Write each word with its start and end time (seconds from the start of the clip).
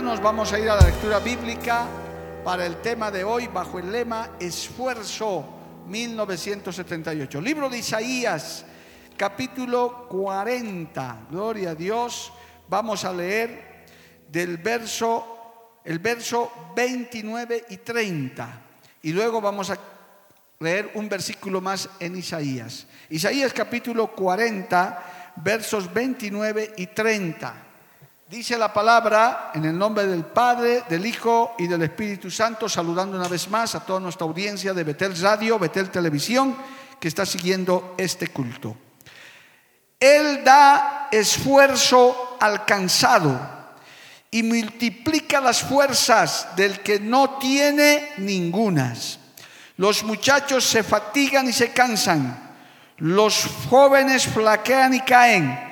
En 0.00 0.06
sus 0.06 0.12
manos, 0.12 0.22
vamos 0.22 0.52
a 0.52 0.58
ir 0.58 0.70
a 0.70 0.76
la 0.76 0.86
lectura 0.86 1.18
bíblica 1.18 1.86
para 2.42 2.64
el 2.64 2.80
tema 2.80 3.10
de 3.10 3.22
hoy 3.22 3.48
bajo 3.48 3.78
el 3.78 3.92
lema 3.92 4.30
Esfuerzo 4.40 5.44
1978. 5.88 7.38
Libro 7.38 7.68
de 7.68 7.78
Isaías, 7.78 8.64
capítulo 9.18 10.06
40. 10.08 11.26
Gloria 11.30 11.70
a 11.70 11.74
Dios. 11.74 12.32
Vamos 12.68 13.04
a 13.04 13.12
leer 13.12 13.84
del 14.26 14.56
verso 14.56 15.80
el 15.84 15.98
verso 15.98 16.50
29 16.74 17.66
y 17.68 17.76
30 17.78 18.62
y 19.02 19.12
luego 19.12 19.42
vamos 19.42 19.68
a 19.68 19.78
leer 20.60 20.92
un 20.94 21.10
versículo 21.10 21.60
más 21.60 21.90
en 21.98 22.16
Isaías. 22.16 22.86
Isaías 23.10 23.52
capítulo 23.52 24.06
40, 24.12 25.34
versos 25.36 25.92
29 25.92 26.72
y 26.78 26.86
30. 26.86 27.69
Dice 28.30 28.56
la 28.56 28.72
palabra 28.72 29.50
en 29.54 29.64
el 29.64 29.76
nombre 29.76 30.06
del 30.06 30.24
Padre, 30.24 30.84
del 30.88 31.04
Hijo 31.04 31.56
y 31.58 31.66
del 31.66 31.82
Espíritu 31.82 32.30
Santo, 32.30 32.68
saludando 32.68 33.16
una 33.16 33.26
vez 33.26 33.50
más 33.50 33.74
a 33.74 33.84
toda 33.84 33.98
nuestra 33.98 34.24
audiencia 34.24 34.72
de 34.72 34.84
Betel 34.84 35.20
Radio, 35.20 35.58
Betel 35.58 35.90
Televisión, 35.90 36.56
que 37.00 37.08
está 37.08 37.26
siguiendo 37.26 37.96
este 37.98 38.28
culto. 38.28 38.76
Él 39.98 40.44
da 40.44 41.08
esfuerzo 41.10 42.36
alcanzado 42.38 43.36
y 44.30 44.44
multiplica 44.44 45.40
las 45.40 45.62
fuerzas 45.62 46.50
del 46.54 46.78
que 46.82 47.00
no 47.00 47.30
tiene 47.38 48.12
ningunas. 48.18 49.18
Los 49.76 50.04
muchachos 50.04 50.62
se 50.62 50.84
fatigan 50.84 51.48
y 51.48 51.52
se 51.52 51.72
cansan, 51.72 52.54
los 52.98 53.44
jóvenes 53.68 54.24
flaquean 54.28 54.94
y 54.94 55.00
caen, 55.00 55.69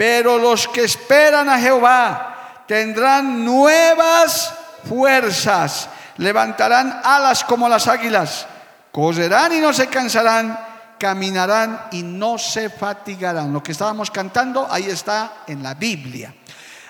pero 0.00 0.38
los 0.38 0.66
que 0.66 0.84
esperan 0.84 1.50
a 1.50 1.60
Jehová 1.60 2.62
tendrán 2.66 3.44
nuevas 3.44 4.50
fuerzas, 4.88 5.90
levantarán 6.16 7.02
alas 7.04 7.44
como 7.44 7.68
las 7.68 7.86
águilas, 7.86 8.46
correrán 8.92 9.52
y 9.52 9.58
no 9.58 9.74
se 9.74 9.88
cansarán, 9.88 10.58
caminarán 10.98 11.88
y 11.92 12.02
no 12.02 12.38
se 12.38 12.70
fatigarán. 12.70 13.52
Lo 13.52 13.62
que 13.62 13.72
estábamos 13.72 14.10
cantando 14.10 14.66
ahí 14.70 14.86
está 14.86 15.42
en 15.46 15.62
la 15.62 15.74
Biblia. 15.74 16.34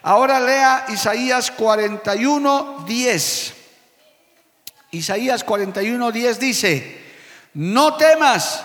Ahora 0.04 0.38
lea 0.38 0.84
Isaías 0.90 1.50
41, 1.50 2.84
10. 2.86 3.54
Isaías 4.92 5.42
41, 5.42 6.12
10 6.12 6.38
dice, 6.38 7.04
no 7.54 7.96
temas 7.96 8.62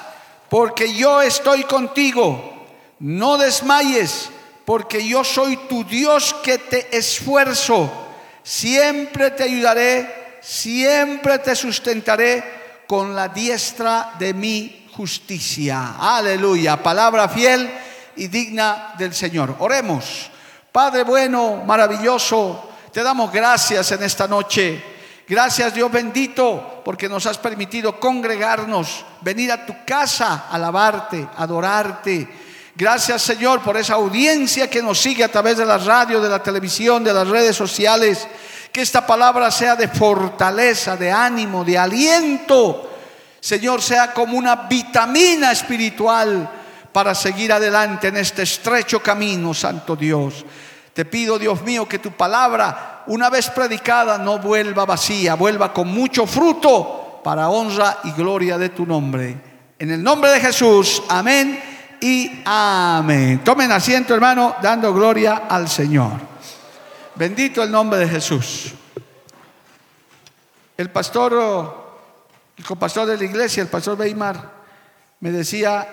porque 0.49 0.93
yo 0.93 1.23
estoy 1.23 1.63
contigo, 1.63 2.67
no 2.99 3.39
desmayes 3.39 4.29
porque 4.65 5.07
yo 5.07 5.23
soy 5.23 5.57
tu 5.69 5.83
Dios 5.83 6.35
que 6.43 6.57
te 6.57 6.97
esfuerzo, 6.97 7.91
siempre 8.43 9.31
te 9.31 9.43
ayudaré, 9.43 10.39
siempre 10.41 11.39
te 11.39 11.55
sustentaré 11.55 12.43
con 12.87 13.15
la 13.15 13.27
diestra 13.29 14.13
de 14.17 14.33
mi 14.33 14.87
justicia. 14.95 15.95
Aleluya, 15.99 16.81
palabra 16.81 17.29
fiel 17.29 17.71
y 18.15 18.27
digna 18.27 18.95
del 18.97 19.13
Señor. 19.13 19.55
Oremos. 19.59 20.31
Padre 20.71 21.03
bueno, 21.03 21.63
maravilloso, 21.65 22.69
te 22.91 23.03
damos 23.03 23.31
gracias 23.31 23.91
en 23.91 24.03
esta 24.03 24.27
noche. 24.27 24.83
Gracias 25.27 25.73
Dios 25.73 25.91
bendito 25.91 26.81
porque 26.83 27.09
nos 27.09 27.25
has 27.25 27.37
permitido 27.37 27.99
congregarnos, 27.99 29.05
venir 29.21 29.51
a 29.51 29.65
tu 29.65 29.73
casa, 29.85 30.47
alabarte, 30.51 31.27
adorarte. 31.37 32.44
Gracias 32.77 33.21
Señor 33.21 33.61
por 33.61 33.77
esa 33.77 33.93
audiencia 33.93 34.69
que 34.69 34.81
nos 34.81 34.99
sigue 34.99 35.23
a 35.23 35.31
través 35.31 35.57
de 35.57 35.65
la 35.65 35.77
radio, 35.77 36.19
de 36.19 36.27
la 36.27 36.43
televisión, 36.43 37.05
de 37.05 37.13
las 37.13 37.27
redes 37.27 37.55
sociales. 37.55 38.27
Que 38.69 38.81
esta 38.81 39.07
palabra 39.07 39.49
sea 39.49 39.77
de 39.77 39.87
fortaleza, 39.87 40.97
de 40.97 41.09
ánimo, 41.09 41.63
de 41.63 41.77
aliento. 41.77 42.91
Señor, 43.39 43.81
sea 43.81 44.11
como 44.11 44.37
una 44.37 44.55
vitamina 44.67 45.53
espiritual 45.53 46.49
para 46.91 47.15
seguir 47.15 47.53
adelante 47.53 48.09
en 48.09 48.17
este 48.17 48.43
estrecho 48.43 49.01
camino, 49.01 49.53
Santo 49.53 49.95
Dios. 49.95 50.45
Te 50.93 51.05
pido, 51.05 51.39
Dios 51.39 51.61
mío, 51.61 51.87
que 51.87 51.99
tu 51.99 52.11
palabra, 52.11 53.03
una 53.07 53.29
vez 53.29 53.49
predicada, 53.51 54.17
no 54.17 54.39
vuelva 54.39 54.83
vacía, 54.83 55.35
vuelva 55.35 55.71
con 55.71 55.87
mucho 55.87 56.27
fruto 56.27 57.21
para 57.23 57.47
honra 57.47 57.99
y 58.03 58.11
gloria 58.11 58.57
de 58.57 58.69
tu 58.69 58.85
nombre. 58.85 59.37
En 59.79 59.91
el 59.91 60.03
nombre 60.03 60.31
de 60.31 60.41
Jesús, 60.41 61.01
amén 61.07 61.74
y 62.05 62.43
amén. 62.45 63.43
Tomen 63.43 63.71
asiento, 63.71 64.13
hermano, 64.13 64.55
dando 64.61 64.93
gloria 64.93 65.47
al 65.49 65.67
Señor. 65.67 66.11
Bendito 67.15 67.63
el 67.63 67.71
nombre 67.71 67.97
de 67.97 68.07
Jesús. 68.07 68.75
El 70.77 70.91
pastor, 70.91 71.33
el 72.57 72.63
copastor 72.63 73.07
de 73.07 73.17
la 73.17 73.23
iglesia, 73.23 73.63
el 73.63 73.69
pastor 73.69 73.99
Weimar, 73.99 74.51
me 75.19 75.31
decía 75.31 75.87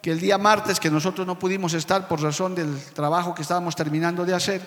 que 0.00 0.12
el 0.12 0.20
día 0.20 0.38
martes, 0.38 0.80
que 0.80 0.90
nosotros 0.90 1.26
no 1.26 1.38
pudimos 1.38 1.74
estar 1.74 2.08
por 2.08 2.22
razón 2.22 2.54
del 2.54 2.82
trabajo 2.94 3.34
que 3.34 3.42
estábamos 3.42 3.76
terminando 3.76 4.24
de 4.24 4.34
hacer, 4.34 4.62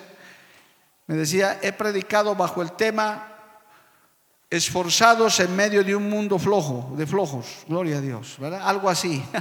me 1.08 1.16
decía, 1.16 1.58
he 1.64 1.72
predicado 1.72 2.36
bajo 2.36 2.62
el 2.62 2.74
tema 2.74 3.28
esforzados 4.52 5.40
en 5.40 5.56
medio 5.56 5.84
de 5.84 5.96
un 5.96 6.08
mundo 6.12 6.38
flojo, 6.38 6.94
de 6.96 7.08
flojos, 7.08 7.64
gloria 7.68 7.98
a 7.98 8.02
Dios, 8.02 8.36
¿verdad? 8.38 8.62
Algo 8.64 8.88
así. 8.88 9.26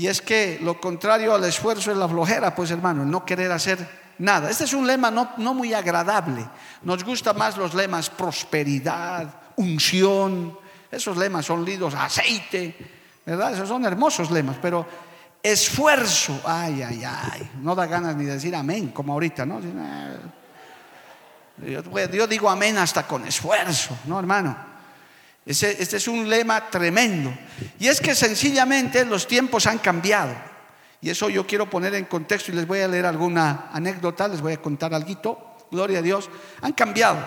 y 0.00 0.06
es 0.06 0.22
que 0.22 0.58
lo 0.62 0.80
contrario 0.80 1.34
al 1.34 1.44
esfuerzo 1.44 1.92
es 1.92 1.96
la 1.98 2.08
flojera, 2.08 2.54
pues 2.54 2.70
hermano, 2.70 3.04
no 3.04 3.22
querer 3.22 3.52
hacer 3.52 3.86
nada. 4.16 4.48
Este 4.48 4.64
es 4.64 4.72
un 4.72 4.86
lema 4.86 5.10
no, 5.10 5.32
no 5.36 5.52
muy 5.52 5.74
agradable. 5.74 6.42
Nos 6.84 7.04
gustan 7.04 7.36
más 7.36 7.58
los 7.58 7.74
lemas 7.74 8.08
prosperidad, 8.08 9.28
unción, 9.56 10.58
esos 10.90 11.18
lemas 11.18 11.44
son 11.44 11.66
lidos, 11.66 11.92
aceite, 11.92 12.74
¿verdad? 13.26 13.52
Esos 13.52 13.68
son 13.68 13.84
hermosos 13.84 14.30
lemas, 14.30 14.56
pero 14.62 14.86
esfuerzo, 15.42 16.40
ay, 16.46 16.80
ay, 16.80 17.02
ay, 17.04 17.50
no 17.60 17.74
da 17.74 17.84
ganas 17.84 18.16
ni 18.16 18.24
de 18.24 18.32
decir 18.32 18.56
amén, 18.56 18.92
como 18.92 19.12
ahorita, 19.12 19.44
¿no? 19.44 19.60
Yo, 21.58 22.08
yo 22.10 22.26
digo 22.26 22.48
amén 22.48 22.78
hasta 22.78 23.06
con 23.06 23.26
esfuerzo, 23.26 23.98
¿no, 24.06 24.18
hermano? 24.18 24.69
Este 25.50 25.96
es 25.96 26.06
un 26.06 26.28
lema 26.28 26.70
tremendo. 26.70 27.32
Y 27.80 27.88
es 27.88 28.00
que 28.00 28.14
sencillamente 28.14 29.04
los 29.04 29.26
tiempos 29.26 29.66
han 29.66 29.78
cambiado. 29.78 30.32
Y 31.02 31.10
eso 31.10 31.28
yo 31.28 31.44
quiero 31.46 31.68
poner 31.68 31.94
en 31.94 32.04
contexto 32.04 32.52
y 32.52 32.54
les 32.54 32.66
voy 32.66 32.80
a 32.80 32.88
leer 32.88 33.04
alguna 33.04 33.68
anécdota, 33.72 34.28
les 34.28 34.40
voy 34.40 34.52
a 34.52 34.62
contar 34.62 34.94
algo. 34.94 35.56
Gloria 35.70 35.98
a 35.98 36.02
Dios. 36.02 36.30
Han 36.62 36.72
cambiado. 36.72 37.18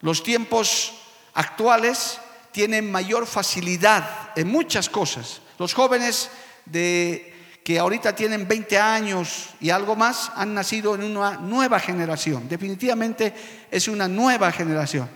Los 0.00 0.24
tiempos 0.24 0.94
actuales 1.34 2.18
tienen 2.50 2.90
mayor 2.90 3.26
facilidad 3.26 4.32
en 4.34 4.48
muchas 4.48 4.88
cosas. 4.88 5.40
Los 5.58 5.72
jóvenes 5.72 6.30
de, 6.64 7.32
que 7.62 7.78
ahorita 7.78 8.14
tienen 8.14 8.48
20 8.48 8.78
años 8.78 9.50
y 9.60 9.70
algo 9.70 9.94
más 9.94 10.32
han 10.34 10.54
nacido 10.54 10.94
en 10.94 11.04
una 11.04 11.32
nueva 11.36 11.78
generación. 11.78 12.48
Definitivamente 12.48 13.32
es 13.70 13.86
una 13.88 14.08
nueva 14.08 14.50
generación. 14.50 15.08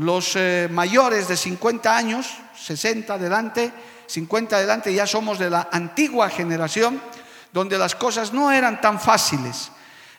Los 0.00 0.34
eh, 0.34 0.66
mayores 0.70 1.28
de 1.28 1.36
50 1.36 1.94
años, 1.94 2.26
60 2.58 3.12
adelante, 3.12 3.70
50 4.06 4.56
adelante 4.56 4.94
ya 4.94 5.06
somos 5.06 5.38
de 5.38 5.50
la 5.50 5.68
antigua 5.70 6.30
generación, 6.30 6.98
donde 7.52 7.76
las 7.76 7.96
cosas 7.96 8.32
no 8.32 8.50
eran 8.50 8.80
tan 8.80 8.98
fáciles, 8.98 9.70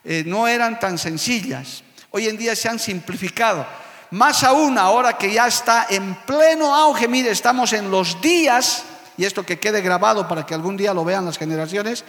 eh, 0.04 0.22
no 0.28 0.48
eran 0.48 0.80
tan 0.80 1.00
sencillas. 1.00 1.83
Hoy 2.12 2.28
en 2.28 2.38
día 2.38 2.56
se 2.56 2.69
han 2.69 2.78
simplificado. 2.78 3.66
Más 4.12 4.44
aún 4.44 4.78
ahora 4.78 5.18
que 5.18 5.33
ya 5.33 5.48
está 5.48 5.88
en 5.89 6.13
pleno 6.28 6.75
auge, 6.75 7.07
mire, 7.07 7.31
estamos 7.31 7.74
en 7.74 7.89
los 7.89 8.22
días, 8.22 8.83
y 9.18 9.25
esto 9.25 9.44
que 9.44 9.60
quede 9.60 9.81
grabado 9.81 10.28
para 10.28 10.45
que 10.45 10.54
algún 10.54 10.78
día 10.78 10.94
lo 10.94 11.04
vean 11.04 11.25
las 11.25 11.39
generaciones, 11.39 12.06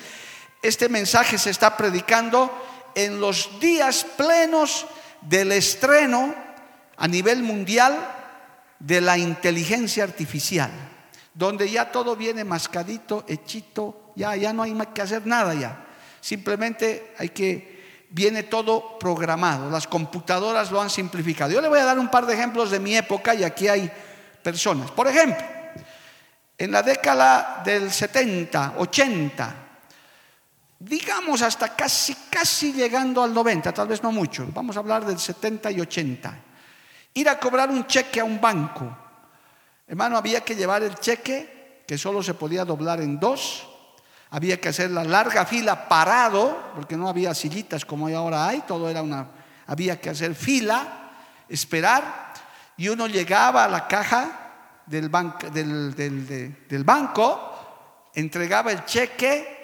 este 0.61 0.91
mensaje 0.91 1.39
se 1.39 1.49
está 1.49 1.75
predicando 1.75 2.53
en 2.95 3.19
los 3.19 3.59
días 3.61 4.05
plenos 4.19 4.85
del 5.23 5.53
estreno 5.53 6.52
a 7.03 7.09
nivel 7.09 7.43
mundial 7.43 7.99
de 8.79 9.01
la 9.01 9.19
inteligencia 9.19 10.05
artificial, 10.05 10.71
donde 11.35 11.69
ya 11.69 11.91
todo 11.91 12.15
viene 12.15 12.45
mascadito, 12.45 13.25
hechito, 13.27 14.13
ya, 14.15 14.37
ya 14.37 14.53
no 14.53 14.63
hay 14.63 14.73
más 14.73 14.87
que 14.95 15.03
hacer 15.03 15.27
nada 15.27 15.53
ya. 15.53 15.85
Simplemente 16.21 17.13
hay 17.19 17.31
que, 17.31 18.07
viene 18.11 18.45
todo 18.45 19.01
programado, 19.01 19.69
las 19.69 19.89
computadoras 19.89 20.71
lo 20.71 20.81
han 20.81 20.91
simplificado. 20.91 21.51
Yo 21.51 21.61
le 21.61 21.67
voy 21.67 21.81
a 21.81 21.85
dar 21.85 21.99
un 21.99 22.09
par 22.09 22.25
de 22.25 22.35
ejemplos 22.35 22.71
de 22.71 22.79
mi 22.79 22.97
época 22.97 23.35
y 23.35 23.43
aquí 23.43 23.67
hay 23.67 23.91
personas. 24.41 24.93
Por 24.93 25.09
ejemplo, 25.09 25.45
en 26.57 26.71
la 26.71 26.85
década 26.85 27.63
del 27.65 27.91
70, 27.91 28.75
80, 28.79 29.55
digamos 30.79 31.43
hasta 31.43 31.75
casi, 31.75 32.15
casi 32.31 32.73
llegando 32.73 33.25
al 33.25 33.35
90, 33.35 33.75
tal 33.75 33.89
vez 33.89 34.01
no 34.05 34.13
mucho, 34.13 34.47
vamos 34.55 34.77
a 34.77 34.79
hablar 34.79 35.05
del 35.05 35.19
70 35.19 35.73
y 35.73 35.81
80, 35.81 36.52
ir 37.15 37.29
a 37.29 37.39
cobrar 37.39 37.71
un 37.71 37.87
cheque 37.87 38.21
a 38.21 38.25
un 38.25 38.41
banco. 38.41 38.97
Hermano, 39.87 40.17
había 40.17 40.43
que 40.43 40.55
llevar 40.55 40.83
el 40.83 40.95
cheque, 40.97 41.83
que 41.87 41.99
solo 41.99 42.23
se 42.23 42.35
podía 42.35 42.65
doblar 42.65 43.01
en 43.01 43.19
dos, 43.21 43.69
había 44.31 44.61
que 44.61 44.71
hacer 44.71 44.91
la 44.91 45.05
larga 45.05 45.45
fila 45.45 45.89
parado, 45.89 46.73
porque 46.75 46.97
no 46.97 47.09
había 47.09 47.35
sillitas 47.35 47.85
como 47.85 48.09
ahora 48.09 48.49
hay, 48.49 48.61
todo 48.63 48.89
era 48.89 49.03
una, 49.03 49.29
había 49.67 50.01
que 50.01 50.09
hacer 50.09 50.35
fila, 50.35 51.11
esperar, 51.49 52.33
y 52.79 52.89
uno 52.89 53.07
llegaba 53.07 53.65
a 53.65 53.69
la 53.69 53.87
caja 53.87 54.83
del, 54.87 55.11
del 55.95 56.85
banco, 56.85 58.09
entregaba 58.15 58.73
el 58.73 58.87
cheque, 58.87 59.61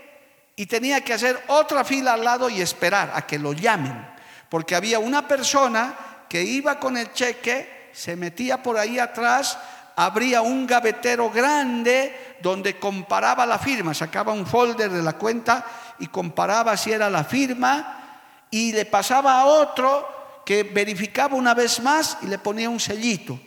y 0.55 0.67
tenía 0.67 1.03
que 1.03 1.15
hacer 1.15 1.45
otra 1.47 1.85
fila 1.85 2.15
al 2.15 2.25
lado 2.25 2.51
y 2.51 2.61
esperar 2.61 3.13
a 3.15 3.23
que 3.23 3.39
lo 3.39 3.53
llamen, 3.53 4.07
porque 4.51 4.75
había 4.75 4.99
una 4.99 5.27
persona 5.27 5.95
que 6.29 6.43
iba 6.43 6.79
con 6.79 6.97
el 6.97 7.13
cheque, 7.13 7.91
se 7.93 8.17
metía 8.17 8.63
por 8.63 8.77
ahí 8.77 8.99
atrás, 8.99 9.59
abría 9.97 10.43
un 10.43 10.67
gavetero 10.67 11.31
grande 11.31 12.37
donde 12.41 12.79
comparaba 12.79 13.45
la 13.47 13.59
firma, 13.59 13.95
sacaba 13.95 14.33
un 14.33 14.47
folder 14.47 14.91
de 14.91 15.03
la 15.03 15.15
cuenta 15.15 15.65
y 15.99 16.07
comparaba 16.07 16.77
si 16.77 16.93
era 16.93 17.11
la 17.11 17.25
firma 17.25 18.47
y 18.51 18.73
le 18.73 18.85
pasaba 18.85 19.41
a 19.41 19.47
otro 19.47 20.43
que 20.47 20.63
verificaba 20.63 21.35
una 21.35 21.55
vez 21.55 21.81
más 21.81 22.19
y 22.23 22.27
le 22.27 22.39
ponía 22.39 22.71
un 22.71 22.81
sellito. 22.81 23.39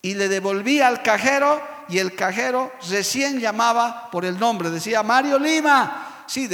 Y 0.00 0.14
le 0.14 0.28
devolvía 0.28 0.88
al 0.88 1.02
cajero 1.02 1.60
y 1.88 1.98
el 1.98 2.14
cajero 2.14 2.72
recién 2.88 3.40
llamaba 3.40 4.10
por 4.10 4.24
el 4.24 4.38
nombre, 4.38 4.70
decía 4.70 5.02
Mario 5.02 5.38
Lima, 5.38 6.24
Sí, 6.26 6.48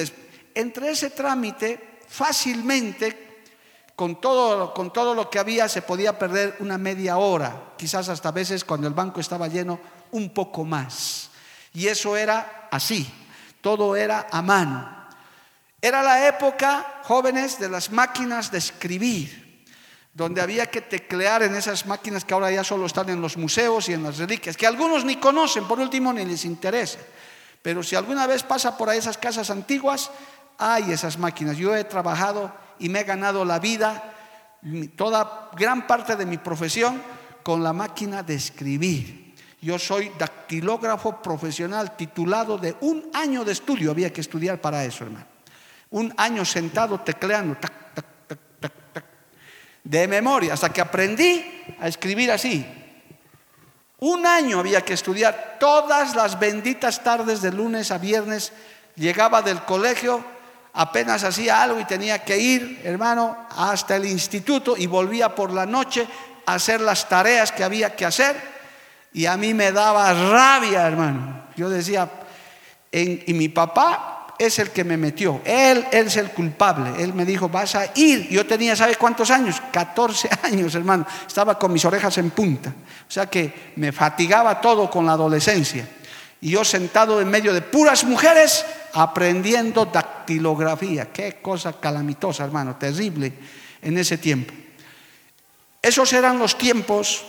entre 0.54 0.90
ese 0.90 1.10
trámite, 1.10 2.00
fácilmente, 2.08 3.27
con 3.98 4.20
todo, 4.20 4.72
con 4.72 4.92
todo 4.92 5.12
lo 5.12 5.28
que 5.28 5.40
había, 5.40 5.68
se 5.68 5.82
podía 5.82 6.16
perder 6.16 6.54
una 6.60 6.78
media 6.78 7.16
hora, 7.16 7.72
quizás 7.76 8.08
hasta 8.08 8.30
veces 8.30 8.62
cuando 8.62 8.86
el 8.86 8.94
banco 8.94 9.18
estaba 9.18 9.48
lleno, 9.48 9.80
un 10.12 10.32
poco 10.32 10.64
más. 10.64 11.30
Y 11.74 11.88
eso 11.88 12.16
era 12.16 12.68
así, 12.70 13.12
todo 13.60 13.96
era 13.96 14.28
a 14.30 14.40
mano. 14.40 15.08
Era 15.82 16.00
la 16.04 16.28
época, 16.28 17.00
jóvenes, 17.02 17.58
de 17.58 17.68
las 17.68 17.90
máquinas 17.90 18.52
de 18.52 18.58
escribir, 18.58 19.64
donde 20.14 20.42
había 20.42 20.66
que 20.66 20.82
teclear 20.82 21.42
en 21.42 21.56
esas 21.56 21.84
máquinas 21.84 22.24
que 22.24 22.34
ahora 22.34 22.52
ya 22.52 22.62
solo 22.62 22.86
están 22.86 23.08
en 23.08 23.20
los 23.20 23.36
museos 23.36 23.88
y 23.88 23.94
en 23.94 24.04
las 24.04 24.18
reliquias, 24.18 24.56
que 24.56 24.68
algunos 24.68 25.04
ni 25.04 25.16
conocen, 25.16 25.66
por 25.66 25.80
último, 25.80 26.12
ni 26.12 26.24
les 26.24 26.44
interesa. 26.44 27.00
Pero 27.62 27.82
si 27.82 27.96
alguna 27.96 28.28
vez 28.28 28.44
pasa 28.44 28.78
por 28.78 28.94
esas 28.94 29.18
casas 29.18 29.50
antiguas, 29.50 30.12
hay 30.56 30.92
esas 30.92 31.18
máquinas. 31.18 31.56
Yo 31.56 31.74
he 31.74 31.82
trabajado 31.82 32.67
y 32.78 32.88
me 32.88 33.00
he 33.00 33.04
ganado 33.04 33.44
la 33.44 33.58
vida, 33.58 34.14
toda 34.96 35.50
gran 35.56 35.86
parte 35.86 36.16
de 36.16 36.26
mi 36.26 36.38
profesión, 36.38 37.00
con 37.42 37.62
la 37.62 37.72
máquina 37.72 38.22
de 38.22 38.34
escribir. 38.34 39.34
Yo 39.60 39.78
soy 39.78 40.12
dactilógrafo 40.18 41.20
profesional 41.20 41.96
titulado 41.96 42.58
de 42.58 42.76
un 42.80 43.10
año 43.14 43.44
de 43.44 43.52
estudio, 43.52 43.90
había 43.90 44.12
que 44.12 44.20
estudiar 44.20 44.60
para 44.60 44.84
eso, 44.84 45.04
hermano. 45.04 45.26
Un 45.90 46.12
año 46.16 46.44
sentado 46.44 47.00
tecleando, 47.00 47.56
de 49.82 50.06
memoria, 50.06 50.54
hasta 50.54 50.72
que 50.72 50.80
aprendí 50.80 51.44
a 51.80 51.88
escribir 51.88 52.30
así. 52.30 52.64
Un 54.00 54.26
año 54.26 54.60
había 54.60 54.82
que 54.82 54.92
estudiar 54.92 55.56
todas 55.58 56.14
las 56.14 56.38
benditas 56.38 57.02
tardes 57.02 57.42
de 57.42 57.50
lunes 57.50 57.90
a 57.90 57.98
viernes. 57.98 58.52
Llegaba 58.94 59.42
del 59.42 59.62
colegio, 59.62 60.24
apenas 60.78 61.24
hacía 61.24 61.60
algo 61.60 61.80
y 61.80 61.84
tenía 61.84 62.22
que 62.22 62.38
ir, 62.38 62.80
hermano, 62.84 63.36
hasta 63.56 63.96
el 63.96 64.06
instituto 64.06 64.76
y 64.76 64.86
volvía 64.86 65.34
por 65.34 65.52
la 65.52 65.66
noche 65.66 66.06
a 66.46 66.54
hacer 66.54 66.80
las 66.80 67.08
tareas 67.08 67.50
que 67.50 67.64
había 67.64 67.96
que 67.96 68.06
hacer. 68.06 68.36
Y 69.12 69.26
a 69.26 69.36
mí 69.36 69.54
me 69.54 69.72
daba 69.72 70.12
rabia, 70.12 70.86
hermano. 70.86 71.46
Yo 71.56 71.68
decía, 71.68 72.08
y 72.92 73.34
mi 73.34 73.48
papá 73.48 74.28
es 74.38 74.60
el 74.60 74.70
que 74.70 74.84
me 74.84 74.96
metió. 74.96 75.40
Él, 75.44 75.84
es 75.90 76.16
el 76.16 76.30
culpable. 76.30 77.02
Él 77.02 77.12
me 77.12 77.24
dijo, 77.24 77.48
vas 77.48 77.74
a 77.74 77.90
ir. 77.96 78.28
Yo 78.28 78.46
tenía, 78.46 78.76
¿sabe 78.76 78.94
cuántos 78.94 79.32
años? 79.32 79.60
14 79.72 80.30
años, 80.44 80.76
hermano. 80.76 81.04
Estaba 81.26 81.58
con 81.58 81.72
mis 81.72 81.84
orejas 81.84 82.16
en 82.18 82.30
punta. 82.30 82.70
O 82.70 83.10
sea 83.10 83.26
que 83.26 83.72
me 83.74 83.90
fatigaba 83.90 84.60
todo 84.60 84.88
con 84.88 85.06
la 85.06 85.12
adolescencia. 85.14 85.88
Y 86.40 86.50
yo 86.50 86.64
sentado 86.64 87.20
en 87.20 87.28
medio 87.28 87.52
de 87.52 87.62
puras 87.62 88.04
mujeres 88.04 88.64
aprendiendo 88.98 89.86
dactilografía. 89.86 91.12
Qué 91.12 91.38
cosa 91.40 91.78
calamitosa, 91.78 92.44
hermano, 92.44 92.74
terrible 92.74 93.32
en 93.80 93.96
ese 93.96 94.18
tiempo. 94.18 94.52
Esos 95.80 96.12
eran 96.12 96.36
los 96.36 96.58
tiempos 96.58 97.24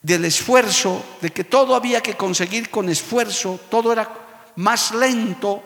del 0.00 0.24
esfuerzo, 0.24 1.04
de 1.20 1.30
que 1.30 1.42
todo 1.42 1.74
había 1.74 2.00
que 2.00 2.14
conseguir 2.14 2.70
con 2.70 2.88
esfuerzo, 2.88 3.58
todo 3.68 3.92
era 3.92 4.08
más 4.54 4.92
lento, 4.92 5.60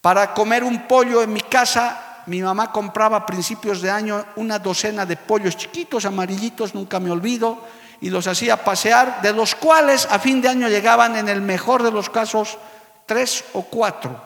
para 0.00 0.32
comer 0.32 0.62
un 0.62 0.86
pollo 0.86 1.20
en 1.20 1.32
mi 1.32 1.40
casa, 1.40 2.22
mi 2.26 2.40
mamá 2.40 2.70
compraba 2.70 3.16
a 3.16 3.26
principios 3.26 3.82
de 3.82 3.90
año 3.90 4.24
una 4.36 4.60
docena 4.60 5.04
de 5.04 5.16
pollos 5.16 5.56
chiquitos, 5.56 6.04
amarillitos, 6.04 6.76
nunca 6.76 7.00
me 7.00 7.10
olvido, 7.10 7.58
y 8.00 8.10
los 8.10 8.28
hacía 8.28 8.62
pasear, 8.62 9.20
de 9.20 9.32
los 9.32 9.56
cuales 9.56 10.06
a 10.08 10.20
fin 10.20 10.40
de 10.40 10.48
año 10.48 10.68
llegaban 10.68 11.16
en 11.16 11.28
el 11.28 11.40
mejor 11.40 11.82
de 11.82 11.90
los 11.90 12.08
casos 12.08 12.56
tres 13.06 13.44
o 13.54 13.62
cuatro, 13.62 14.20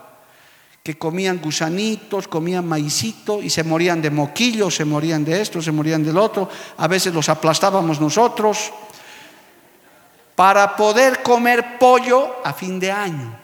que 0.82 0.98
comían 0.98 1.38
gusanitos, 1.38 2.26
comían 2.26 2.66
maicito 2.66 3.42
y 3.42 3.50
se 3.50 3.62
morían 3.62 4.00
de 4.00 4.10
moquillo, 4.10 4.70
se 4.70 4.84
morían 4.84 5.24
de 5.24 5.40
esto, 5.40 5.60
se 5.60 5.70
morían 5.70 6.02
del 6.02 6.16
otro, 6.16 6.48
a 6.78 6.88
veces 6.88 7.12
los 7.12 7.28
aplastábamos 7.28 8.00
nosotros, 8.00 8.72
para 10.34 10.74
poder 10.74 11.22
comer 11.22 11.78
pollo 11.78 12.36
a 12.42 12.54
fin 12.54 12.80
de 12.80 12.90
año. 12.90 13.38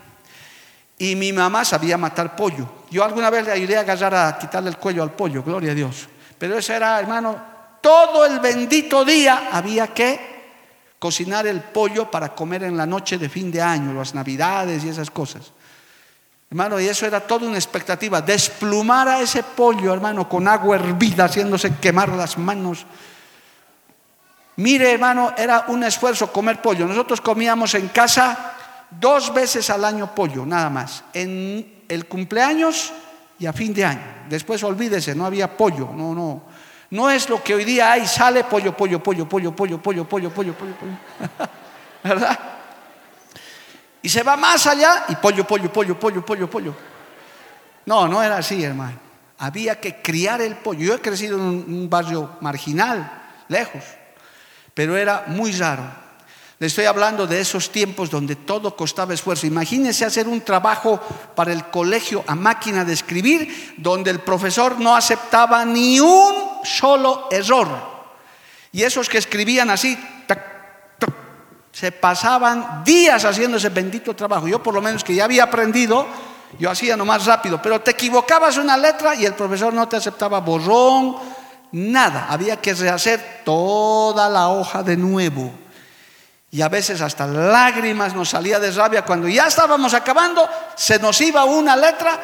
Y 0.99 1.15
mi 1.15 1.31
mamá 1.31 1.63
sabía 1.63 1.99
matar 1.99 2.35
pollo. 2.35 2.67
Yo 2.91 3.05
alguna 3.05 3.29
vez 3.29 3.45
le 3.45 3.53
ayudé 3.53 3.77
a 3.77 3.81
agarrar 3.81 4.15
a 4.15 4.39
quitarle 4.39 4.71
el 4.71 4.79
cuello 4.79 5.03
al 5.03 5.13
pollo, 5.13 5.43
gloria 5.43 5.73
a 5.73 5.75
Dios. 5.75 6.09
Pero 6.39 6.57
eso 6.57 6.73
era, 6.73 6.99
hermano, 6.99 7.39
todo 7.83 8.25
el 8.25 8.41
bendito 8.41 9.05
día 9.05 9.51
había 9.53 9.89
que 9.89 10.36
cocinar 10.99 11.47
el 11.47 11.61
pollo 11.61 12.11
para 12.11 12.35
comer 12.35 12.65
en 12.65 12.77
la 12.77 12.87
noche 12.87 13.19
de 13.19 13.29
fin 13.29 13.51
de 13.51 13.61
año, 13.61 13.93
las 13.93 14.15
navidades 14.15 14.85
y 14.85 14.89
esas 14.89 15.11
cosas. 15.11 15.53
Hermano, 16.49 16.79
y 16.79 16.87
eso 16.87 17.07
era 17.07 17.21
toda 17.21 17.47
una 17.47 17.57
expectativa. 17.57 18.23
Desplumar 18.23 19.09
a 19.09 19.21
ese 19.21 19.43
pollo, 19.43 19.93
hermano, 19.93 20.29
con 20.29 20.47
agua 20.47 20.77
hervida, 20.77 21.25
haciéndose 21.25 21.75
quemar 21.77 22.11
las 22.11 22.39
manos. 22.39 22.87
Mire, 24.57 24.93
hermano, 24.93 25.35
era 25.37 25.67
un 25.69 25.83
esfuerzo 25.83 26.33
comer 26.33 26.63
pollo. 26.63 26.87
Nosotros 26.87 27.21
comíamos 27.21 27.75
en 27.75 27.89
casa 27.89 28.55
dos 28.91 29.35
veces 29.35 29.69
al 29.71 29.85
año 29.85 30.15
pollo, 30.15 30.47
nada 30.47 30.71
más, 30.71 31.05
en 31.13 31.85
el 31.89 32.07
cumpleaños 32.07 32.93
y 33.39 33.47
a 33.47 33.53
fin 33.53 33.75
de 33.75 33.85
año. 33.85 34.25
Después 34.29 34.63
olvídese, 34.63 35.15
no 35.15 35.27
había 35.27 35.57
pollo, 35.57 35.91
no, 35.95 36.15
no. 36.15 36.43
No 36.91 37.11
es 37.11 37.29
lo 37.29 37.43
que 37.43 37.55
hoy 37.55 37.65
día 37.65 37.93
hay, 37.93 38.07
sale 38.07 38.45
pollo, 38.45 38.77
pollo, 38.77 39.03
pollo, 39.03 39.29
pollo, 39.29 39.55
pollo, 39.55 39.83
pollo, 39.83 40.05
pollo, 40.05 40.31
pollo, 40.31 40.31
pollo, 40.31 40.55
pollo. 40.55 40.75
¿Verdad? 42.03 42.39
Y 44.03 44.09
se 44.09 44.23
va 44.23 44.37
más 44.37 44.67
allá 44.67 45.05
y 45.09 45.17
pollo, 45.17 45.45
pollo, 45.45 45.73
pollo, 45.73 45.99
pollo, 45.99 46.25
pollo, 46.25 46.49
pollo. 46.49 46.75
No, 47.87 48.07
no 48.07 48.23
era 48.23 48.39
así, 48.39 48.63
hermano. 48.63 48.99
Había 49.39 49.81
que 49.81 50.01
criar 50.01 50.41
el 50.41 50.57
pollo. 50.57 50.81
Yo 50.81 50.95
he 50.95 51.01
crecido 51.01 51.39
en 51.39 51.45
un 51.45 51.91
barrio 51.91 52.37
marginal, 52.41 53.11
lejos, 53.49 53.83
pero 54.75 54.97
era 54.97 55.25
muy 55.27 55.53
raro. 55.53 56.06
Le 56.59 56.69
estoy 56.69 56.87
hablando 56.87 57.27
de 57.27 57.39
esos 57.39 57.71
tiempos 57.71 58.09
donde 58.09 58.35
todo 58.35 58.75
costaba 58.75 59.13
esfuerzo. 59.13 59.47
Imagínense 59.47 60.07
hacer 60.07 60.27
un 60.27 60.41
trabajo 60.41 60.99
para 61.35 61.53
el 61.53 61.67
colegio 61.67 62.25
a 62.27 62.35
máquina 62.35 62.83
de 62.83 62.95
escribir, 62.95 63.75
donde 63.77 64.11
el 64.11 64.21
profesor 64.21 64.81
no 64.81 64.97
aceptaba 64.97 65.67
ni 65.67 66.01
un 66.01 66.65
solo 66.65 67.29
error. 67.31 67.69
Y 68.73 68.83
esos 68.83 69.07
que 69.09 69.19
escribían 69.19 69.69
así, 69.69 69.99
se 71.73 71.93
pasaban 71.93 72.83
días 72.85 73.27
haciendo 73.27 73.59
ese 73.59 73.69
bendito 73.69 74.17
trabajo. 74.17 74.49
Yo 74.49 74.63
por 74.63 74.73
lo 74.73 74.81
menos 74.81 75.05
que 75.05 75.15
ya 75.15 75.25
había 75.25 75.45
aprendido, 75.45 76.07
yo 76.59 76.71
hacía 76.71 76.97
nomás 76.97 77.27
rápido, 77.27 77.61
pero 77.61 77.83
te 77.83 77.91
equivocabas 77.91 78.57
una 78.57 78.79
letra 78.79 79.15
y 79.15 79.27
el 79.27 79.35
profesor 79.35 79.75
no 79.75 79.87
te 79.87 79.97
aceptaba 79.97 80.41
borrón, 80.41 81.17
nada. 81.73 82.29
Había 82.31 82.57
que 82.57 82.73
rehacer 82.73 83.43
toda 83.45 84.31
la 84.31 84.49
hoja 84.49 84.83
de 84.83 84.97
nuevo 84.97 85.66
Y 86.57 86.63
a 86.63 86.71
veces 86.71 87.03
hasta 87.03 87.27
lágrimas 87.27 88.15
nos 88.15 88.31
salía 88.31 88.59
de 88.59 88.71
rabia 88.71 89.05
cuando 89.05 89.29
ya 89.29 89.47
estábamos 89.47 89.93
acabando, 89.93 90.49
se 90.75 90.99
nos 90.99 91.21
iba 91.21 91.45
una 91.45 91.77
letra 91.77 92.19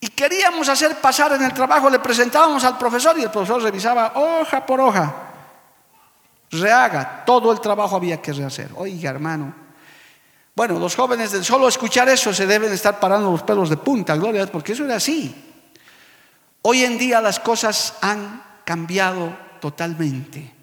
y 0.00 0.08
queríamos 0.08 0.68
hacer 0.68 0.96
pasar 0.96 1.30
en 1.34 1.42
el 1.42 1.54
trabajo, 1.54 1.88
le 1.88 2.00
presentábamos 2.00 2.64
al 2.64 2.76
profesor 2.76 3.16
y 3.16 3.22
el 3.22 3.30
profesor 3.30 3.62
revisaba 3.62 4.14
hoja 4.16 4.66
por 4.66 4.80
hoja. 4.80 5.14
Rehaga, 6.50 7.22
todo 7.24 7.52
el 7.52 7.60
trabajo 7.60 7.94
había 7.94 8.20
que 8.20 8.32
rehacer. 8.32 8.70
Oiga, 8.74 9.10
hermano. 9.10 9.54
Bueno, 10.56 10.80
los 10.80 10.96
jóvenes 10.96 11.30
solo 11.46 11.68
escuchar 11.68 12.08
eso 12.08 12.34
se 12.34 12.44
deben 12.44 12.72
estar 12.72 12.98
parando 12.98 13.30
los 13.30 13.44
pelos 13.44 13.70
de 13.70 13.76
punta, 13.76 14.16
gloria, 14.16 14.48
porque 14.48 14.72
eso 14.72 14.84
era 14.84 14.96
así. 14.96 15.32
Hoy 16.62 16.82
en 16.82 16.98
día 16.98 17.20
las 17.20 17.38
cosas 17.38 17.94
han 18.00 18.42
cambiado 18.64 19.32
totalmente. 19.60 20.61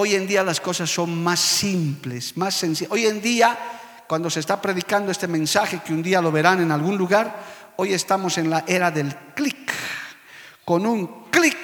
Hoy 0.00 0.14
en 0.14 0.26
día 0.26 0.42
las 0.42 0.60
cosas 0.60 0.88
son 0.88 1.22
más 1.22 1.40
simples, 1.40 2.34
más 2.36 2.54
sencillas. 2.54 2.90
Hoy 2.90 3.06
en 3.06 3.20
día, 3.20 3.58
cuando 4.06 4.30
se 4.30 4.40
está 4.40 4.60
predicando 4.60 5.12
este 5.12 5.28
mensaje, 5.28 5.80
que 5.84 5.92
un 5.92 6.02
día 6.02 6.22
lo 6.22 6.32
verán 6.32 6.62
en 6.62 6.72
algún 6.72 6.96
lugar, 6.96 7.60
Hoy 7.82 7.94
estamos 7.94 8.36
en 8.36 8.50
la 8.50 8.64
era 8.66 8.90
del 8.90 9.14
clic. 9.34 9.72
Con 10.66 10.84
un 10.84 11.30
clic 11.30 11.56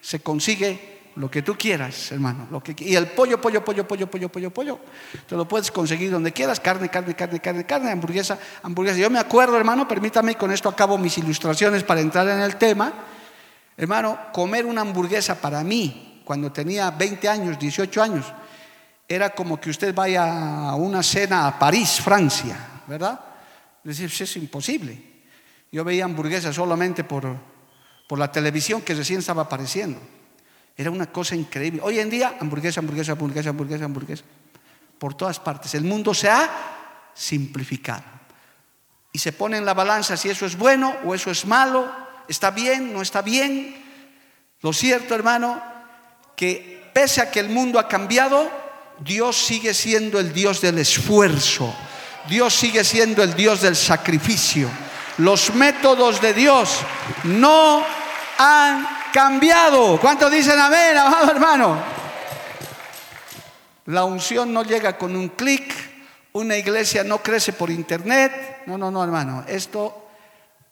se 0.00 0.18
consigue 0.18 1.12
lo 1.14 1.30
que 1.30 1.42
tú 1.42 1.54
quieras, 1.56 2.10
hermano. 2.10 2.48
Y 2.78 2.96
el 2.96 3.06
pollo, 3.06 3.40
pollo, 3.40 3.64
pollo, 3.64 3.86
pollo, 3.86 4.10
pollo, 4.10 4.28
pollo, 4.28 4.50
pollo, 4.50 4.80
te 5.28 5.36
lo 5.36 5.46
puedes 5.46 5.70
conseguir 5.70 6.10
donde 6.10 6.32
quieras. 6.32 6.58
Carne, 6.58 6.88
carne, 6.88 7.14
carne, 7.14 7.38
carne, 7.38 7.64
carne, 7.66 7.92
hamburguesa, 7.92 8.36
hamburguesa. 8.64 8.98
Yo 8.98 9.10
me 9.10 9.20
acuerdo, 9.20 9.56
hermano, 9.56 9.86
permítame, 9.86 10.34
con 10.34 10.50
esto 10.50 10.68
acabo 10.68 10.98
mis 10.98 11.18
ilustraciones 11.18 11.84
para 11.84 12.00
entrar 12.00 12.28
en 12.28 12.40
el 12.40 12.56
tema. 12.56 12.92
Hermano, 13.76 14.18
comer 14.32 14.66
una 14.66 14.80
hamburguesa 14.80 15.40
para 15.40 15.62
mí, 15.62 16.13
cuando 16.24 16.50
tenía 16.50 16.90
20 16.90 17.28
años, 17.28 17.58
18 17.58 18.02
años, 18.02 18.26
era 19.06 19.30
como 19.30 19.60
que 19.60 19.70
usted 19.70 19.94
vaya 19.94 20.70
a 20.70 20.74
una 20.74 21.02
cena 21.02 21.46
a 21.46 21.58
París, 21.58 22.00
Francia, 22.00 22.82
¿verdad? 22.86 23.20
Decir, 23.82 24.10
es 24.18 24.36
imposible. 24.36 24.98
Yo 25.70 25.84
veía 25.84 26.04
hamburguesas 26.04 26.54
solamente 26.54 27.04
por, 27.04 27.36
por 28.08 28.18
la 28.18 28.32
televisión 28.32 28.82
que 28.82 28.94
recién 28.94 29.18
estaba 29.18 29.42
apareciendo. 29.42 30.00
Era 30.76 30.90
una 30.90 31.06
cosa 31.06 31.36
increíble. 31.36 31.80
Hoy 31.82 31.98
en 31.98 32.10
día, 32.10 32.36
hamburguesa, 32.40 32.80
hamburguesa, 32.80 33.12
hamburguesa, 33.12 33.50
hamburguesa, 33.50 33.84
hamburguesa. 33.84 34.24
Por 34.98 35.14
todas 35.14 35.38
partes. 35.38 35.74
El 35.74 35.84
mundo 35.84 36.14
se 36.14 36.30
ha 36.30 36.48
simplificado. 37.12 38.02
Y 39.12 39.18
se 39.18 39.32
pone 39.32 39.58
en 39.58 39.64
la 39.64 39.74
balanza 39.74 40.16
si 40.16 40.30
eso 40.30 40.46
es 40.46 40.56
bueno 40.56 40.96
o 41.04 41.14
eso 41.14 41.30
es 41.30 41.46
malo, 41.46 41.88
está 42.26 42.50
bien, 42.50 42.92
no 42.92 43.02
está 43.02 43.22
bien. 43.22 43.76
Lo 44.60 44.72
cierto, 44.72 45.14
hermano, 45.14 45.62
que 46.36 46.82
pese 46.92 47.20
a 47.20 47.30
que 47.30 47.40
el 47.40 47.48
mundo 47.48 47.78
ha 47.78 47.88
cambiado, 47.88 48.50
Dios 49.00 49.36
sigue 49.36 49.74
siendo 49.74 50.18
el 50.18 50.32
Dios 50.32 50.60
del 50.60 50.78
esfuerzo. 50.78 51.74
Dios 52.28 52.54
sigue 52.54 52.84
siendo 52.84 53.22
el 53.22 53.34
Dios 53.34 53.60
del 53.60 53.76
sacrificio. 53.76 54.68
Los 55.18 55.54
métodos 55.54 56.20
de 56.20 56.32
Dios 56.32 56.78
no 57.24 57.84
han 58.38 58.86
cambiado. 59.12 59.98
¿Cuántos 60.00 60.30
dicen 60.30 60.58
amén, 60.58 60.96
amado 60.96 61.30
hermano? 61.30 61.78
La 63.86 64.04
unción 64.04 64.52
no 64.52 64.64
llega 64.64 64.96
con 64.96 65.14
un 65.14 65.28
clic, 65.28 65.72
una 66.32 66.56
iglesia 66.56 67.04
no 67.04 67.18
crece 67.22 67.52
por 67.52 67.70
internet. 67.70 68.62
No, 68.66 68.78
no, 68.78 68.90
no, 68.90 69.04
hermano. 69.04 69.44
Esto, 69.46 70.08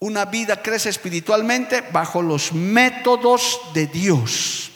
una 0.01 0.25
vida 0.25 0.63
crece 0.63 0.89
espiritualmente 0.89 1.83
bajo 1.93 2.23
los 2.23 2.53
métodos 2.53 3.61
de 3.75 3.87
Dios. 3.87 4.72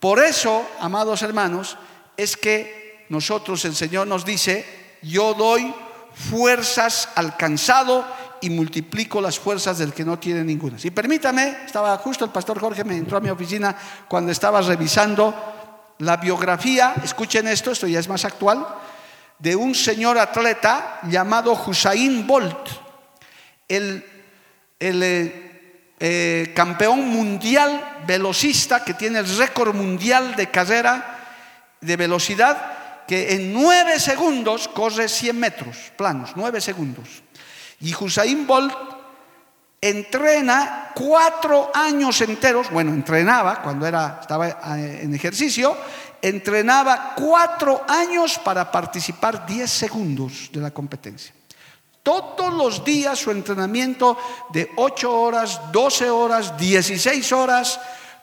Por 0.00 0.18
eso, 0.18 0.66
amados 0.80 1.22
hermanos, 1.22 1.76
es 2.16 2.36
que 2.36 3.04
nosotros, 3.10 3.64
el 3.66 3.76
Señor 3.76 4.06
nos 4.06 4.24
dice, 4.24 4.98
yo 5.02 5.34
doy 5.34 5.74
fuerzas 6.14 7.10
al 7.14 7.36
cansado 7.36 8.06
y 8.40 8.50
multiplico 8.50 9.20
las 9.20 9.38
fuerzas 9.38 9.78
del 9.78 9.92
que 9.92 10.04
no 10.04 10.18
tiene 10.18 10.42
ninguna. 10.42 10.78
Si 10.78 10.90
permítame, 10.90 11.58
estaba 11.66 11.96
justo 11.98 12.24
el 12.24 12.30
pastor 12.30 12.58
Jorge 12.58 12.84
me 12.84 12.96
entró 12.96 13.18
a 13.18 13.20
mi 13.20 13.28
oficina 13.28 13.76
cuando 14.08 14.32
estaba 14.32 14.62
revisando 14.62 15.34
la 15.98 16.16
biografía, 16.16 16.94
escuchen 17.04 17.46
esto, 17.46 17.70
esto 17.70 17.86
ya 17.86 18.00
es 18.00 18.08
más 18.08 18.24
actual, 18.24 18.66
de 19.38 19.56
un 19.56 19.74
señor 19.74 20.18
atleta 20.18 21.00
llamado 21.08 21.52
Hussein 21.52 22.26
Bolt, 22.26 22.68
el, 23.68 24.04
eh, 24.78 25.49
eh, 26.00 26.52
campeón 26.56 27.08
mundial 27.08 27.98
velocista 28.06 28.82
que 28.82 28.94
tiene 28.94 29.18
el 29.18 29.36
récord 29.36 29.74
mundial 29.74 30.34
de 30.34 30.50
carrera 30.50 31.18
de 31.78 31.96
velocidad, 31.96 33.04
que 33.06 33.34
en 33.34 33.52
nueve 33.52 34.00
segundos 34.00 34.66
corre 34.68 35.08
100 35.08 35.38
metros 35.38 35.92
planos, 35.96 36.32
nueve 36.36 36.60
segundos. 36.62 37.22
Y 37.80 37.94
Hussein 37.94 38.46
Bolt 38.46 38.74
entrena 39.80 40.92
cuatro 40.94 41.70
años 41.74 42.20
enteros, 42.22 42.70
bueno, 42.70 42.92
entrenaba 42.92 43.62
cuando 43.62 43.86
era, 43.86 44.18
estaba 44.20 44.48
eh, 44.48 45.00
en 45.02 45.14
ejercicio, 45.14 45.76
entrenaba 46.22 47.14
cuatro 47.14 47.84
años 47.88 48.38
para 48.38 48.70
participar 48.70 49.46
diez 49.46 49.70
segundos 49.70 50.50
de 50.50 50.60
la 50.60 50.70
competencia. 50.70 51.34
Todos 52.02 52.54
los 52.54 52.82
días 52.84 53.18
su 53.18 53.30
entrenamiento 53.30 54.16
de 54.50 54.70
ocho 54.76 55.12
horas, 55.12 55.60
doce 55.70 56.08
horas, 56.08 56.56
dieciséis 56.56 57.30
horas 57.32 57.78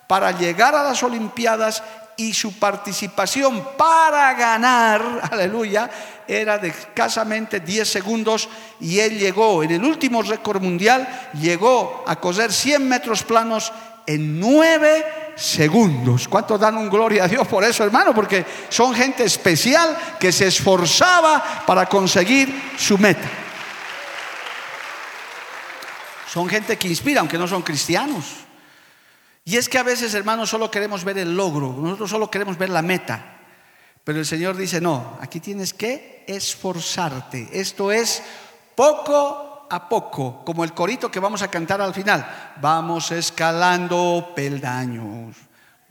para 0.08 0.32
llegar 0.32 0.74
a 0.74 0.84
las 0.84 1.04
Olimpiadas 1.04 1.84
y 2.16 2.34
su 2.34 2.54
participación 2.54 3.64
para 3.78 4.34
ganar, 4.34 5.22
aleluya, 5.32 5.90
era 6.28 6.58
de 6.58 6.70
escasamente 6.70 7.60
10 7.60 7.88
segundos 7.88 8.50
y 8.80 9.00
él 9.00 9.20
llegó, 9.20 9.62
en 9.62 9.72
el 9.72 9.84
último 9.84 10.24
récord 10.24 10.62
mundial, 10.62 11.30
llegó 11.40 12.04
a 12.08 12.16
coser 12.16 12.52
100 12.52 12.90
metros 12.90 13.24
planos 13.24 13.72
en 14.08 14.40
9 14.40 15.34
segundos. 15.36 16.28
¿Cuántos 16.28 16.60
dan 16.60 16.78
un 16.78 16.90
gloria 16.90 17.26
a 17.26 17.28
Dios 17.28 17.48
por 17.48 17.64
eso, 17.64 17.84
hermano? 17.84 18.16
Porque 18.16 18.44
son 18.70 18.96
gente 18.96 19.24
especial 19.24 19.96
que 20.20 20.32
se 20.32 20.48
esforzaba 20.48 21.64
para 21.68 21.86
conseguir 21.86 22.74
su 22.78 22.98
meta. 22.98 23.30
Son 26.28 26.48
gente 26.50 26.78
que 26.78 26.88
inspira, 26.88 27.22
aunque 27.22 27.38
no 27.38 27.48
son 27.48 27.62
cristianos. 27.62 28.26
Y 29.46 29.56
es 29.56 29.70
que 29.70 29.78
a 29.78 29.84
veces, 29.84 30.14
hermanos, 30.14 30.50
solo 30.50 30.70
queremos 30.70 31.06
ver 31.06 31.18
el 31.18 31.36
logro, 31.36 31.72
nosotros 31.72 32.10
solo 32.10 32.30
queremos 32.30 32.58
ver 32.58 32.70
la 32.70 32.82
meta. 32.82 33.38
Pero 34.04 34.20
el 34.20 34.26
Señor 34.26 34.58
dice, 34.58 34.82
no, 34.82 35.18
aquí 35.22 35.40
tienes 35.40 35.74
que 35.74 36.26
esforzarte. 36.28 37.50
Esto 37.54 37.92
es 37.92 38.22
poco 38.76 39.68
a 39.70 39.88
poco, 39.88 40.44
como 40.46 40.64
el 40.64 40.74
corito 40.74 41.10
que 41.10 41.20
vamos 41.20 41.42
a 41.42 41.48
cantar 41.48 41.82
al 41.82 41.94
final. 41.94 42.56
Vamos 42.62 43.12
escalando 43.12 44.34
peldaños, 44.36 45.36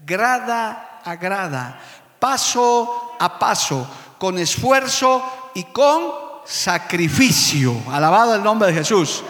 grada 0.05 1.01
a 1.03 1.17
grada, 1.17 1.81
paso 2.19 3.17
a 3.19 3.39
paso, 3.39 3.89
con 4.19 4.39
esfuerzo 4.39 5.51
y 5.55 5.65
con 5.65 6.13
sacrificio. 6.45 7.75
Alabado 7.91 8.35
el 8.35 8.43
nombre 8.43 8.69
de 8.69 8.75
Jesús. 8.75 9.23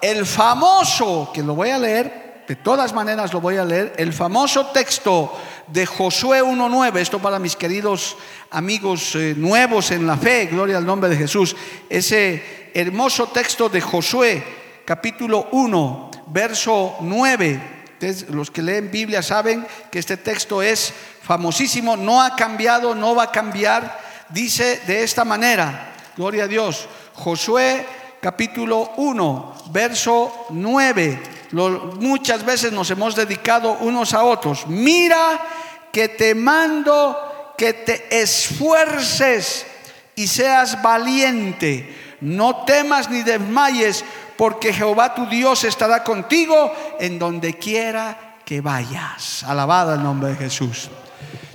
El 0.00 0.24
famoso, 0.26 1.30
que 1.32 1.42
lo 1.42 1.54
voy 1.54 1.70
a 1.70 1.78
leer 1.78 2.30
de 2.50 2.56
todas 2.56 2.92
maneras 2.92 3.32
lo 3.32 3.40
voy 3.40 3.58
a 3.58 3.64
leer. 3.64 3.92
El 3.96 4.12
famoso 4.12 4.66
texto 4.72 5.32
de 5.68 5.86
Josué 5.86 6.42
1.9, 6.42 6.96
esto 6.96 7.20
para 7.20 7.38
mis 7.38 7.54
queridos 7.54 8.16
amigos 8.50 9.14
eh, 9.14 9.34
nuevos 9.36 9.92
en 9.92 10.04
la 10.04 10.16
fe, 10.16 10.46
gloria 10.46 10.76
al 10.76 10.84
nombre 10.84 11.08
de 11.08 11.16
Jesús. 11.16 11.54
Ese 11.88 12.72
hermoso 12.74 13.28
texto 13.28 13.68
de 13.68 13.80
Josué, 13.80 14.42
capítulo 14.84 15.46
1, 15.52 16.10
verso 16.26 16.96
9. 17.02 17.60
los 18.30 18.50
que 18.50 18.62
leen 18.62 18.90
Biblia 18.90 19.22
saben 19.22 19.64
que 19.88 20.00
este 20.00 20.16
texto 20.16 20.60
es 20.60 20.92
famosísimo, 21.22 21.96
no 21.96 22.20
ha 22.20 22.34
cambiado, 22.34 22.96
no 22.96 23.14
va 23.14 23.22
a 23.22 23.30
cambiar. 23.30 23.96
Dice 24.28 24.80
de 24.88 25.04
esta 25.04 25.24
manera, 25.24 25.92
gloria 26.16 26.44
a 26.44 26.48
Dios, 26.48 26.88
Josué 27.14 27.86
capítulo 28.20 28.92
1, 28.96 29.54
verso 29.72 30.46
9 30.50 31.40
muchas 31.52 32.44
veces 32.44 32.72
nos 32.72 32.90
hemos 32.90 33.14
dedicado 33.14 33.78
unos 33.80 34.14
a 34.14 34.24
otros. 34.24 34.66
Mira 34.66 35.40
que 35.92 36.08
te 36.08 36.34
mando 36.34 37.54
que 37.56 37.72
te 37.74 38.22
esfuerces 38.22 39.66
y 40.14 40.26
seas 40.26 40.80
valiente. 40.82 42.16
No 42.20 42.64
temas 42.64 43.10
ni 43.10 43.22
desmayes, 43.22 44.04
porque 44.36 44.72
Jehová 44.72 45.14
tu 45.14 45.26
Dios 45.26 45.64
estará 45.64 46.02
contigo 46.04 46.72
en 46.98 47.18
donde 47.18 47.58
quiera 47.58 48.36
que 48.44 48.60
vayas. 48.60 49.44
Alabado 49.44 49.94
el 49.94 50.02
nombre 50.02 50.30
de 50.30 50.36
Jesús. 50.36 50.90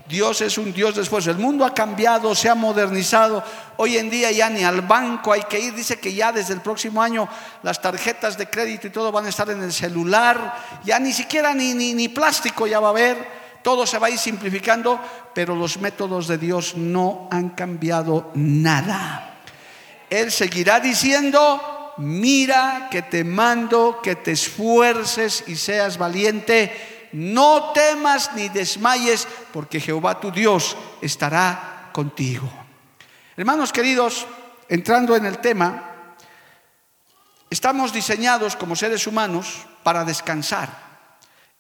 Dios 0.07 0.41
es 0.41 0.57
un 0.59 0.71
Dios 0.71 0.95
de 0.95 1.01
esfuerzo. 1.01 1.31
El 1.31 1.37
mundo 1.37 1.65
ha 1.65 1.73
cambiado, 1.73 2.35
se 2.35 2.47
ha 2.47 2.55
modernizado. 2.55 3.43
Hoy 3.77 3.97
en 3.97 4.09
día 4.09 4.31
ya 4.31 4.49
ni 4.49 4.63
al 4.63 4.81
banco 4.81 5.33
hay 5.33 5.41
que 5.43 5.59
ir. 5.59 5.73
Dice 5.73 5.99
que 5.99 6.13
ya 6.13 6.31
desde 6.31 6.53
el 6.53 6.61
próximo 6.61 7.01
año 7.01 7.27
las 7.63 7.81
tarjetas 7.81 8.37
de 8.37 8.47
crédito 8.47 8.87
y 8.87 8.91
todo 8.91 9.11
van 9.11 9.25
a 9.25 9.29
estar 9.29 9.49
en 9.49 9.63
el 9.63 9.73
celular. 9.73 10.81
Ya 10.83 10.99
ni 10.99 11.11
siquiera 11.11 11.53
ni, 11.55 11.73
ni, 11.73 11.93
ni 11.93 12.09
plástico 12.09 12.67
ya 12.67 12.79
va 12.79 12.87
a 12.87 12.91
haber. 12.91 13.45
todo 13.63 13.87
se 13.87 13.97
va 13.97 14.07
a 14.07 14.11
ir 14.11 14.19
simplificando, 14.19 14.99
pero 15.33 15.55
los 15.55 15.79
métodos 15.79 16.27
de 16.27 16.37
Dios 16.37 16.75
no 16.77 17.27
han 17.31 17.49
cambiado 17.49 18.29
nada. 18.35 19.39
Él 20.07 20.31
seguirá 20.31 20.79
diciendo, 20.79 21.93
mira 21.97 22.89
que 22.91 23.01
te 23.01 23.23
mando 23.23 24.01
que 24.03 24.15
te 24.15 24.33
esfuerces 24.33 25.45
y 25.47 25.55
seas 25.55 25.97
valiente, 25.97 26.94
no 27.15 27.71
temas 27.71 28.33
ni 28.35 28.49
desmayes, 28.49 29.25
porque 29.53 29.79
Jehová 29.79 30.19
tu 30.19 30.31
Dios 30.31 30.75
estará 31.01 31.89
contigo. 31.93 32.51
Hermanos 33.37 33.71
queridos, 33.71 34.27
entrando 34.67 35.15
en 35.15 35.25
el 35.25 35.37
tema, 35.37 36.11
estamos 37.49 37.93
diseñados 37.93 38.57
como 38.57 38.75
seres 38.75 39.07
humanos 39.07 39.65
para 39.81 40.03
descansar. 40.03 40.69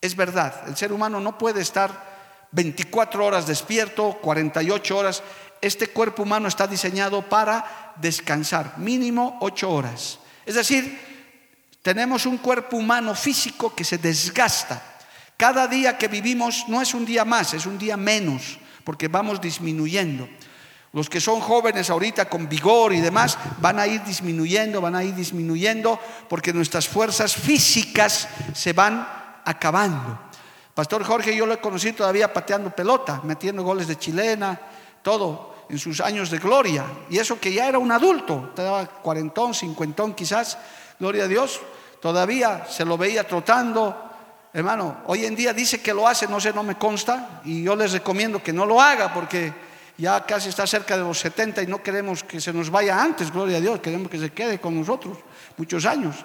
Es 0.01 0.13
verdad, 0.17 0.67
el 0.67 0.75
ser 0.75 0.91
humano 0.91 1.21
no 1.21 1.37
puede 1.37 1.61
estar 1.61 2.47
24 2.51 3.25
horas 3.25 3.47
despierto, 3.47 4.19
48 4.21 4.97
horas. 4.97 5.23
Este 5.61 5.87
cuerpo 5.87 6.23
humano 6.23 6.49
está 6.49 6.67
diseñado 6.67 7.21
para 7.21 7.93
descansar, 7.95 8.77
mínimo 8.77 9.37
8 9.39 9.71
horas. 9.71 10.19
Es 10.45 10.55
decir, 10.55 10.99
tenemos 11.81 12.25
un 12.25 12.39
cuerpo 12.39 12.75
humano 12.75 13.15
físico 13.15 13.73
que 13.73 13.85
se 13.85 13.97
desgasta. 13.97 14.94
Cada 15.37 15.67
día 15.67 15.97
que 15.97 16.07
vivimos 16.07 16.65
no 16.67 16.81
es 16.81 16.93
un 16.93 17.05
día 17.05 17.25
más, 17.25 17.53
es 17.53 17.65
un 17.65 17.77
día 17.77 17.97
menos, 17.97 18.57
porque 18.83 19.07
vamos 19.07 19.41
disminuyendo. 19.41 20.27
Los 20.93 21.09
que 21.09 21.19
son 21.19 21.41
jóvenes 21.41 21.89
ahorita 21.89 22.29
con 22.29 22.47
vigor 22.47 22.93
y 22.93 23.01
demás 23.01 23.37
van 23.59 23.79
a 23.79 23.85
ir 23.85 24.01
disminuyendo, 24.03 24.79
van 24.79 24.95
a 24.95 25.03
ir 25.03 25.13
disminuyendo, 25.13 25.99
porque 26.29 26.53
nuestras 26.53 26.87
fuerzas 26.87 27.35
físicas 27.35 28.29
se 28.53 28.71
van 28.71 29.05
acabando. 29.43 30.19
Pastor 30.73 31.03
Jorge 31.03 31.35
yo 31.35 31.45
lo 31.45 31.53
he 31.53 31.59
conocido 31.59 31.95
todavía 31.95 32.31
pateando 32.31 32.69
pelota, 32.69 33.19
metiendo 33.25 33.63
goles 33.63 33.87
de 33.87 33.97
chilena, 33.97 34.59
todo 35.01 35.55
en 35.69 35.79
sus 35.79 35.99
años 35.99 36.29
de 36.29 36.37
gloria. 36.37 36.85
Y 37.09 37.17
eso 37.17 37.39
que 37.39 37.51
ya 37.51 37.67
era 37.67 37.77
un 37.77 37.91
adulto, 37.91 38.53
daba 38.55 38.85
cuarentón, 38.85 39.53
cincuentón 39.53 40.13
quizás, 40.13 40.57
gloria 40.99 41.25
a 41.25 41.27
Dios, 41.27 41.59
todavía 42.01 42.65
se 42.69 42.85
lo 42.85 42.97
veía 42.97 43.27
trotando. 43.27 44.04
Hermano, 44.55 45.01
hoy 45.07 45.25
en 45.25 45.35
día 45.35 45.51
dice 45.51 45.81
que 45.81 45.93
lo 45.93 46.07
hace, 46.07 46.29
no 46.29 46.39
sé, 46.39 46.53
no 46.53 46.63
me 46.63 46.77
consta, 46.77 47.41
y 47.43 47.63
yo 47.63 47.75
les 47.75 47.91
recomiendo 47.91 48.41
que 48.41 48.53
no 48.53 48.65
lo 48.65 48.81
haga 48.81 49.13
porque 49.13 49.53
ya 49.97 50.25
casi 50.25 50.47
está 50.47 50.65
cerca 50.65 50.95
de 50.95 51.03
los 51.03 51.19
70 51.19 51.61
y 51.63 51.67
no 51.67 51.83
queremos 51.83 52.23
que 52.23 52.39
se 52.39 52.53
nos 52.53 52.69
vaya 52.69 53.03
antes, 53.03 53.33
gloria 53.33 53.57
a 53.57 53.59
Dios, 53.59 53.81
queremos 53.81 54.09
que 54.09 54.17
se 54.17 54.31
quede 54.31 54.61
con 54.61 54.79
nosotros 54.79 55.17
muchos 55.57 55.85
años. 55.85 56.15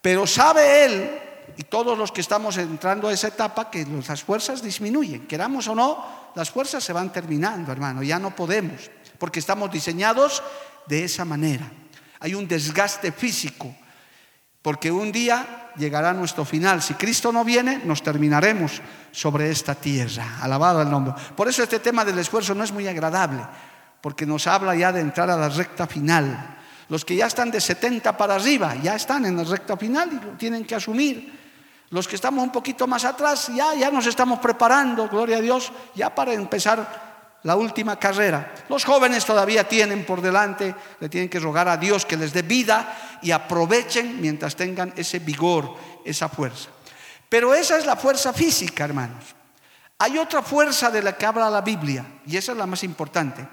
Pero 0.00 0.26
sabe 0.26 0.86
él 0.86 1.20
y 1.58 1.64
todos 1.64 1.98
los 1.98 2.10
que 2.10 2.22
estamos 2.22 2.56
entrando 2.56 3.08
a 3.08 3.12
esa 3.12 3.28
etapa 3.28 3.70
que 3.70 3.84
las 4.08 4.24
fuerzas 4.24 4.62
disminuyen, 4.62 5.26
queramos 5.26 5.68
o 5.68 5.74
no, 5.74 6.30
las 6.34 6.50
fuerzas 6.50 6.82
se 6.82 6.94
van 6.94 7.12
terminando, 7.12 7.70
hermano, 7.70 8.02
ya 8.02 8.18
no 8.18 8.34
podemos, 8.34 8.90
porque 9.18 9.40
estamos 9.40 9.70
diseñados 9.70 10.42
de 10.86 11.04
esa 11.04 11.26
manera. 11.26 11.70
Hay 12.18 12.34
un 12.34 12.48
desgaste 12.48 13.12
físico, 13.12 13.76
porque 14.62 14.90
un 14.90 15.12
día 15.12 15.59
llegará 15.76 16.12
nuestro 16.12 16.44
final. 16.44 16.82
Si 16.82 16.94
Cristo 16.94 17.32
no 17.32 17.44
viene, 17.44 17.80
nos 17.84 18.02
terminaremos 18.02 18.80
sobre 19.12 19.50
esta 19.50 19.74
tierra. 19.74 20.38
Alabado 20.40 20.82
el 20.82 20.90
nombre. 20.90 21.14
Por 21.36 21.48
eso 21.48 21.62
este 21.62 21.78
tema 21.78 22.04
del 22.04 22.18
esfuerzo 22.18 22.54
no 22.54 22.64
es 22.64 22.72
muy 22.72 22.86
agradable, 22.86 23.42
porque 24.00 24.26
nos 24.26 24.46
habla 24.46 24.74
ya 24.74 24.92
de 24.92 25.00
entrar 25.00 25.30
a 25.30 25.36
la 25.36 25.48
recta 25.48 25.86
final. 25.86 26.56
Los 26.88 27.04
que 27.04 27.16
ya 27.16 27.26
están 27.26 27.50
de 27.50 27.60
70 27.60 28.16
para 28.16 28.34
arriba, 28.34 28.74
ya 28.82 28.96
están 28.96 29.24
en 29.24 29.36
la 29.36 29.44
recta 29.44 29.76
final 29.76 30.10
y 30.12 30.24
lo 30.24 30.32
tienen 30.32 30.64
que 30.64 30.74
asumir. 30.74 31.38
Los 31.90 32.06
que 32.06 32.16
estamos 32.16 32.42
un 32.42 32.52
poquito 32.52 32.86
más 32.86 33.04
atrás, 33.04 33.50
ya, 33.54 33.74
ya 33.74 33.90
nos 33.90 34.06
estamos 34.06 34.38
preparando, 34.38 35.08
gloria 35.08 35.38
a 35.38 35.40
Dios, 35.40 35.72
ya 35.94 36.14
para 36.14 36.32
empezar 36.32 37.10
la 37.42 37.56
última 37.56 37.98
carrera. 37.98 38.52
Los 38.68 38.84
jóvenes 38.84 39.24
todavía 39.24 39.68
tienen 39.68 40.04
por 40.04 40.20
delante, 40.20 40.74
le 41.00 41.08
tienen 41.08 41.28
que 41.28 41.40
rogar 41.40 41.68
a 41.68 41.76
Dios 41.76 42.04
que 42.04 42.16
les 42.16 42.32
dé 42.32 42.42
vida 42.42 43.09
y 43.22 43.30
aprovechen 43.30 44.20
mientras 44.20 44.56
tengan 44.56 44.92
ese 44.96 45.18
vigor, 45.18 45.74
esa 46.04 46.28
fuerza. 46.28 46.68
Pero 47.28 47.54
esa 47.54 47.78
es 47.78 47.86
la 47.86 47.96
fuerza 47.96 48.32
física, 48.32 48.84
hermanos. 48.84 49.24
Hay 49.98 50.18
otra 50.18 50.42
fuerza 50.42 50.90
de 50.90 51.02
la 51.02 51.16
que 51.16 51.26
habla 51.26 51.50
la 51.50 51.60
Biblia, 51.60 52.04
y 52.26 52.36
esa 52.36 52.52
es 52.52 52.58
la 52.58 52.66
más 52.66 52.82
importante. 52.82 53.46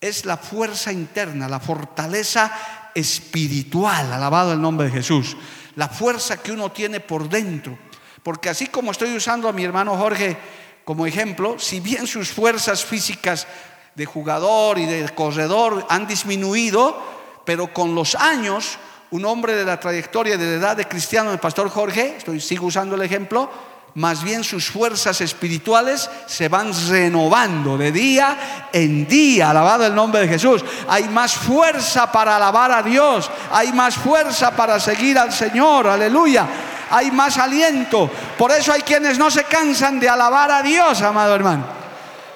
Es 0.00 0.24
la 0.24 0.36
fuerza 0.36 0.92
interna, 0.92 1.48
la 1.48 1.60
fortaleza 1.60 2.90
espiritual, 2.94 4.12
alabado 4.12 4.52
el 4.52 4.60
nombre 4.60 4.86
de 4.86 4.92
Jesús 4.92 5.36
la 5.76 5.88
fuerza 5.88 6.42
que 6.42 6.52
uno 6.52 6.70
tiene 6.70 7.00
por 7.00 7.28
dentro. 7.28 7.78
Porque 8.22 8.48
así 8.48 8.66
como 8.68 8.90
estoy 8.90 9.14
usando 9.16 9.48
a 9.48 9.52
mi 9.52 9.64
hermano 9.64 9.96
Jorge 9.96 10.36
como 10.84 11.06
ejemplo, 11.06 11.58
si 11.58 11.80
bien 11.80 12.06
sus 12.06 12.30
fuerzas 12.30 12.84
físicas 12.84 13.46
de 13.94 14.04
jugador 14.04 14.78
y 14.78 14.86
de 14.86 15.08
corredor 15.10 15.86
han 15.88 16.06
disminuido, 16.06 17.00
pero 17.44 17.72
con 17.72 17.94
los 17.94 18.14
años, 18.14 18.78
un 19.12 19.24
hombre 19.26 19.54
de 19.54 19.64
la 19.64 19.78
trayectoria 19.78 20.36
de 20.36 20.44
la 20.44 20.52
edad 20.52 20.76
de 20.76 20.88
cristiano, 20.88 21.32
el 21.32 21.38
pastor 21.38 21.68
Jorge, 21.68 22.16
estoy 22.16 22.40
sigo 22.40 22.66
usando 22.66 22.94
el 22.96 23.02
ejemplo, 23.02 23.50
más 23.94 24.24
bien 24.24 24.42
sus 24.42 24.70
fuerzas 24.70 25.20
espirituales 25.20 26.08
se 26.26 26.48
van 26.48 26.72
renovando 26.88 27.76
de 27.76 27.92
día 27.92 28.68
en 28.72 29.06
día. 29.06 29.50
Alabado 29.50 29.84
el 29.84 29.94
nombre 29.94 30.22
de 30.22 30.28
Jesús. 30.28 30.64
Hay 30.88 31.10
más 31.10 31.34
fuerza 31.34 32.10
para 32.10 32.36
alabar 32.36 32.72
a 32.72 32.82
Dios. 32.82 33.30
Hay 33.50 33.70
más 33.74 33.96
fuerza 33.96 34.56
para 34.56 34.80
seguir 34.80 35.18
al 35.18 35.30
Señor. 35.30 35.88
Aleluya. 35.88 36.46
Hay 36.90 37.10
más 37.10 37.36
aliento. 37.36 38.10
Por 38.38 38.50
eso 38.50 38.72
hay 38.72 38.80
quienes 38.80 39.18
no 39.18 39.30
se 39.30 39.44
cansan 39.44 40.00
de 40.00 40.08
alabar 40.08 40.50
a 40.50 40.62
Dios, 40.62 41.02
amado 41.02 41.34
hermano. 41.34 41.66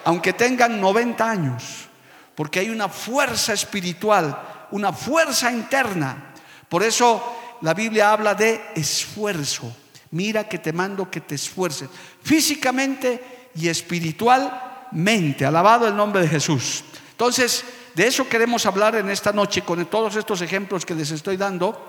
Aunque 0.04 0.34
tengan 0.34 0.78
90 0.78 1.30
años. 1.30 1.88
Porque 2.34 2.60
hay 2.60 2.68
una 2.68 2.90
fuerza 2.90 3.54
espiritual, 3.54 4.38
una 4.72 4.92
fuerza 4.92 5.50
interna. 5.50 6.25
Por 6.68 6.83
eso 6.83 7.22
la 7.62 7.74
Biblia 7.74 8.12
habla 8.12 8.35
de 8.35 8.61
esfuerzo 8.74 9.72
Mira 10.11 10.48
que 10.48 10.59
te 10.59 10.72
mando 10.72 11.11
que 11.11 11.20
te 11.20 11.35
esfuerces 11.35 11.88
físicamente 12.22 13.50
y 13.55 13.68
espiritualmente. 13.68 15.44
Alabado 15.44 15.88
el 15.88 15.96
nombre 15.96 16.22
de 16.22 16.29
Jesús. 16.29 16.85
Entonces, 17.11 17.64
de 17.94 18.07
eso 18.07 18.29
queremos 18.29 18.66
hablar 18.66 18.94
en 18.96 19.11
esta 19.11 19.33
noche 19.33 19.62
con 19.62 19.85
todos 19.87 20.16
estos 20.16 20.42
ejemplos 20.42 20.87
que 20.87 20.94
les 20.94 21.11
estoy 21.11 21.37
dando, 21.37 21.87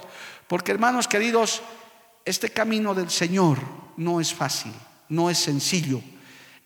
porque 0.48 0.72
hermanos 0.72 1.08
queridos, 1.08 1.62
este 2.26 2.50
camino 2.50 2.94
del 2.96 3.10
Señor 3.10 3.60
no 3.98 4.20
es 4.20 4.34
fácil, 4.34 4.74
no 5.10 5.30
es 5.30 5.38
sencillo. 5.38 6.02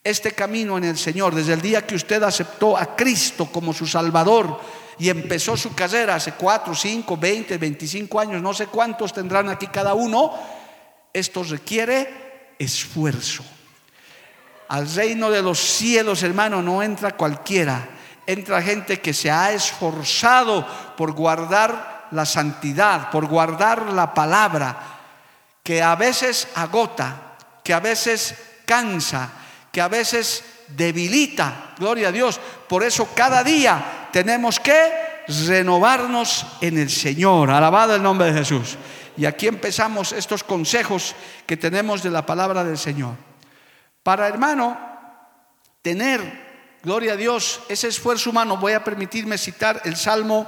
Este 0.04 0.32
camino 0.32 0.78
en 0.78 0.86
el 0.86 0.97
Señor, 0.97 1.36
desde 1.36 1.54
el 1.54 1.62
día 1.62 1.86
que 1.86 1.95
usted 1.95 2.24
aceptó 2.24 2.78
a 2.78 2.95
Cristo 2.95 3.47
como 3.52 3.74
su 3.74 3.86
Salvador 3.86 4.60
y 4.99 5.10
empezó 5.10 5.58
su 5.58 5.73
carrera 5.73 6.15
hace 6.15 6.34
4, 6.34 6.75
5, 6.75 7.17
20, 7.17 7.58
25 7.58 8.19
años, 8.19 8.41
no 8.41 8.54
sé 8.54 8.67
cuántos 8.67 9.13
tendrán 9.13 9.49
aquí 9.49 9.67
cada 9.67 9.93
uno, 9.93 10.34
esto 11.13 11.43
requiere 11.43 12.54
esfuerzo. 12.60 13.43
Al 14.69 14.93
reino 14.93 15.30
de 15.30 15.41
los 15.41 15.60
cielos, 15.60 16.23
hermano, 16.23 16.62
no 16.62 16.82
entra 16.82 17.17
cualquiera. 17.17 17.89
Entra 18.25 18.62
gente 18.62 19.01
que 19.01 19.13
se 19.13 19.30
ha 19.30 19.51
esforzado 19.51 20.65
por 20.95 21.12
guardar 21.12 22.08
la 22.12 22.25
santidad, 22.25 23.10
por 23.10 23.25
guardar 23.25 23.91
la 23.91 24.13
palabra, 24.13 24.99
que 25.63 25.82
a 25.82 25.95
veces 25.95 26.47
agota, 26.56 27.36
que 27.63 27.73
a 27.73 27.80
veces 27.80 28.36
cansa, 28.65 29.30
que 29.71 29.82
a 29.82 29.88
veces 29.88 30.43
debilita. 30.69 31.73
Gloria 31.77 32.10
a 32.10 32.12
Dios. 32.12 32.39
Por 32.69 32.84
eso 32.84 33.10
cada 33.13 33.43
día 33.43 34.01
tenemos 34.12 34.60
que 34.60 34.91
renovarnos 35.28 36.45
en 36.62 36.78
el 36.78 36.89
Señor. 36.89 37.50
Alabado 37.50 37.95
el 37.95 38.04
nombre 38.04 38.32
de 38.32 38.39
Jesús. 38.39 38.78
Y 39.17 39.26
aquí 39.26 39.47
empezamos 39.47 40.12
estos 40.12 40.43
consejos 40.43 41.15
que 41.45 41.58
tenemos 41.58 42.04
de 42.04 42.10
la 42.10 42.26
palabra 42.26 42.63
del 42.63 42.78
Señor. 42.78 43.15
Para 44.04 44.28
hermano, 44.28 44.78
tener, 45.82 46.21
gloria 46.84 47.13
a 47.13 47.17
Dios, 47.17 47.62
ese 47.69 47.88
esfuerzo 47.88 48.30
humano, 48.30 48.58
voy 48.58 48.74
a 48.74 48.84
permitirme 48.84 49.38
citar 49.38 49.82
el 49.86 49.95
Salmo 49.95 50.47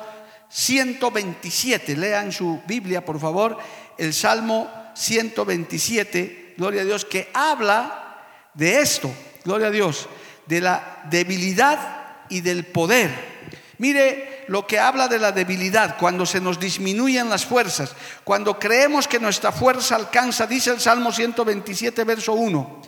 127. 0.49 1.95
Lean 1.97 2.31
su 2.31 2.61
Biblia, 2.65 3.03
por 3.03 3.19
favor, 3.19 3.57
el 3.97 4.13
Salmo 4.13 4.69
127, 4.95 6.55
gloria 6.57 6.81
a 6.81 6.85
Dios, 6.85 7.05
que 7.05 7.29
habla 7.33 8.21
de 8.53 8.79
esto, 8.79 9.13
gloria 9.43 9.67
a 9.67 9.71
Dios, 9.71 10.07
de 10.45 10.61
la 10.61 11.01
debilidad 11.09 12.25
y 12.29 12.41
del 12.41 12.65
poder 12.65 13.32
Mire 13.79 14.45
lo 14.47 14.67
que 14.67 14.79
habla 14.79 15.07
de 15.07 15.19
la 15.19 15.31
debilidad, 15.31 15.97
cuando 15.97 16.25
se 16.25 16.39
nos 16.39 16.59
disminuyen 16.59 17.29
las 17.29 17.45
fuerzas, 17.45 17.95
cuando 18.23 18.59
creemos 18.59 19.07
que 19.07 19.19
nuestra 19.19 19.51
fuerza 19.51 19.95
alcanza, 19.95 20.45
dice 20.45 20.71
el 20.71 20.79
Salmo 20.79 21.11
127, 21.11 22.03
verso 22.03 22.33
1, 22.33 22.81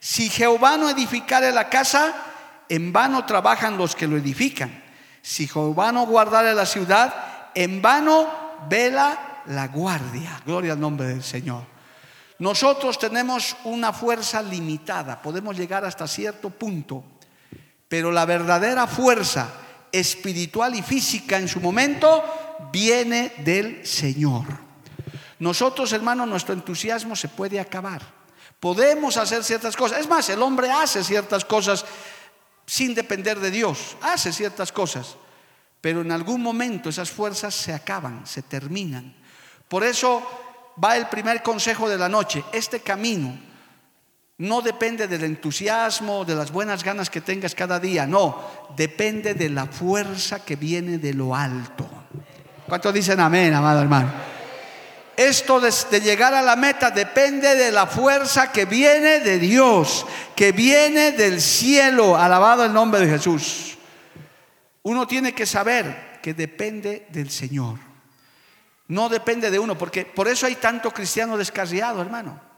si 0.00 0.30
Jehová 0.30 0.78
no 0.78 0.88
edificare 0.88 1.52
la 1.52 1.68
casa, 1.68 2.14
en 2.68 2.92
vano 2.92 3.26
trabajan 3.26 3.76
los 3.76 3.94
que 3.94 4.06
lo 4.06 4.16
edifican. 4.16 4.82
Si 5.20 5.46
Jehová 5.46 5.92
no 5.92 6.06
guardare 6.06 6.54
la 6.54 6.64
ciudad, 6.64 7.50
en 7.54 7.82
vano 7.82 8.30
vela 8.68 9.42
la 9.46 9.68
guardia. 9.68 10.40
Gloria 10.46 10.72
al 10.72 10.80
nombre 10.80 11.08
del 11.08 11.22
Señor. 11.22 11.64
Nosotros 12.38 12.98
tenemos 12.98 13.54
una 13.64 13.92
fuerza 13.92 14.40
limitada, 14.40 15.20
podemos 15.20 15.58
llegar 15.58 15.84
hasta 15.84 16.08
cierto 16.08 16.48
punto, 16.48 17.04
pero 17.86 18.10
la 18.10 18.24
verdadera 18.24 18.86
fuerza 18.86 19.48
espiritual 19.92 20.74
y 20.74 20.82
física 20.82 21.38
en 21.38 21.48
su 21.48 21.60
momento 21.60 22.22
viene 22.72 23.32
del 23.38 23.86
Señor. 23.86 24.44
Nosotros, 25.38 25.92
hermanos, 25.92 26.28
nuestro 26.28 26.54
entusiasmo 26.54 27.16
se 27.16 27.28
puede 27.28 27.58
acabar. 27.58 28.02
Podemos 28.60 29.16
hacer 29.16 29.42
ciertas 29.42 29.74
cosas. 29.74 30.00
Es 30.00 30.08
más, 30.08 30.28
el 30.28 30.42
hombre 30.42 30.70
hace 30.70 31.02
ciertas 31.02 31.44
cosas 31.44 31.84
sin 32.66 32.94
depender 32.94 33.40
de 33.40 33.50
Dios. 33.50 33.96
Hace 34.02 34.32
ciertas 34.32 34.70
cosas. 34.70 35.16
Pero 35.80 36.02
en 36.02 36.12
algún 36.12 36.42
momento 36.42 36.90
esas 36.90 37.10
fuerzas 37.10 37.54
se 37.54 37.72
acaban, 37.72 38.26
se 38.26 38.42
terminan. 38.42 39.16
Por 39.66 39.82
eso 39.82 40.74
va 40.82 40.96
el 40.96 41.08
primer 41.08 41.42
consejo 41.42 41.88
de 41.88 41.96
la 41.96 42.08
noche. 42.08 42.44
Este 42.52 42.80
camino 42.80 43.49
no 44.40 44.62
depende 44.62 45.06
del 45.06 45.24
entusiasmo, 45.24 46.24
de 46.24 46.34
las 46.34 46.50
buenas 46.50 46.82
ganas 46.82 47.10
que 47.10 47.20
tengas 47.20 47.54
cada 47.54 47.78
día, 47.78 48.06
no, 48.06 48.40
depende 48.74 49.34
de 49.34 49.50
la 49.50 49.66
fuerza 49.66 50.42
que 50.42 50.56
viene 50.56 50.96
de 50.96 51.12
lo 51.12 51.36
alto. 51.36 51.86
¿Cuántos 52.66 52.94
dicen 52.94 53.20
amén, 53.20 53.52
amado 53.52 53.82
hermano? 53.82 54.10
Esto 55.14 55.60
de, 55.60 56.00
llegar 56.00 56.32
a 56.32 56.40
la 56.40 56.56
meta 56.56 56.90
depende 56.90 57.54
de 57.54 57.70
la 57.70 57.86
fuerza 57.86 58.50
que 58.50 58.64
viene 58.64 59.20
de 59.20 59.38
Dios, 59.38 60.06
que 60.34 60.52
viene 60.52 61.12
del 61.12 61.42
cielo, 61.42 62.16
alabado 62.16 62.64
el 62.64 62.72
nombre 62.72 63.00
de 63.00 63.08
Jesús. 63.08 63.76
Uno 64.84 65.06
tiene 65.06 65.34
que 65.34 65.44
saber 65.44 66.18
que 66.22 66.32
depende 66.32 67.06
del 67.10 67.28
Señor. 67.30 67.78
No 68.88 69.10
depende 69.10 69.50
de 69.50 69.58
uno, 69.58 69.76
porque 69.76 70.06
por 70.06 70.28
eso 70.28 70.46
hay 70.46 70.54
tanto 70.54 70.90
cristiano 70.92 71.36
descarriado, 71.36 72.00
hermano, 72.00 72.49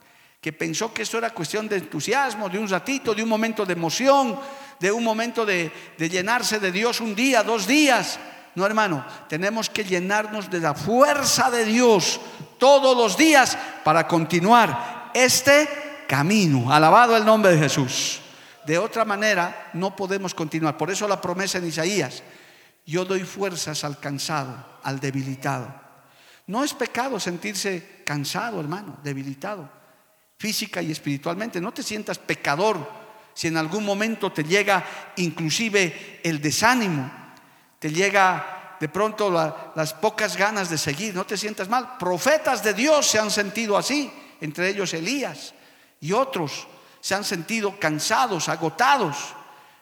que 0.42 0.52
pensó 0.52 0.92
que 0.92 1.02
esto 1.02 1.18
era 1.18 1.30
cuestión 1.30 1.68
de 1.68 1.76
entusiasmo, 1.76 2.48
de 2.48 2.58
un 2.58 2.68
ratito, 2.68 3.14
de 3.14 3.22
un 3.22 3.28
momento 3.28 3.64
de 3.64 3.74
emoción, 3.74 4.36
de 4.80 4.90
un 4.90 5.04
momento 5.04 5.46
de, 5.46 5.70
de 5.96 6.08
llenarse 6.08 6.58
de 6.58 6.72
Dios 6.72 7.00
un 7.00 7.14
día, 7.14 7.44
dos 7.44 7.64
días. 7.64 8.18
No, 8.56 8.66
hermano, 8.66 9.06
tenemos 9.28 9.70
que 9.70 9.84
llenarnos 9.84 10.50
de 10.50 10.58
la 10.58 10.74
fuerza 10.74 11.48
de 11.48 11.64
Dios 11.64 12.20
todos 12.58 12.96
los 12.96 13.16
días 13.16 13.56
para 13.84 14.08
continuar 14.08 15.12
este 15.14 15.68
camino. 16.08 16.72
Alabado 16.72 17.16
el 17.16 17.24
nombre 17.24 17.52
de 17.52 17.58
Jesús. 17.58 18.20
De 18.66 18.78
otra 18.78 19.04
manera, 19.04 19.70
no 19.74 19.94
podemos 19.94 20.34
continuar. 20.34 20.76
Por 20.76 20.90
eso 20.90 21.06
la 21.06 21.20
promesa 21.20 21.58
en 21.58 21.68
Isaías, 21.68 22.24
yo 22.84 23.04
doy 23.04 23.22
fuerzas 23.22 23.84
al 23.84 24.00
cansado, 24.00 24.80
al 24.82 24.98
debilitado. 24.98 25.72
No 26.48 26.64
es 26.64 26.74
pecado 26.74 27.20
sentirse 27.20 28.02
cansado, 28.04 28.58
hermano, 28.58 28.98
debilitado, 29.04 29.81
física 30.42 30.82
y 30.82 30.90
espiritualmente. 30.90 31.60
No 31.60 31.70
te 31.70 31.84
sientas 31.84 32.18
pecador 32.18 32.76
si 33.32 33.46
en 33.46 33.56
algún 33.56 33.84
momento 33.84 34.32
te 34.32 34.42
llega 34.42 34.84
inclusive 35.14 36.18
el 36.24 36.42
desánimo, 36.42 37.08
te 37.78 37.92
llega 37.92 38.76
de 38.80 38.88
pronto 38.88 39.30
las 39.76 39.94
pocas 39.94 40.36
ganas 40.36 40.68
de 40.68 40.78
seguir, 40.78 41.14
no 41.14 41.24
te 41.24 41.36
sientas 41.36 41.68
mal. 41.68 41.96
Profetas 41.96 42.64
de 42.64 42.74
Dios 42.74 43.06
se 43.06 43.20
han 43.20 43.30
sentido 43.30 43.78
así, 43.78 44.12
entre 44.40 44.68
ellos 44.68 44.92
Elías 44.94 45.54
y 46.00 46.10
otros 46.10 46.66
se 47.00 47.14
han 47.14 47.22
sentido 47.22 47.78
cansados, 47.78 48.48
agotados, 48.48 49.16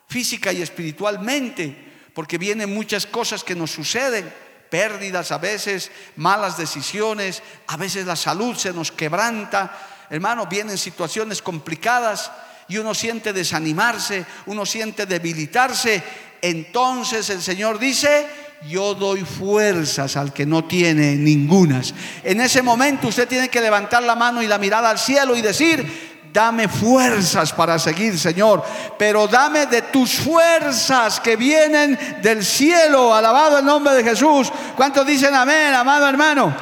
física 0.09 0.53
y 0.53 0.61
espiritualmente, 0.61 2.11
porque 2.15 2.37
vienen 2.37 2.75
muchas 2.75 3.07
cosas 3.07 3.43
que 3.43 3.55
nos 3.55 3.71
suceden 3.71 4.31
pérdidas 4.69 5.33
a 5.33 5.39
veces, 5.39 5.91
malas 6.17 6.59
decisiones, 6.59 7.43
a 7.67 7.79
veces 7.79 8.05
la 8.05 8.17
salud 8.17 8.55
se 8.57 8.75
nos 8.75 8.93
quebranta, 8.93 9.90
hermano, 10.11 10.47
vienen 10.47 10.77
situaciones 10.77 11.41
complicadas 11.41 12.31
y 12.69 12.79
uno 12.79 12.95
siente 12.95 13.33
desanimarse, 13.33 14.27
uno 14.47 14.67
siente 14.67 15.07
debilitarse, 15.07 16.03
entonces 16.43 17.31
el 17.31 17.43
Señor 17.43 17.79
dice, 17.79 18.27
yo 18.69 18.95
doy 18.95 19.25
fuerzas 19.25 20.17
al 20.17 20.33
que 20.33 20.47
no 20.47 20.65
tiene 20.65 21.17
ningunas. 21.17 21.95
En 22.23 22.41
ese 22.41 22.63
momento 22.63 23.09
usted 23.09 23.29
tiene 23.29 23.49
que 23.49 23.61
levantar 23.61 24.03
la 24.03 24.15
mano 24.15 24.43
y 24.43 24.47
la 24.47 24.59
mirada 24.59 24.91
al 24.91 24.99
cielo 24.99 25.37
y 25.37 25.43
decir, 25.43 26.11
Dame 26.33 26.69
fuerzas 26.69 27.53
para 27.53 27.77
seguir, 27.79 28.17
Señor. 28.17 28.63
Pero 28.97 29.27
dame 29.27 29.67
de 29.67 29.83
tus 29.83 30.15
fuerzas 30.15 31.19
que 31.19 31.35
vienen 31.35 31.99
del 32.23 32.45
cielo. 32.45 33.13
Alabado 33.13 33.59
el 33.59 33.65
nombre 33.65 33.95
de 33.95 34.05
Jesús. 34.05 34.53
¿Cuántos 34.77 35.05
dicen 35.05 35.35
amén, 35.35 35.75
amado 35.75 36.09
hermano? 36.09 36.55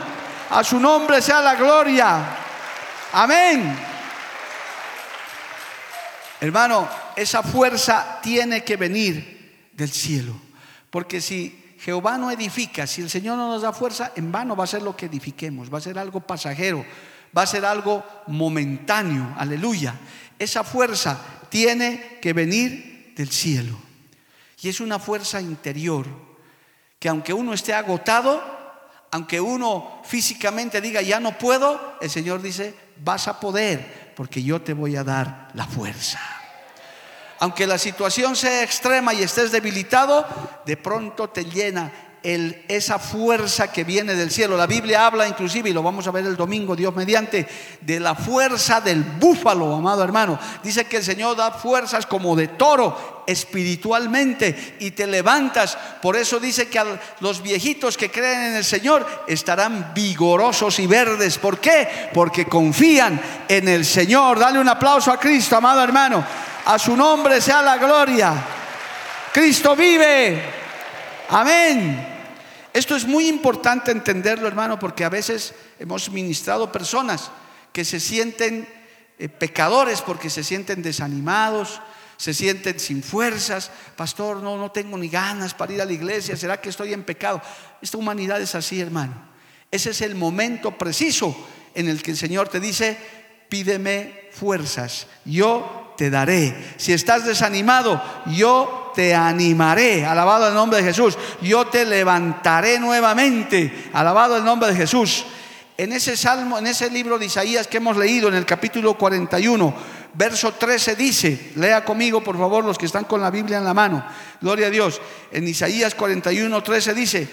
A 0.51 0.65
su 0.65 0.81
nombre 0.81 1.21
sea 1.21 1.43
la 1.43 1.55
gloria. 1.55 2.48
Amén. 3.13 3.77
Hermano, 6.41 6.89
esa 7.17 7.43
fuerza 7.43 8.21
tiene 8.23 8.63
que 8.65 8.77
venir 8.77 9.71
del 9.73 9.91
cielo. 9.91 10.35
Porque 10.91 11.21
si 11.21 11.77
Jehová 11.81 12.19
no 12.19 12.31
edifica, 12.31 12.87
si 12.87 13.03
el 13.03 13.11
Señor 13.11 13.37
no 13.37 13.49
nos 13.49 13.63
da 13.63 13.73
fuerza, 13.73 14.13
en 14.17 14.31
vano 14.31 14.55
va 14.55 14.65
a 14.65 14.69
ser 14.69 14.83
lo 14.83 14.97
que 14.97 15.07
edifiquemos. 15.07 15.73
Va 15.73 15.79
a 15.79 15.83
ser 15.83 15.99
algo 15.99 16.21
pasajero 16.21 16.85
va 17.37 17.43
a 17.43 17.47
ser 17.47 17.65
algo 17.65 18.05
momentáneo, 18.27 19.35
aleluya. 19.37 19.95
Esa 20.39 20.65
fuerza 20.65 21.19
tiene 21.49 22.19
que 22.21 22.33
venir 22.33 23.13
del 23.17 23.31
cielo. 23.31 23.79
Y 24.61 24.69
es 24.69 24.81
una 24.81 24.99
fuerza 24.99 25.41
interior, 25.41 26.07
que 26.99 27.09
aunque 27.09 27.33
uno 27.33 27.53
esté 27.53 27.75
agotado, 27.75 28.43
aunque 29.11 29.41
uno 29.41 30.03
físicamente 30.05 30.81
diga, 30.81 31.01
ya 31.01 31.21
no 31.21 31.39
puedo, 31.39 31.97
el 32.01 32.11
Señor 32.11 32.43
dice, 32.43 32.75
vas 33.01 33.29
a 33.29 33.41
poder, 33.41 34.13
porque 34.17 34.43
yo 34.43 34.61
te 34.61 34.73
voy 34.73 34.97
a 34.97 35.05
dar 35.05 35.49
la 35.55 35.67
fuerza. 35.67 36.21
Aunque 37.41 37.67
la 37.67 37.79
situación 37.79 38.35
sea 38.35 38.63
extrema 38.63 39.15
y 39.15 39.23
estés 39.23 39.53
debilitado, 39.53 40.27
de 40.67 40.77
pronto 40.77 41.31
te 41.31 41.45
llena 41.45 42.08
esa 42.23 42.99
fuerza 42.99 43.71
que 43.71 43.85
viene 43.85 44.15
del 44.15 44.31
cielo. 44.31 44.57
La 44.57 44.67
Biblia 44.67 45.07
habla 45.07 45.29
inclusive, 45.29 45.71
y 45.71 45.73
lo 45.73 45.83
vamos 45.83 46.07
a 46.07 46.11
ver 46.11 46.27
el 46.27 46.37
domingo, 46.37 46.75
Dios 46.75 46.95
mediante, 46.95 47.47
de 47.81 48.01
la 48.01 48.15
fuerza 48.15 48.81
del 48.81 49.03
búfalo, 49.03 49.75
amado 49.75 50.03
hermano. 50.03 50.39
Dice 50.63 50.87
que 50.87 50.99
el 50.99 51.05
Señor 51.05 51.37
da 51.37 51.53
fuerzas 51.53 52.07
como 52.07 52.35
de 52.35 52.49
toro 52.49 53.25
espiritualmente 53.27 54.77
y 54.81 54.91
te 54.93 55.07
levantas. 55.07 55.77
Por 56.01 56.17
eso 56.17 56.41
dice 56.41 56.69
que 56.69 56.79
a 56.79 56.99
los 57.21 57.43
viejitos 57.43 57.97
que 57.97 58.11
creen 58.11 58.41
en 58.41 58.57
el 58.57 58.65
Señor 58.65 59.07
estarán 59.27 59.93
vigorosos 59.95 60.79
y 60.79 60.87
verdes. 60.87 61.39
¿Por 61.39 61.59
qué? 61.59 62.11
Porque 62.13 62.47
confían 62.47 63.21
en 63.49 63.69
el 63.69 63.85
Señor. 63.85 64.39
Dale 64.39 64.59
un 64.59 64.69
aplauso 64.69 65.13
a 65.13 65.21
Cristo, 65.21 65.57
amado 65.57 65.83
hermano. 65.83 66.25
A 66.65 66.79
su 66.79 66.97
nombre 66.97 67.41
sea 67.41 67.63
la 67.63 67.77
gloria. 67.77 68.33
Cristo 69.33 69.77
vive. 69.77 70.58
Amén. 71.29 72.07
Esto 72.73 72.97
es 72.97 73.07
muy 73.07 73.29
importante 73.29 73.91
entenderlo, 73.91 74.49
hermano, 74.49 74.79
porque 74.79 75.05
a 75.05 75.09
veces 75.09 75.55
hemos 75.79 76.11
ministrado 76.11 76.73
personas 76.73 77.31
que 77.73 77.85
se 77.85 78.01
sienten 78.01 78.69
eh, 79.19 79.29
pecadores 79.29 80.01
porque 80.01 80.31
se 80.31 80.45
sienten 80.45 80.83
desanimados, 80.83 81.81
se 82.17 82.33
sienten 82.33 82.81
sin 82.81 83.03
fuerzas. 83.03 83.71
Pastor, 83.97 84.39
no, 84.39 84.57
no 84.57 84.71
tengo 84.71 84.97
ni 84.97 85.09
ganas 85.09 85.55
para 85.55 85.73
ir 85.73 85.83
a 85.83 85.85
la 85.85 85.93
iglesia. 85.93 86.37
¿Será 86.37 86.61
que 86.61 86.71
estoy 86.71 86.93
en 86.93 87.05
pecado? 87.05 87.43
Esta 87.83 87.99
humanidad 87.99 88.41
es 88.41 88.55
así, 88.55 88.81
hermano. 88.81 89.15
Ese 89.71 89.91
es 89.91 90.01
el 90.01 90.15
momento 90.15 90.79
preciso 90.79 91.37
en 91.75 91.89
el 91.89 92.03
que 92.03 92.13
el 92.13 92.17
Señor 92.17 92.49
te 92.49 92.59
dice, 92.59 92.97
pídeme 93.49 94.29
fuerzas, 94.33 95.07
yo 95.25 95.95
te 95.99 96.11
daré. 96.11 96.75
Si 96.79 96.93
estás 96.93 97.27
desanimado, 97.27 98.01
yo 98.27 98.88
te 98.99 99.15
animaré. 99.15 100.05
Alabado 100.05 100.49
el 100.49 100.55
nombre 100.55 100.79
de 100.83 100.89
Jesús. 100.89 101.17
Yo 101.41 101.69
te 101.69 101.85
levantaré 101.85 102.81
nuevamente. 102.81 103.91
Alabado 103.93 104.37
el 104.37 104.43
nombre 104.43 104.71
de 104.71 104.75
Jesús. 104.75 105.25
En 105.77 105.93
ese 105.93 106.17
salmo, 106.17 106.59
en 106.59 106.67
ese 106.67 106.91
libro 106.91 107.17
de 107.17 107.27
Isaías 107.27 107.69
que 107.69 107.77
hemos 107.77 107.97
leído 107.97 108.27
en 108.27 108.35
el 108.35 108.45
capítulo 108.45 108.99
41, 108.99 109.73
verso 110.15 110.51
13 110.51 110.97
dice, 110.97 111.53
lea 111.55 111.85
conmigo 111.85 112.25
por 112.25 112.37
favor 112.37 112.65
los 112.65 112.77
que 112.77 112.87
están 112.87 113.05
con 113.05 113.21
la 113.21 113.31
Biblia 113.31 113.59
en 113.59 113.65
la 113.65 113.73
mano. 113.73 114.05
Gloria 114.41 114.67
a 114.67 114.71
Dios. 114.71 115.01
En 115.31 115.47
Isaías 115.47 115.95
41, 115.95 116.61
13 116.61 116.93
dice, 116.93 117.29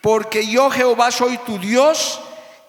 porque 0.00 0.46
yo 0.46 0.70
Jehová 0.70 1.10
soy 1.10 1.38
tu 1.38 1.58
Dios, 1.58 2.20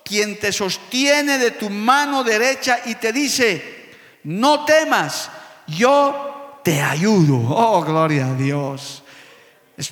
quien 0.03 0.39
te 0.39 0.51
sostiene 0.51 1.37
de 1.37 1.51
tu 1.51 1.69
mano 1.69 2.23
derecha 2.23 2.79
y 2.85 2.95
te 2.95 3.13
dice, 3.13 3.91
no 4.23 4.65
temas, 4.65 5.29
yo 5.67 6.38
te 6.69 6.83
ayudo. 6.83 7.35
Oh, 7.49 7.81
gloria 7.81 8.27
a 8.27 8.33
Dios. 8.35 9.01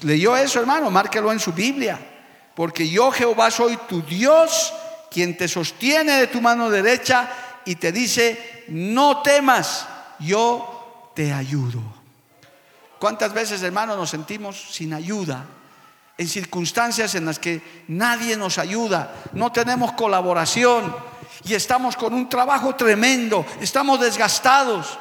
¿Leyó 0.03 0.37
eso, 0.37 0.59
hermano? 0.59 0.91
Márquelo 0.91 1.31
en 1.31 1.39
su 1.39 1.51
Biblia. 1.51 1.99
Porque 2.53 2.87
yo, 2.87 3.11
Jehová, 3.11 3.49
soy 3.49 3.79
tu 3.89 4.03
Dios, 4.03 4.71
quien 5.09 5.35
te 5.35 5.47
sostiene 5.47 6.19
de 6.19 6.27
tu 6.27 6.39
mano 6.39 6.69
derecha 6.69 7.31
y 7.65 7.77
te 7.77 7.91
dice, 7.91 8.65
no 8.67 9.23
temas, 9.23 9.87
yo 10.19 11.11
te 11.15 11.33
ayudo. 11.33 11.81
¿Cuántas 12.99 13.33
veces, 13.33 13.63
hermano, 13.63 13.95
nos 13.95 14.11
sentimos 14.11 14.67
sin 14.69 14.93
ayuda? 14.93 15.45
En 16.15 16.27
circunstancias 16.27 17.15
en 17.15 17.25
las 17.25 17.39
que 17.39 17.83
nadie 17.87 18.37
nos 18.37 18.59
ayuda, 18.59 19.15
no 19.33 19.51
tenemos 19.51 19.93
colaboración 19.93 20.95
y 21.43 21.55
estamos 21.55 21.95
con 21.95 22.13
un 22.13 22.29
trabajo 22.29 22.75
tremendo, 22.75 23.47
estamos 23.61 23.99
desgastados, 23.99 24.99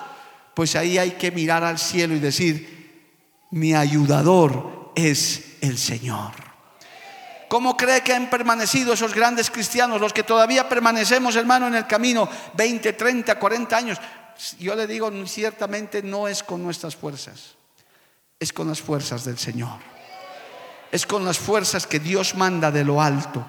pues 0.56 0.74
ahí 0.74 0.96
hay 0.96 1.10
que 1.10 1.30
mirar 1.30 1.64
al 1.64 1.78
cielo 1.78 2.14
y 2.14 2.18
decir, 2.18 3.04
mi 3.50 3.74
ayudador 3.74 4.90
es 4.94 5.58
el 5.60 5.76
Señor. 5.76 6.32
¿Cómo 7.46 7.76
cree 7.76 8.00
que 8.00 8.14
han 8.14 8.30
permanecido 8.30 8.94
esos 8.94 9.12
grandes 9.14 9.50
cristianos, 9.50 10.00
los 10.00 10.14
que 10.14 10.22
todavía 10.22 10.66
permanecemos, 10.66 11.36
hermano, 11.36 11.66
en 11.66 11.74
el 11.74 11.86
camino 11.86 12.26
20, 12.54 12.94
30, 12.94 13.38
40 13.38 13.76
años? 13.76 13.98
Yo 14.58 14.74
le 14.74 14.86
digo, 14.86 15.12
ciertamente 15.26 16.02
no 16.02 16.26
es 16.26 16.42
con 16.42 16.62
nuestras 16.62 16.96
fuerzas, 16.96 17.56
es 18.40 18.50
con 18.50 18.68
las 18.68 18.80
fuerzas 18.80 19.26
del 19.26 19.36
Señor. 19.36 19.78
Es 20.90 21.04
con 21.04 21.22
las 21.26 21.36
fuerzas 21.36 21.86
que 21.86 22.00
Dios 22.00 22.34
manda 22.34 22.70
de 22.70 22.82
lo 22.82 23.02
alto. 23.02 23.44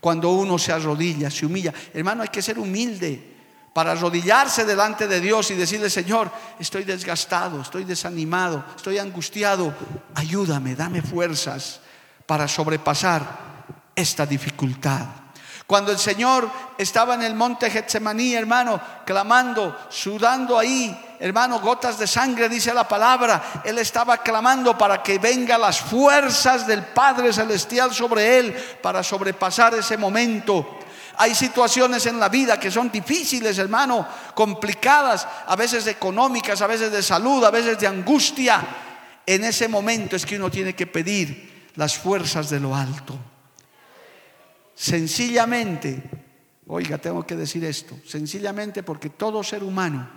Cuando 0.00 0.28
uno 0.32 0.58
se 0.58 0.70
arrodilla, 0.72 1.30
se 1.30 1.46
humilla. 1.46 1.72
Hermano, 1.94 2.24
hay 2.24 2.28
que 2.28 2.42
ser 2.42 2.58
humilde 2.58 3.31
para 3.72 3.92
arrodillarse 3.92 4.64
delante 4.64 5.08
de 5.08 5.20
Dios 5.20 5.50
y 5.50 5.54
decirle, 5.54 5.88
Señor, 5.88 6.30
estoy 6.58 6.84
desgastado, 6.84 7.60
estoy 7.60 7.84
desanimado, 7.84 8.64
estoy 8.76 8.98
angustiado. 8.98 9.74
Ayúdame, 10.14 10.74
dame 10.74 11.00
fuerzas 11.00 11.80
para 12.26 12.46
sobrepasar 12.48 13.22
esta 13.94 14.26
dificultad. 14.26 15.06
Cuando 15.66 15.90
el 15.90 15.98
Señor 15.98 16.50
estaba 16.76 17.14
en 17.14 17.22
el 17.22 17.34
monte 17.34 17.70
Getsemaní, 17.70 18.34
hermano, 18.34 18.78
clamando, 19.06 19.74
sudando 19.88 20.58
ahí, 20.58 21.16
hermano, 21.18 21.60
gotas 21.60 21.98
de 21.98 22.06
sangre, 22.06 22.50
dice 22.50 22.74
la 22.74 22.86
palabra, 22.86 23.62
Él 23.64 23.78
estaba 23.78 24.18
clamando 24.18 24.76
para 24.76 25.02
que 25.02 25.18
vengan 25.18 25.62
las 25.62 25.80
fuerzas 25.80 26.66
del 26.66 26.82
Padre 26.82 27.32
Celestial 27.32 27.94
sobre 27.94 28.38
Él 28.38 28.52
para 28.82 29.02
sobrepasar 29.02 29.74
ese 29.74 29.96
momento. 29.96 30.78
Hay 31.16 31.34
situaciones 31.34 32.06
en 32.06 32.18
la 32.18 32.28
vida 32.28 32.58
que 32.58 32.70
son 32.70 32.90
difíciles, 32.90 33.58
hermano, 33.58 34.06
complicadas, 34.34 35.26
a 35.46 35.56
veces 35.56 35.86
económicas, 35.86 36.60
a 36.62 36.66
veces 36.66 36.90
de 36.90 37.02
salud, 37.02 37.44
a 37.44 37.50
veces 37.50 37.78
de 37.78 37.86
angustia. 37.86 38.64
En 39.26 39.44
ese 39.44 39.68
momento 39.68 40.16
es 40.16 40.26
que 40.26 40.36
uno 40.36 40.50
tiene 40.50 40.74
que 40.74 40.86
pedir 40.86 41.70
las 41.76 41.96
fuerzas 41.96 42.50
de 42.50 42.60
lo 42.60 42.74
alto. 42.74 43.18
Sencillamente, 44.74 46.02
oiga, 46.66 46.98
tengo 46.98 47.26
que 47.26 47.36
decir 47.36 47.64
esto, 47.64 47.96
sencillamente 48.06 48.82
porque 48.82 49.10
todo 49.10 49.42
ser 49.44 49.62
humano 49.62 50.08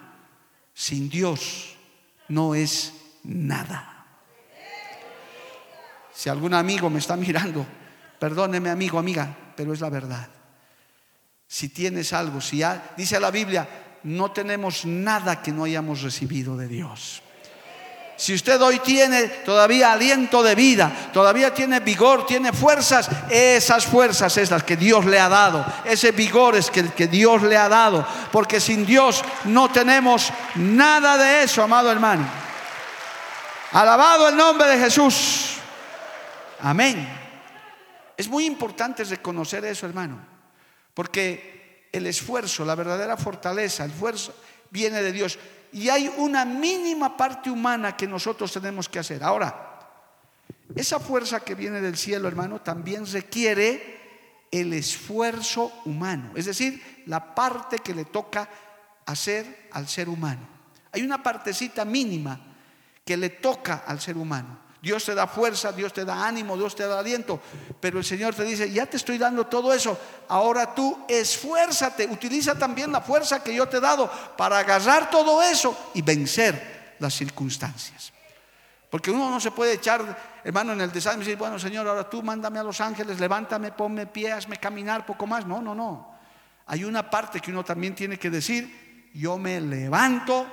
sin 0.74 1.10
Dios 1.10 1.76
no 2.30 2.56
es 2.56 2.94
nada. 3.24 3.92
Si 6.14 6.30
algún 6.30 6.54
amigo 6.54 6.90
me 6.90 7.00
está 7.00 7.16
mirando, 7.18 7.66
perdóneme 8.20 8.70
amigo, 8.70 8.98
amiga, 8.98 9.36
pero 9.56 9.74
es 9.74 9.82
la 9.82 9.90
verdad. 9.90 10.30
Si 11.48 11.70
tienes 11.70 12.14
algo, 12.14 12.42
si 12.42 12.64
dice 12.98 13.20
la 13.20 13.32
Biblia, 13.32 13.68
no 14.04 14.32
tenemos 14.32 14.86
nada 14.86 15.42
que 15.42 15.52
no 15.52 15.64
hayamos 15.64 16.02
recibido 16.02 16.58
de 16.58 16.68
Dios. 16.68 17.22
Si 18.18 18.34
usted 18.34 18.62
hoy 18.62 18.80
tiene 18.80 19.28
todavía 19.28 19.92
aliento 19.92 20.42
de 20.42 20.56
vida, 20.56 21.10
todavía 21.12 21.54
tiene 21.54 21.82
vigor, 21.82 22.26
tiene 22.26 22.54
fuerzas, 22.54 23.10
esas 23.30 23.86
fuerzas 23.86 24.38
es 24.38 24.52
las 24.52 24.64
que 24.64 24.78
Dios 24.78 25.06
le 25.06 25.20
ha 25.20 25.28
dado. 25.28 25.66
Ese 25.84 26.12
vigor 26.12 26.56
es 26.56 26.72
que, 26.72 26.88
que 26.92 27.08
Dios 27.08 27.44
le 27.44 27.58
ha 27.58 27.68
dado. 27.68 28.08
Porque 28.32 28.62
sin 28.62 28.86
Dios 28.86 29.22
no 29.46 29.70
tenemos 29.70 30.32
nada 30.56 31.18
de 31.18 31.44
eso, 31.44 31.62
amado 31.62 31.92
hermano. 31.92 32.26
Alabado 33.74 34.30
el 34.30 34.38
nombre 34.38 34.68
de 34.70 34.78
Jesús. 34.78 35.56
Amén. 36.62 37.10
Es 38.16 38.30
muy 38.30 38.46
importante 38.46 39.04
reconocer 39.04 39.66
eso, 39.66 39.86
hermano. 39.86 40.35
Porque 40.96 41.88
el 41.92 42.08
esfuerzo, 42.08 42.66
la 42.66 42.74
verdadera 42.74 43.16
fortaleza, 43.18 43.86
el 43.86 43.92
esfuerzo 43.92 44.34
viene 44.72 45.04
de 45.04 45.12
Dios 45.12 45.38
y 45.72 45.90
hay 45.90 46.12
una 46.18 46.46
mínima 46.46 47.16
parte 47.16 47.52
humana 47.52 47.96
que 47.96 48.08
nosotros 48.08 48.52
tenemos 48.52 48.90
que 48.90 48.98
hacer. 48.98 49.24
Ahora, 49.24 49.78
esa 50.74 51.00
fuerza 51.00 51.42
que 51.42 51.54
viene 51.54 51.82
del 51.82 51.98
cielo, 51.98 52.28
hermano, 52.28 52.62
también 52.62 53.06
requiere 53.06 54.00
el 54.52 54.74
esfuerzo 54.74 55.72
humano, 55.84 56.32
es 56.36 56.46
decir, 56.46 57.04
la 57.08 57.36
parte 57.36 57.80
que 57.80 57.94
le 57.94 58.06
toca 58.06 58.50
hacer 59.06 59.68
al 59.74 59.88
ser 59.88 60.08
humano. 60.08 60.48
Hay 60.92 61.02
una 61.02 61.22
partecita 61.22 61.84
mínima 61.84 62.40
que 63.04 63.18
le 63.18 63.30
toca 63.30 63.84
al 63.86 64.00
ser 64.00 64.18
humano. 64.18 64.65
Dios 64.86 65.04
te 65.04 65.16
da 65.16 65.26
fuerza, 65.26 65.72
Dios 65.72 65.92
te 65.92 66.06
da 66.06 66.28
ánimo, 66.28 66.56
Dios 66.56 66.76
te 66.76 66.86
da 66.86 67.00
aliento. 67.00 67.42
Pero 67.80 67.98
el 67.98 68.06
Señor 68.06 68.36
te 68.36 68.44
dice, 68.44 68.72
ya 68.72 68.86
te 68.86 68.98
estoy 68.98 69.18
dando 69.18 69.48
todo 69.48 69.74
eso. 69.74 69.98
Ahora 70.28 70.76
tú 70.76 71.06
esfuérzate, 71.08 72.06
utiliza 72.06 72.54
también 72.54 72.92
la 72.92 73.02
fuerza 73.02 73.42
que 73.44 73.56
yo 73.56 73.68
te 73.68 73.78
he 73.78 73.80
dado 73.80 74.08
para 74.38 74.60
agarrar 74.60 75.10
todo 75.10 75.42
eso 75.42 75.76
y 75.96 76.04
vencer 76.04 76.94
las 77.00 77.16
circunstancias. 77.16 78.14
Porque 78.92 79.10
uno 79.10 79.28
no 79.32 79.40
se 79.40 79.50
puede 79.50 79.74
echar, 79.74 80.40
hermano, 80.44 80.74
en 80.74 80.82
el 80.82 80.92
desánimo 80.92 81.24
y 81.24 81.26
decir, 81.26 81.40
bueno, 81.40 81.58
Señor, 81.58 81.88
ahora 81.88 82.08
tú 82.08 82.22
mándame 82.22 82.60
a 82.60 82.64
los 82.64 82.80
ángeles, 82.80 83.20
levántame, 83.20 83.72
ponme 83.72 84.06
pie, 84.06 84.34
hazme 84.34 84.58
caminar 84.58 85.04
poco 85.04 85.26
más. 85.26 85.48
No, 85.48 85.64
no, 85.64 85.74
no. 85.74 86.16
Hay 86.68 86.84
una 86.84 87.10
parte 87.10 87.40
que 87.40 87.50
uno 87.50 87.64
también 87.66 87.96
tiene 87.96 88.20
que 88.20 88.30
decir, 88.30 89.10
yo 89.16 89.40
me 89.40 89.60
levanto 89.60 90.46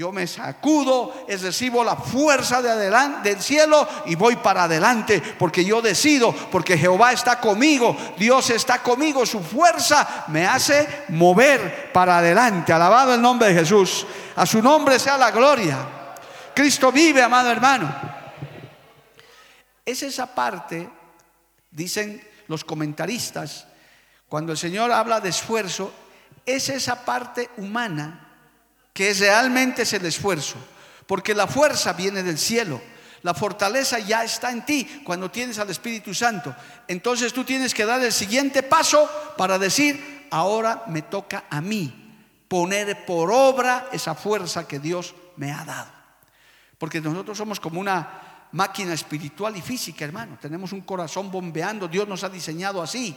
yo 0.00 0.12
me 0.12 0.26
sacudo, 0.26 1.26
es 1.28 1.42
recibo 1.42 1.84
la 1.84 1.94
fuerza 1.94 2.62
de 2.62 2.70
adelante, 2.70 3.28
del 3.28 3.42
cielo 3.42 3.86
y 4.06 4.14
voy 4.14 4.36
para 4.36 4.64
adelante 4.64 5.20
porque 5.38 5.62
yo 5.62 5.82
decido, 5.82 6.32
porque 6.50 6.78
Jehová 6.78 7.12
está 7.12 7.38
conmigo, 7.38 7.94
Dios 8.16 8.48
está 8.48 8.82
conmigo, 8.82 9.26
su 9.26 9.40
fuerza 9.40 10.24
me 10.28 10.46
hace 10.46 11.04
mover 11.10 11.92
para 11.92 12.16
adelante. 12.16 12.72
Alabado 12.72 13.12
el 13.12 13.20
nombre 13.20 13.48
de 13.48 13.60
Jesús. 13.60 14.06
A 14.36 14.46
su 14.46 14.62
nombre 14.62 14.98
sea 14.98 15.18
la 15.18 15.30
gloria. 15.30 15.76
Cristo 16.54 16.90
vive, 16.90 17.22
amado 17.22 17.50
hermano. 17.50 17.94
Es 19.84 20.02
esa 20.02 20.34
parte, 20.34 20.88
dicen 21.70 22.26
los 22.48 22.64
comentaristas, 22.64 23.66
cuando 24.30 24.52
el 24.52 24.56
Señor 24.56 24.92
habla 24.92 25.20
de 25.20 25.28
esfuerzo, 25.28 25.92
es 26.46 26.70
esa 26.70 27.04
parte 27.04 27.50
humana 27.58 28.28
que 29.00 29.14
realmente 29.14 29.80
es 29.80 29.94
el 29.94 30.04
esfuerzo, 30.04 30.56
porque 31.06 31.34
la 31.34 31.46
fuerza 31.46 31.94
viene 31.94 32.22
del 32.22 32.36
cielo. 32.36 32.82
La 33.22 33.32
fortaleza 33.32 33.98
ya 33.98 34.24
está 34.24 34.50
en 34.50 34.62
ti 34.66 35.00
cuando 35.06 35.30
tienes 35.30 35.58
al 35.58 35.70
Espíritu 35.70 36.12
Santo. 36.12 36.54
Entonces 36.86 37.32
tú 37.32 37.42
tienes 37.42 37.72
que 37.72 37.86
dar 37.86 38.02
el 38.02 38.12
siguiente 38.12 38.62
paso 38.62 39.08
para 39.38 39.58
decir, 39.58 40.26
ahora 40.30 40.82
me 40.88 41.00
toca 41.00 41.44
a 41.48 41.62
mí 41.62 42.44
poner 42.46 43.06
por 43.06 43.32
obra 43.32 43.88
esa 43.90 44.14
fuerza 44.14 44.68
que 44.68 44.78
Dios 44.78 45.14
me 45.36 45.50
ha 45.50 45.64
dado. 45.64 45.90
Porque 46.76 47.00
nosotros 47.00 47.38
somos 47.38 47.58
como 47.58 47.80
una 47.80 48.48
máquina 48.52 48.92
espiritual 48.92 49.56
y 49.56 49.62
física, 49.62 50.04
hermano. 50.04 50.36
Tenemos 50.38 50.72
un 50.74 50.82
corazón 50.82 51.30
bombeando, 51.30 51.88
Dios 51.88 52.06
nos 52.06 52.22
ha 52.22 52.28
diseñado 52.28 52.82
así. 52.82 53.16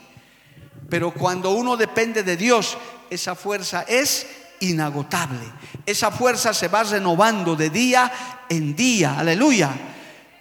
Pero 0.90 1.12
cuando 1.12 1.52
uno 1.52 1.76
depende 1.76 2.24
de 2.24 2.38
Dios, 2.38 2.78
esa 3.10 3.36
fuerza 3.36 3.82
es 3.82 4.43
inagotable. 4.64 5.46
Esa 5.86 6.12
fuerza 6.12 6.54
se 6.54 6.68
va 6.68 6.84
renovando 6.84 7.56
de 7.56 7.70
día 7.70 8.12
en 8.50 8.76
día. 8.76 9.18
Aleluya. 9.18 9.72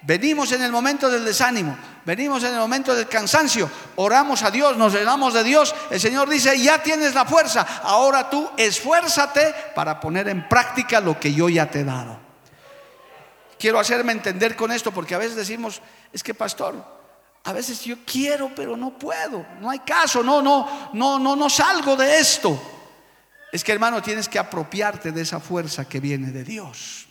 Venimos 0.02 0.50
en 0.52 0.62
el 0.62 0.72
momento 0.72 1.08
del 1.08 1.24
desánimo, 1.24 1.76
venimos 2.04 2.42
en 2.42 2.52
el 2.54 2.58
momento 2.58 2.92
del 2.92 3.06
cansancio, 3.06 3.70
oramos 3.94 4.42
a 4.42 4.50
Dios, 4.50 4.76
nos 4.76 4.92
llenamos 4.92 5.32
de 5.32 5.44
Dios. 5.44 5.72
El 5.90 6.00
Señor 6.00 6.28
dice, 6.28 6.58
ya 6.58 6.82
tienes 6.82 7.14
la 7.14 7.24
fuerza, 7.24 7.64
ahora 7.84 8.28
tú 8.28 8.50
esfuérzate 8.56 9.54
para 9.76 10.00
poner 10.00 10.28
en 10.28 10.48
práctica 10.48 11.00
lo 11.00 11.20
que 11.20 11.32
yo 11.32 11.48
ya 11.48 11.70
te 11.70 11.80
he 11.80 11.84
dado. 11.84 12.18
Quiero 13.60 13.78
hacerme 13.78 14.10
entender 14.10 14.56
con 14.56 14.72
esto 14.72 14.90
porque 14.90 15.14
a 15.14 15.18
veces 15.18 15.36
decimos, 15.36 15.80
es 16.12 16.24
que 16.24 16.34
pastor, 16.34 16.84
a 17.44 17.52
veces 17.52 17.84
yo 17.84 17.98
quiero, 18.04 18.50
pero 18.56 18.76
no 18.76 18.98
puedo, 18.98 19.46
no 19.60 19.70
hay 19.70 19.78
caso, 19.80 20.20
no, 20.24 20.42
no, 20.42 20.90
no, 20.94 21.20
no, 21.20 21.36
no 21.36 21.48
salgo 21.48 21.94
de 21.94 22.18
esto. 22.18 22.60
Es 23.52 23.62
que 23.62 23.72
hermano, 23.72 24.00
tienes 24.00 24.30
que 24.30 24.38
apropiarte 24.38 25.12
de 25.12 25.20
esa 25.20 25.38
fuerza 25.38 25.84
que 25.84 26.00
viene 26.00 26.32
de 26.32 26.42
Dios. 26.42 27.06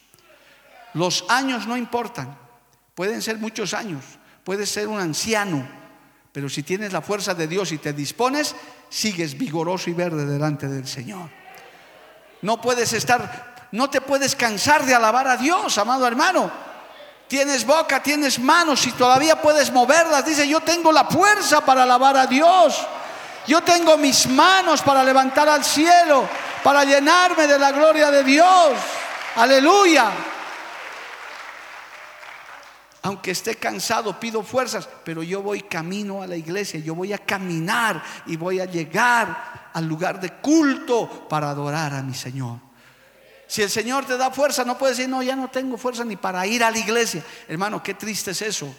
Los 0.96 1.24
años 1.30 1.68
no 1.68 1.78
importan, 1.78 2.36
pueden 2.96 3.22
ser 3.22 3.38
muchos 3.38 3.76
años, 3.76 4.04
puedes 4.44 4.70
ser 4.70 4.88
un 4.88 5.00
anciano, 5.00 5.66
pero 6.34 6.50
si 6.50 6.64
tienes 6.64 6.92
la 6.92 7.02
fuerza 7.02 7.36
de 7.36 7.48
Dios 7.48 7.72
y 7.72 7.78
te 7.78 7.94
dispones, 7.94 8.56
sigues 8.90 9.38
vigoroso 9.38 9.90
y 9.92 9.94
verde 9.94 10.26
delante 10.26 10.68
del 10.68 10.88
Señor. 10.88 11.30
No 12.42 12.60
puedes 12.60 12.92
estar, 12.94 13.68
no 13.72 13.90
te 13.92 14.02
puedes 14.02 14.36
cansar 14.36 14.84
de 14.86 14.96
alabar 14.96 15.28
a 15.28 15.38
Dios, 15.38 15.78
amado 15.78 16.08
hermano. 16.08 16.52
Tienes 17.28 17.66
boca, 17.66 18.02
tienes 18.02 18.40
manos 18.40 18.86
y 18.88 18.92
todavía 18.92 19.42
puedes 19.42 19.72
moverlas. 19.72 20.26
Dice, 20.26 20.46
yo 20.48 20.60
tengo 20.60 20.92
la 20.92 21.06
fuerza 21.06 21.64
para 21.64 21.84
alabar 21.84 22.18
a 22.18 22.28
Dios. 22.28 22.86
Yo 23.48 23.62
tengo 23.62 23.98
mis 23.98 24.28
manos 24.28 24.82
para 24.82 25.04
levantar 25.04 25.50
al 25.50 25.64
cielo, 25.64 26.28
para 26.64 26.84
llenarme 26.84 27.48
de 27.48 27.58
la 27.58 27.72
gloria 27.72 28.12
de 28.12 28.24
Dios. 28.24 28.74
Aleluya. 29.36 30.12
Aunque 33.04 33.32
esté 33.32 33.56
cansado, 33.56 34.20
pido 34.20 34.44
fuerzas, 34.44 34.88
pero 35.04 35.24
yo 35.24 35.42
voy 35.42 35.62
camino 35.62 36.22
a 36.22 36.28
la 36.28 36.36
iglesia, 36.36 36.80
yo 36.80 36.94
voy 36.94 37.14
a 37.14 37.18
caminar 37.18 38.04
y 38.28 38.38
voy 38.38 38.60
a 38.60 38.66
llegar 38.66 39.72
al 39.74 39.88
lugar 39.88 40.20
de 40.20 40.34
culto 40.36 41.28
para 41.28 41.50
adorar 41.50 41.96
a 41.96 42.04
mi 42.04 42.14
Señor. 42.14 42.60
Si 43.48 43.64
el 43.64 43.72
Señor 43.72 44.06
te 44.06 44.18
da 44.18 44.30
fuerza, 44.30 44.64
no 44.64 44.78
puedes 44.78 44.98
decir, 44.98 45.10
no, 45.10 45.24
ya 45.24 45.36
no 45.36 45.50
tengo 45.50 45.78
fuerza 45.78 46.06
ni 46.06 46.16
para 46.16 46.46
ir 46.46 46.64
a 46.64 46.70
la 46.70 46.78
iglesia. 46.78 47.24
Hermano, 47.48 47.82
qué 47.82 47.96
triste 47.96 48.32
es 48.32 48.42
eso. 48.44 48.74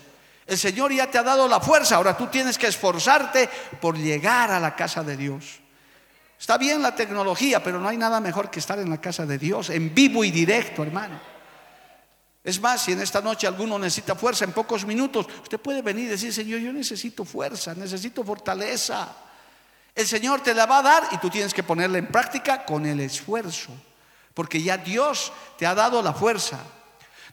El 0.46 0.58
Señor 0.58 0.92
ya 0.92 1.10
te 1.10 1.18
ha 1.18 1.22
dado 1.22 1.46
la 1.48 1.60
fuerza, 1.60 1.96
ahora 1.96 2.16
tú 2.16 2.26
tienes 2.26 2.58
que 2.58 2.66
esforzarte 2.66 3.48
por 3.80 3.96
llegar 3.96 4.50
a 4.50 4.60
la 4.60 4.74
casa 4.74 5.02
de 5.02 5.16
Dios. 5.16 5.60
Está 6.38 6.58
bien 6.58 6.82
la 6.82 6.94
tecnología, 6.94 7.62
pero 7.62 7.78
no 7.78 7.88
hay 7.88 7.96
nada 7.96 8.20
mejor 8.20 8.50
que 8.50 8.58
estar 8.58 8.78
en 8.80 8.90
la 8.90 9.00
casa 9.00 9.24
de 9.24 9.38
Dios, 9.38 9.70
en 9.70 9.94
vivo 9.94 10.24
y 10.24 10.32
directo, 10.32 10.82
hermano. 10.82 11.20
Es 12.42 12.60
más, 12.60 12.82
si 12.82 12.92
en 12.92 13.00
esta 13.00 13.20
noche 13.20 13.46
alguno 13.46 13.78
necesita 13.78 14.16
fuerza, 14.16 14.44
en 14.44 14.50
pocos 14.50 14.84
minutos, 14.84 15.26
usted 15.42 15.60
puede 15.60 15.82
venir 15.82 16.06
y 16.06 16.08
decir, 16.08 16.32
Señor, 16.32 16.58
yo 16.58 16.72
necesito 16.72 17.24
fuerza, 17.24 17.74
necesito 17.74 18.24
fortaleza. 18.24 19.14
El 19.94 20.06
Señor 20.06 20.40
te 20.40 20.52
la 20.52 20.66
va 20.66 20.78
a 20.78 20.82
dar 20.82 21.08
y 21.12 21.18
tú 21.18 21.30
tienes 21.30 21.54
que 21.54 21.62
ponerla 21.62 21.98
en 21.98 22.08
práctica 22.08 22.64
con 22.64 22.86
el 22.86 22.98
esfuerzo, 22.98 23.70
porque 24.34 24.60
ya 24.60 24.76
Dios 24.76 25.32
te 25.56 25.66
ha 25.66 25.74
dado 25.76 26.02
la 26.02 26.12
fuerza. 26.12 26.58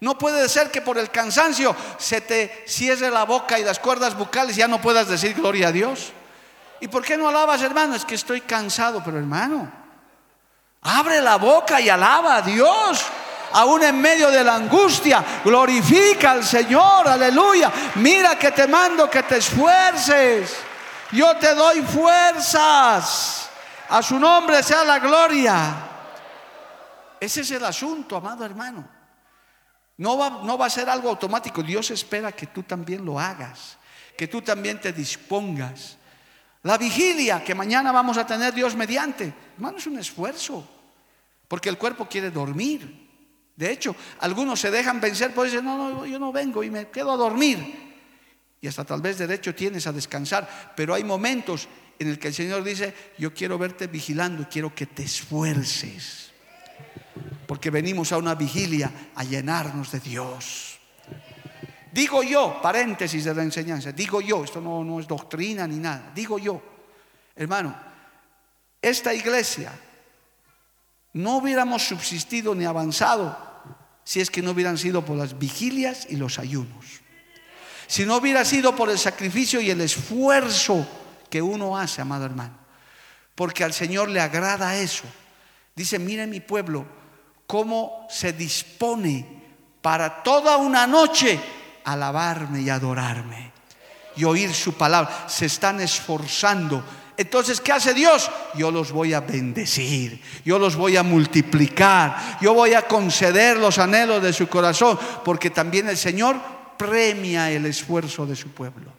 No 0.01 0.17
puede 0.17 0.47
ser 0.47 0.71
que 0.71 0.81
por 0.81 0.97
el 0.97 1.09
cansancio 1.09 1.75
se 1.97 2.21
te 2.21 2.63
cierre 2.67 3.09
la 3.09 3.25
boca 3.25 3.59
y 3.59 3.63
las 3.63 3.79
cuerdas 3.79 4.17
bucales 4.17 4.55
y 4.55 4.59
ya 4.59 4.67
no 4.67 4.81
puedas 4.81 5.09
decir 5.09 5.33
gloria 5.33 5.67
a 5.67 5.71
Dios. 5.71 6.13
¿Y 6.79 6.87
por 6.87 7.03
qué 7.03 7.17
no 7.17 7.27
alabas, 7.27 7.61
hermano? 7.61 7.95
Es 7.95 8.05
que 8.05 8.15
estoy 8.15 8.41
cansado, 8.41 9.01
pero 9.03 9.17
hermano, 9.17 9.69
abre 10.81 11.21
la 11.21 11.35
boca 11.35 11.81
y 11.81 11.89
alaba 11.89 12.37
a 12.37 12.41
Dios 12.41 13.05
aún 13.51 13.83
en 13.83 13.99
medio 13.99 14.31
de 14.31 14.43
la 14.43 14.55
angustia. 14.55 15.23
Glorifica 15.43 16.31
al 16.31 16.45
Señor, 16.45 17.07
aleluya. 17.07 17.71
Mira 17.95 18.37
que 18.37 18.51
te 18.51 18.67
mando 18.67 19.09
que 19.09 19.23
te 19.23 19.37
esfuerces. 19.37 20.55
Yo 21.11 21.35
te 21.37 21.53
doy 21.53 21.81
fuerzas. 21.81 23.49
A 23.89 24.01
su 24.01 24.19
nombre 24.19 24.61
sea 24.63 24.83
la 24.83 24.99
gloria. 24.99 25.73
Ese 27.19 27.41
es 27.41 27.51
el 27.51 27.65
asunto, 27.65 28.15
amado 28.15 28.45
hermano. 28.45 28.98
No 29.99 30.17
va, 30.17 30.41
no 30.43 30.57
va 30.57 30.67
a 30.67 30.69
ser 30.69 30.89
algo 30.89 31.09
automático. 31.09 31.61
Dios 31.61 31.91
espera 31.91 32.31
que 32.31 32.47
tú 32.47 32.63
también 32.63 33.03
lo 33.03 33.19
hagas, 33.19 33.77
que 34.17 34.29
tú 34.29 34.41
también 34.41 34.79
te 34.79 34.93
dispongas. 34.93 35.97
La 36.63 36.77
vigilia 36.77 37.43
que 37.43 37.53
mañana 37.53 37.91
vamos 37.91 38.17
a 38.17 38.25
tener 38.25 38.53
Dios 38.53 38.75
mediante, 38.75 39.33
hermano, 39.55 39.77
es 39.77 39.87
un 39.87 39.99
esfuerzo, 39.99 40.65
porque 41.49 41.67
el 41.67 41.77
cuerpo 41.77 42.07
quiere 42.07 42.31
dormir. 42.31 43.09
De 43.57 43.69
hecho, 43.69 43.93
algunos 44.19 44.61
se 44.61 44.71
dejan 44.71 45.01
vencer, 45.01 45.33
pues 45.33 45.51
dicen, 45.51 45.65
no, 45.65 45.77
no, 45.77 46.05
yo 46.05 46.17
no 46.17 46.31
vengo 46.31 46.63
y 46.63 46.69
me 46.69 46.87
quedo 46.87 47.11
a 47.11 47.17
dormir. 47.17 47.57
Y 48.61 48.67
hasta 48.67 48.85
tal 48.85 49.01
vez 49.01 49.17
derecho 49.17 49.53
tienes 49.53 49.85
a 49.85 49.91
descansar, 49.91 50.73
pero 50.77 50.93
hay 50.93 51.03
momentos 51.03 51.67
en 51.99 52.07
el 52.07 52.17
que 52.17 52.29
el 52.29 52.33
Señor 52.33 52.63
dice, 52.63 52.93
yo 53.17 53.33
quiero 53.33 53.57
verte 53.57 53.87
vigilando, 53.87 54.47
quiero 54.49 54.73
que 54.73 54.85
te 54.85 55.03
esfuerces. 55.03 56.28
Porque 57.49 57.71
venimos 57.71 58.11
a 58.11 58.19
una 58.19 58.35
vigilia 58.35 58.91
a 59.15 59.23
llenarnos 59.23 59.91
de 59.91 59.99
Dios. 59.99 60.77
Digo 61.91 62.21
yo, 62.21 62.61
paréntesis 62.61 63.23
de 63.23 63.33
la 63.33 63.41
enseñanza, 63.41 63.91
digo 63.91 64.21
yo, 64.21 64.43
esto 64.43 64.61
no, 64.61 64.83
no 64.83 64.99
es 64.99 65.07
doctrina 65.07 65.65
ni 65.65 65.77
nada, 65.77 66.11
digo 66.13 66.37
yo, 66.37 66.61
hermano, 67.35 67.75
esta 68.79 69.15
iglesia 69.15 69.71
no 71.13 71.37
hubiéramos 71.37 71.81
subsistido 71.87 72.53
ni 72.53 72.65
avanzado 72.65 73.35
si 74.03 74.19
es 74.21 74.29
que 74.29 74.43
no 74.43 74.51
hubieran 74.51 74.77
sido 74.77 75.03
por 75.03 75.17
las 75.17 75.39
vigilias 75.39 76.05
y 76.07 76.17
los 76.17 76.37
ayunos. 76.37 76.85
Si 77.87 78.05
no 78.05 78.17
hubiera 78.17 78.45
sido 78.45 78.75
por 78.75 78.91
el 78.91 78.99
sacrificio 78.99 79.59
y 79.59 79.71
el 79.71 79.81
esfuerzo 79.81 80.87
que 81.31 81.41
uno 81.41 81.75
hace, 81.75 81.99
amado 81.99 82.25
hermano. 82.25 82.59
Porque 83.33 83.63
al 83.63 83.73
Señor 83.73 84.07
le 84.07 84.21
agrada 84.21 84.77
eso. 84.77 85.05
Dice, 85.75 85.97
mire 85.97 86.27
mi 86.27 86.41
pueblo, 86.41 86.98
cómo 87.49 88.05
se 88.07 88.33
dispone 88.33 89.25
para 89.81 90.21
toda 90.21 90.57
una 90.57 90.85
noche 90.85 91.39
alabarme 91.83 92.61
y 92.61 92.69
adorarme 92.69 93.51
y 94.15 94.23
oír 94.23 94.53
su 94.53 94.73
palabra. 94.73 95.25
Se 95.27 95.47
están 95.47 95.81
esforzando 95.81 96.83
entonces, 97.17 97.59
¿qué 97.59 97.73
hace 97.73 97.93
Dios? 97.93 98.31
Yo 98.53 98.71
los 98.71 98.93
voy 98.93 99.13
a 99.13 99.19
bendecir, 99.19 100.21
yo 100.45 100.57
los 100.57 100.77
voy 100.77 100.95
a 100.95 101.03
multiplicar, 101.03 102.37
yo 102.39 102.53
voy 102.53 102.75
a 102.75 102.87
conceder 102.87 103.57
los 103.57 103.77
anhelos 103.77 104.23
de 104.23 104.31
su 104.31 104.47
corazón, 104.47 104.97
porque 105.25 105.49
también 105.49 105.89
el 105.89 105.97
Señor 105.97 106.37
premia 106.77 107.51
el 107.51 107.65
esfuerzo 107.65 108.25
de 108.25 108.37
su 108.37 108.51
pueblo. 108.51 108.93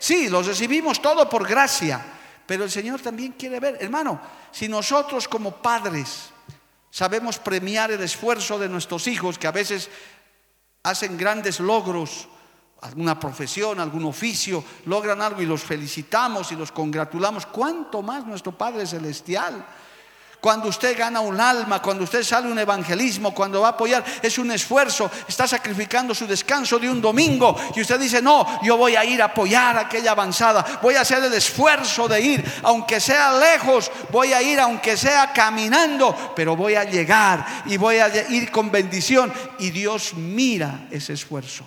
Sí, 0.00 0.28
los 0.28 0.46
recibimos 0.46 1.00
todo 1.00 1.30
por 1.30 1.46
gracia, 1.46 2.04
pero 2.44 2.64
el 2.64 2.72
Señor 2.72 3.00
también 3.00 3.34
quiere 3.38 3.60
ver, 3.60 3.78
hermano, 3.78 4.20
si 4.50 4.68
nosotros 4.68 5.28
como 5.28 5.52
padres 5.52 6.33
sabemos 6.94 7.40
premiar 7.40 7.90
el 7.90 8.00
esfuerzo 8.02 8.56
de 8.56 8.68
nuestros 8.68 9.08
hijos, 9.08 9.36
que 9.36 9.48
a 9.48 9.50
veces 9.50 9.90
hacen 10.84 11.18
grandes 11.18 11.58
logros, 11.58 12.28
alguna 12.82 13.18
profesión, 13.18 13.80
algún 13.80 14.04
oficio, 14.04 14.62
logran 14.86 15.20
algo 15.20 15.42
y 15.42 15.46
los 15.46 15.64
felicitamos 15.64 16.52
y 16.52 16.54
los 16.54 16.70
congratulamos, 16.70 17.46
¿cuánto 17.46 18.00
más 18.00 18.24
nuestro 18.24 18.56
Padre 18.56 18.86
Celestial? 18.86 19.66
Cuando 20.44 20.68
usted 20.68 20.94
gana 20.98 21.20
un 21.20 21.40
alma, 21.40 21.80
cuando 21.80 22.04
usted 22.04 22.22
sale 22.22 22.52
un 22.52 22.58
evangelismo, 22.58 23.32
cuando 23.32 23.62
va 23.62 23.68
a 23.68 23.70
apoyar, 23.70 24.04
es 24.20 24.36
un 24.36 24.50
esfuerzo, 24.50 25.10
está 25.26 25.48
sacrificando 25.48 26.14
su 26.14 26.26
descanso 26.26 26.78
de 26.78 26.86
un 26.86 27.00
domingo 27.00 27.56
y 27.74 27.80
usted 27.80 27.98
dice, 27.98 28.20
no, 28.20 28.60
yo 28.62 28.76
voy 28.76 28.94
a 28.94 29.06
ir 29.06 29.22
a 29.22 29.24
apoyar 29.24 29.78
aquella 29.78 30.10
avanzada, 30.10 30.80
voy 30.82 30.96
a 30.96 31.00
hacer 31.00 31.24
el 31.24 31.32
esfuerzo 31.32 32.06
de 32.08 32.20
ir, 32.20 32.44
aunque 32.62 33.00
sea 33.00 33.32
lejos, 33.32 33.90
voy 34.10 34.34
a 34.34 34.42
ir, 34.42 34.60
aunque 34.60 34.98
sea 34.98 35.32
caminando, 35.32 36.34
pero 36.36 36.54
voy 36.54 36.74
a 36.74 36.84
llegar 36.84 37.62
y 37.64 37.78
voy 37.78 37.96
a 37.96 38.08
ir 38.30 38.50
con 38.50 38.70
bendición 38.70 39.32
y 39.58 39.70
Dios 39.70 40.12
mira 40.12 40.88
ese 40.90 41.14
esfuerzo 41.14 41.64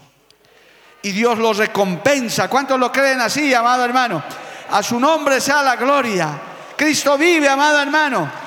y 1.02 1.13
Dios 1.13 1.40
los 1.40 1.58
recompensa. 1.58 2.48
¿Cuántos 2.48 2.80
lo 2.80 2.92
creen 2.92 3.22
así, 3.22 3.56
amado 3.56 3.84
hermano? 3.84 4.24
A 4.70 4.84
su 4.84 5.00
nombre 5.00 5.42
sea 5.42 5.63
la 5.63 5.76
gloria. 5.78 6.40
Cristo 6.78 7.18
vive, 7.18 7.50
amado 7.50 7.82
hermano. 7.82 8.46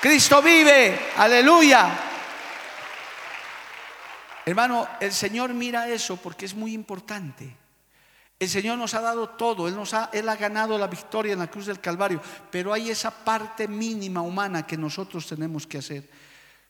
Cristo 0.00 0.42
vive, 0.42 1.12
aleluya. 1.16 1.90
Hermano, 4.44 4.88
el 5.00 5.12
Señor 5.12 5.52
mira 5.54 5.88
eso 5.88 6.16
porque 6.16 6.44
es 6.44 6.54
muy 6.54 6.72
importante. 6.72 7.56
El 8.38 8.48
Señor 8.48 8.76
nos 8.76 8.92
ha 8.94 9.00
dado 9.00 9.30
todo, 9.30 9.66
Él, 9.66 9.74
nos 9.74 9.94
ha, 9.94 10.10
Él 10.12 10.28
ha 10.28 10.36
ganado 10.36 10.78
la 10.78 10.86
victoria 10.86 11.32
en 11.32 11.38
la 11.38 11.50
cruz 11.50 11.66
del 11.66 11.80
Calvario, 11.80 12.20
pero 12.50 12.72
hay 12.72 12.90
esa 12.90 13.10
parte 13.10 13.66
mínima 13.66 14.20
humana 14.20 14.66
que 14.66 14.76
nosotros 14.76 15.26
tenemos 15.26 15.66
que 15.66 15.78
hacer. 15.78 16.08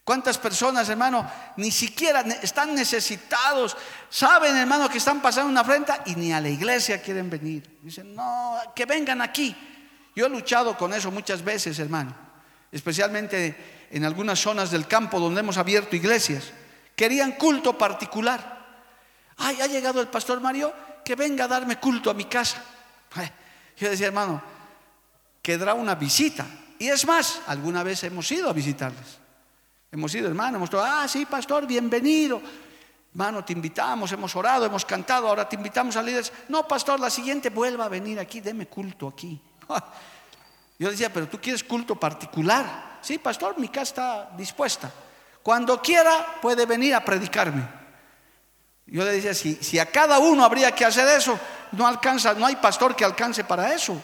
¿Cuántas 0.04 0.38
personas, 0.38 0.88
hermano, 0.88 1.28
ni 1.56 1.72
siquiera 1.72 2.20
están 2.40 2.76
necesitados? 2.76 3.76
Saben, 4.08 4.56
hermano, 4.56 4.88
que 4.88 4.98
están 4.98 5.20
pasando 5.20 5.50
una 5.50 5.62
afrenta 5.62 6.04
y 6.06 6.14
ni 6.14 6.32
a 6.32 6.40
la 6.40 6.48
iglesia 6.48 7.02
quieren 7.02 7.28
venir. 7.28 7.78
Dicen, 7.82 8.14
no, 8.14 8.56
que 8.72 8.86
vengan 8.86 9.20
aquí. 9.20 9.54
Yo 10.14 10.26
he 10.26 10.28
luchado 10.28 10.78
con 10.78 10.94
eso 10.94 11.10
muchas 11.10 11.42
veces, 11.42 11.76
hermano, 11.80 12.25
especialmente 12.72 13.86
en 13.90 14.04
algunas 14.04 14.40
zonas 14.40 14.70
del 14.70 14.86
campo 14.86 15.20
donde 15.20 15.40
hemos 15.40 15.56
abierto 15.56 15.96
iglesias. 15.96 16.52
Querían 16.94 17.32
culto 17.32 17.76
particular. 17.76 18.56
Ay, 19.38 19.60
ha 19.60 19.66
llegado 19.66 20.00
el 20.00 20.08
pastor 20.08 20.40
Mario, 20.40 20.72
que 21.04 21.14
venga 21.14 21.44
a 21.44 21.48
darme 21.48 21.78
culto 21.78 22.10
a 22.10 22.14
mi 22.14 22.24
casa. 22.24 22.62
Yo 23.76 23.90
decía, 23.90 24.06
hermano, 24.06 24.42
quedará 25.42 25.74
una 25.74 25.94
visita. 25.94 26.46
Y 26.78 26.88
es 26.88 27.06
más, 27.06 27.40
alguna 27.46 27.82
vez 27.82 28.02
hemos 28.04 28.30
ido 28.30 28.48
a 28.48 28.52
visitarles. 28.52 29.18
Hemos 29.92 30.14
ido, 30.14 30.28
hermano, 30.28 30.56
hemos 30.56 30.70
dicho, 30.70 30.82
ah, 30.82 31.06
sí, 31.08 31.26
pastor, 31.26 31.66
bienvenido. 31.66 32.40
Hermano, 33.12 33.44
te 33.44 33.52
invitamos, 33.52 34.12
hemos 34.12 34.34
orado, 34.36 34.66
hemos 34.66 34.84
cantado, 34.84 35.28
ahora 35.28 35.48
te 35.48 35.56
invitamos 35.56 35.96
a 35.96 36.02
líderes. 36.02 36.32
No, 36.48 36.66
pastor, 36.66 37.00
la 37.00 37.08
siguiente 37.08 37.50
vuelva 37.50 37.86
a 37.86 37.88
venir 37.88 38.18
aquí, 38.18 38.40
deme 38.40 38.66
culto 38.66 39.08
aquí. 39.08 39.40
Yo 40.78 40.90
decía, 40.90 41.12
pero 41.12 41.28
tú 41.28 41.40
quieres 41.40 41.64
culto 41.64 41.96
particular. 41.96 42.98
Sí, 43.00 43.18
pastor, 43.18 43.58
mi 43.58 43.68
casa 43.68 43.82
está 43.82 44.30
dispuesta. 44.36 44.90
Cuando 45.42 45.80
quiera 45.80 46.38
puede 46.42 46.66
venir 46.66 46.94
a 46.94 47.04
predicarme. 47.04 47.66
Yo 48.86 49.04
le 49.04 49.12
decía, 49.12 49.34
si, 49.34 49.56
si 49.56 49.78
a 49.78 49.86
cada 49.86 50.18
uno 50.18 50.44
habría 50.44 50.72
que 50.72 50.84
hacer 50.84 51.08
eso, 51.08 51.38
no 51.72 51.86
alcanza, 51.86 52.34
no 52.34 52.46
hay 52.46 52.56
pastor 52.56 52.94
que 52.94 53.04
alcance 53.04 53.44
para 53.44 53.72
eso. 53.74 54.00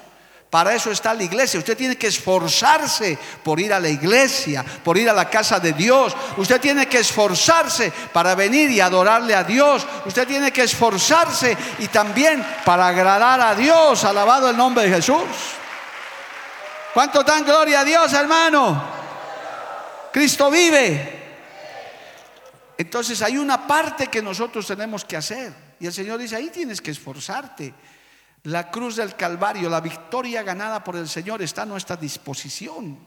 Para 0.52 0.74
eso 0.74 0.90
está 0.90 1.14
la 1.14 1.22
iglesia. 1.22 1.58
Usted 1.58 1.78
tiene 1.78 1.96
que 1.96 2.08
esforzarse 2.08 3.18
por 3.42 3.58
ir 3.58 3.72
a 3.72 3.80
la 3.80 3.88
iglesia, 3.88 4.62
por 4.84 4.98
ir 4.98 5.08
a 5.08 5.14
la 5.14 5.30
casa 5.30 5.58
de 5.58 5.72
Dios. 5.72 6.14
Usted 6.36 6.60
tiene 6.60 6.86
que 6.86 6.98
esforzarse 6.98 7.90
para 8.12 8.34
venir 8.34 8.70
y 8.70 8.78
adorarle 8.78 9.34
a 9.34 9.44
Dios. 9.44 9.86
Usted 10.04 10.28
tiene 10.28 10.52
que 10.52 10.64
esforzarse 10.64 11.56
y 11.78 11.88
también 11.88 12.44
para 12.66 12.88
agradar 12.88 13.40
a 13.40 13.54
Dios. 13.54 14.04
Alabado 14.04 14.50
el 14.50 14.56
nombre 14.56 14.84
de 14.84 14.96
Jesús. 14.96 15.22
¿Cuánto 16.92 17.22
dan 17.22 17.44
gloria 17.44 17.80
a 17.80 17.84
Dios, 17.84 18.12
hermano? 18.12 18.82
Cristo 20.12 20.50
vive. 20.50 21.20
Entonces 22.76 23.22
hay 23.22 23.38
una 23.38 23.66
parte 23.66 24.08
que 24.08 24.20
nosotros 24.20 24.66
tenemos 24.66 25.04
que 25.04 25.16
hacer. 25.16 25.52
Y 25.80 25.86
el 25.86 25.92
Señor 25.92 26.18
dice, 26.18 26.36
ahí 26.36 26.50
tienes 26.50 26.80
que 26.80 26.90
esforzarte. 26.90 27.72
La 28.44 28.70
cruz 28.70 28.96
del 28.96 29.14
Calvario, 29.14 29.70
la 29.70 29.80
victoria 29.80 30.42
ganada 30.42 30.82
por 30.82 30.96
el 30.96 31.08
Señor 31.08 31.42
está 31.42 31.62
a 31.62 31.66
nuestra 31.66 31.96
disposición. 31.96 32.98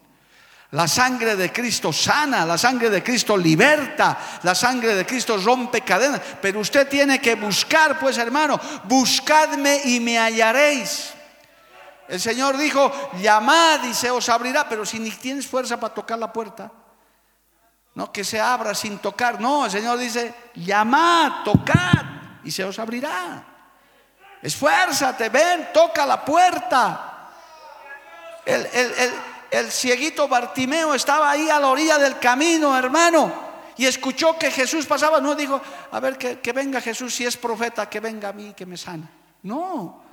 La 0.72 0.88
sangre 0.88 1.36
de 1.36 1.52
Cristo 1.54 1.94
sana, 1.94 2.46
la 2.46 2.58
sangre 2.58 2.90
de 2.90 3.04
Cristo 3.04 3.38
liberta, 3.38 4.40
la 4.44 4.56
sangre 4.56 4.96
de 4.96 5.06
Cristo 5.06 5.38
rompe 5.38 5.82
cadenas. 5.82 6.22
Pero 6.42 6.60
usted 6.60 6.88
tiene 6.88 7.22
que 7.22 7.36
buscar, 7.36 8.00
pues 8.00 8.18
hermano, 8.18 8.60
buscadme 8.86 9.82
y 9.86 10.00
me 10.00 10.18
hallaréis. 10.18 11.15
El 12.08 12.22
Señor 12.22 12.58
dijo, 12.58 12.92
llamad 13.20 13.84
y 13.84 13.94
se 13.94 14.12
os 14.12 14.30
abrirá, 14.30 14.70
pero 14.70 14.86
si 14.86 15.00
ni 15.00 15.12
tienes 15.12 15.48
fuerza 15.48 15.80
para 15.80 15.94
tocar 15.94 16.20
la 16.20 16.32
puerta, 16.32 16.72
no 17.96 18.12
que 18.12 18.24
se 18.24 18.40
abra 18.40 18.76
sin 18.76 19.00
tocar. 19.00 19.40
No, 19.42 19.66
el 19.66 19.72
Señor 19.72 19.98
dice, 19.98 20.52
llamad, 20.56 21.44
tocad 21.44 22.04
y 22.44 22.52
se 22.52 22.64
os 22.64 22.78
abrirá. 22.78 23.44
Esfuérzate, 24.42 25.30
ven, 25.30 25.70
toca 25.74 26.06
la 26.06 26.24
puerta. 26.24 27.32
El, 28.46 28.68
el, 28.68 28.94
el, 28.94 29.14
el 29.50 29.72
cieguito 29.72 30.28
Bartimeo 30.28 30.94
estaba 30.94 31.32
ahí 31.32 31.50
a 31.50 31.60
la 31.60 31.70
orilla 31.70 31.98
del 31.98 32.20
camino, 32.20 32.78
hermano, 32.78 33.34
y 33.78 33.88
escuchó 33.88 34.38
que 34.38 34.52
Jesús 34.52 34.86
pasaba. 34.86 35.20
No 35.20 35.34
dijo, 35.34 35.60
a 35.92 36.00
ver, 36.00 36.20
que, 36.20 36.40
que 36.40 36.52
venga 36.52 36.80
Jesús, 36.82 37.16
si 37.16 37.26
es 37.26 37.36
profeta, 37.36 37.90
que 37.90 38.00
venga 38.00 38.30
a 38.30 38.34
mí, 38.34 38.54
que 38.54 38.68
me 38.68 38.78
sana. 38.78 39.10
No, 39.42 40.05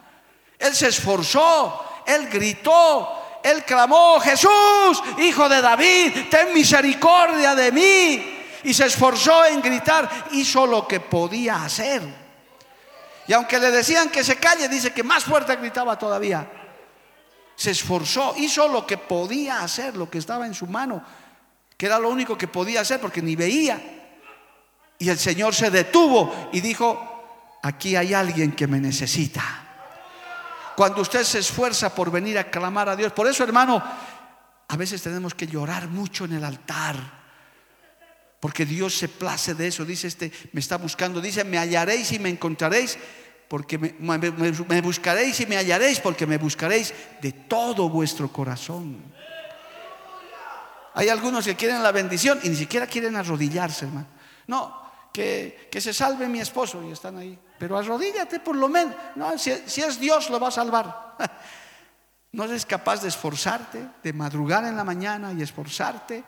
él 0.58 0.74
se 0.74 0.88
esforzó, 0.88 2.02
él 2.06 2.28
gritó, 2.28 3.40
él 3.42 3.64
clamó, 3.64 4.20
Jesús, 4.20 5.02
hijo 5.18 5.48
de 5.48 5.60
David, 5.60 6.28
ten 6.30 6.52
misericordia 6.54 7.54
de 7.54 7.72
mí. 7.72 8.38
Y 8.64 8.72
se 8.72 8.86
esforzó 8.86 9.44
en 9.44 9.60
gritar, 9.60 10.08
hizo 10.32 10.66
lo 10.66 10.86
que 10.86 11.00
podía 11.00 11.64
hacer. 11.64 12.02
Y 13.26 13.32
aunque 13.32 13.58
le 13.58 13.70
decían 13.70 14.08
que 14.08 14.22
se 14.22 14.36
calle, 14.36 14.68
dice 14.68 14.92
que 14.92 15.02
más 15.02 15.24
fuerte 15.24 15.56
gritaba 15.56 15.98
todavía 15.98 16.48
se 17.54 17.70
esforzó, 17.70 18.34
hizo 18.38 18.66
lo 18.68 18.86
que 18.86 18.98
podía 18.98 19.62
hacer, 19.62 19.96
lo 19.96 20.10
que 20.10 20.18
estaba 20.18 20.46
en 20.46 20.54
su 20.54 20.66
mano, 20.66 21.00
que 21.76 21.86
era 21.86 21.98
lo 21.98 22.08
único 22.08 22.36
que 22.36 22.48
podía 22.48 22.80
hacer 22.80 23.00
porque 23.00 23.22
ni 23.22 23.36
veía. 23.36 23.80
Y 24.98 25.08
el 25.08 25.18
Señor 25.18 25.54
se 25.54 25.70
detuvo 25.70 26.50
y 26.52 26.60
dijo, 26.60 27.58
aquí 27.62 27.94
hay 27.96 28.14
alguien 28.14 28.52
que 28.52 28.66
me 28.66 28.80
necesita. 28.80 29.61
Cuando 30.76 31.02
usted 31.02 31.22
se 31.24 31.38
esfuerza 31.38 31.94
por 31.94 32.10
venir 32.10 32.38
a 32.38 32.50
clamar 32.50 32.88
a 32.88 32.96
Dios, 32.96 33.12
por 33.12 33.26
eso 33.26 33.44
hermano, 33.44 33.82
a 34.68 34.76
veces 34.76 35.02
tenemos 35.02 35.34
que 35.34 35.46
llorar 35.46 35.88
mucho 35.88 36.24
en 36.24 36.34
el 36.34 36.44
altar. 36.44 37.22
Porque 38.40 38.66
Dios 38.66 38.96
se 38.96 39.08
place 39.08 39.54
de 39.54 39.68
eso. 39.68 39.84
Dice 39.84 40.08
este, 40.08 40.32
me 40.52 40.60
está 40.60 40.76
buscando. 40.76 41.20
Dice, 41.20 41.44
me 41.44 41.58
hallaréis 41.58 42.10
y 42.10 42.18
me 42.18 42.28
encontraréis 42.28 42.98
porque 43.52 43.76
me, 43.76 44.80
buscaréis 44.80 45.38
y 45.40 45.46
me 45.46 45.58
hallaréis, 45.58 46.00
porque 46.00 46.26
me 46.26 46.38
buscaréis 46.38 46.94
de 47.20 47.32
todo 47.32 47.90
vuestro 47.90 48.32
corazón. 48.32 48.96
Hay 50.94 51.10
algunos 51.10 51.44
que 51.44 51.54
quieren 51.54 51.82
la 51.82 51.92
bendición 51.92 52.40
y 52.42 52.48
ni 52.48 52.56
siquiera 52.56 52.86
quieren 52.86 53.14
arrodillarse, 53.14 53.84
hermano. 53.84 54.06
No, 54.46 54.90
que, 55.12 55.68
se 55.70 55.92
salve 55.92 56.28
mi 56.28 56.40
esposo 56.40 56.82
y 56.82 56.92
están 56.92 57.18
ahí. 57.18 57.38
Pero 57.62 57.78
arrodíllate 57.78 58.40
por 58.40 58.56
lo 58.56 58.68
menos. 58.68 58.96
No, 59.14 59.38
si, 59.38 59.52
es 59.52 60.00
Dios 60.00 60.28
lo 60.30 60.40
va 60.40 60.48
a 60.48 60.50
salvar. 60.50 61.14
No 62.34 62.44
eres 62.44 62.64
capaz 62.64 63.02
de 63.02 63.08
esforzarte, 63.08 63.86
de 64.02 64.12
madrugar 64.14 64.64
en 64.64 64.74
la 64.74 64.84
mañana 64.84 65.34
y 65.34 65.42
esforzarte. 65.42 66.24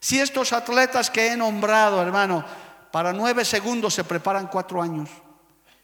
Si 0.00 0.18
estos 0.18 0.52
atletas 0.52 1.10
que 1.10 1.28
he 1.28 1.36
nombrado, 1.36 2.02
hermano, 2.02 2.44
para 2.90 3.12
nueve 3.12 3.44
segundos 3.44 3.94
se 3.94 4.02
preparan 4.02 4.48
cuatro 4.48 4.82
años 4.82 5.08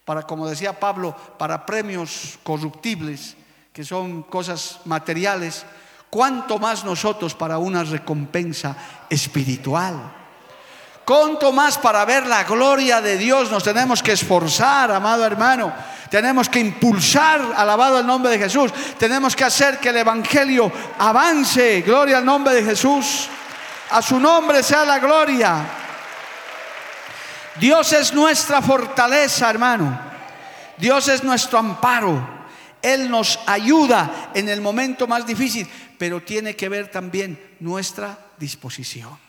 para, 0.05 0.25
como 0.25 0.49
decía 0.49 0.81
Pablo, 0.81 1.17
para 1.39 1.65
premios 1.65 2.37
corruptibles, 2.43 3.37
que 3.73 3.85
son 3.85 4.25
cosas 4.25 4.81
materiales, 4.87 5.65
cuánto 6.11 6.59
más 6.59 6.85
nosotros 6.85 7.33
para 7.33 7.59
una 7.59 7.85
recompensa 7.85 8.77
espiritual. 9.09 10.18
Cuánto 11.09 11.53
más 11.53 11.79
para 11.79 12.05
ver 12.05 12.27
la 12.27 12.45
gloria 12.45 13.01
de 13.01 13.17
Dios 13.17 13.51
nos 13.51 13.65
tenemos 13.65 14.03
que 14.03 14.13
esforzar, 14.13 14.91
amado 14.91 15.25
hermano. 15.25 15.73
Tenemos 16.11 16.51
que 16.51 16.61
impulsar, 16.61 17.41
alabado 17.57 17.99
el 17.99 18.07
nombre 18.07 18.33
de 18.33 18.39
Jesús. 18.39 18.71
Tenemos 18.99 19.35
que 19.35 19.45
hacer 19.45 19.79
que 19.79 19.89
el 19.89 19.97
Evangelio 19.97 20.71
avance. 20.99 21.81
Gloria 21.81 22.19
al 22.19 22.27
nombre 22.27 22.53
de 22.53 22.63
Jesús. 22.63 23.27
A 23.89 24.03
su 24.03 24.21
nombre 24.21 24.63
sea 24.63 24.85
la 24.85 24.99
gloria. 24.99 25.65
Dios 27.59 27.91
es 27.95 28.13
nuestra 28.13 28.61
fortaleza, 28.61 29.49
hermano. 29.49 29.99
Dios 30.77 31.09
es 31.09 31.25
nuestro 31.25 31.59
amparo. 31.59 32.29
Él 32.83 33.11
nos 33.11 33.41
ayuda 33.47 34.29
en 34.35 34.51
el 34.51 34.61
momento 34.61 35.07
más 35.07 35.25
difícil, 35.25 35.67
pero 35.97 36.21
tiene 36.23 36.55
que 36.55 36.69
ver 36.69 36.91
también 36.91 37.57
nuestra 37.61 38.15
disposición. 38.37 39.28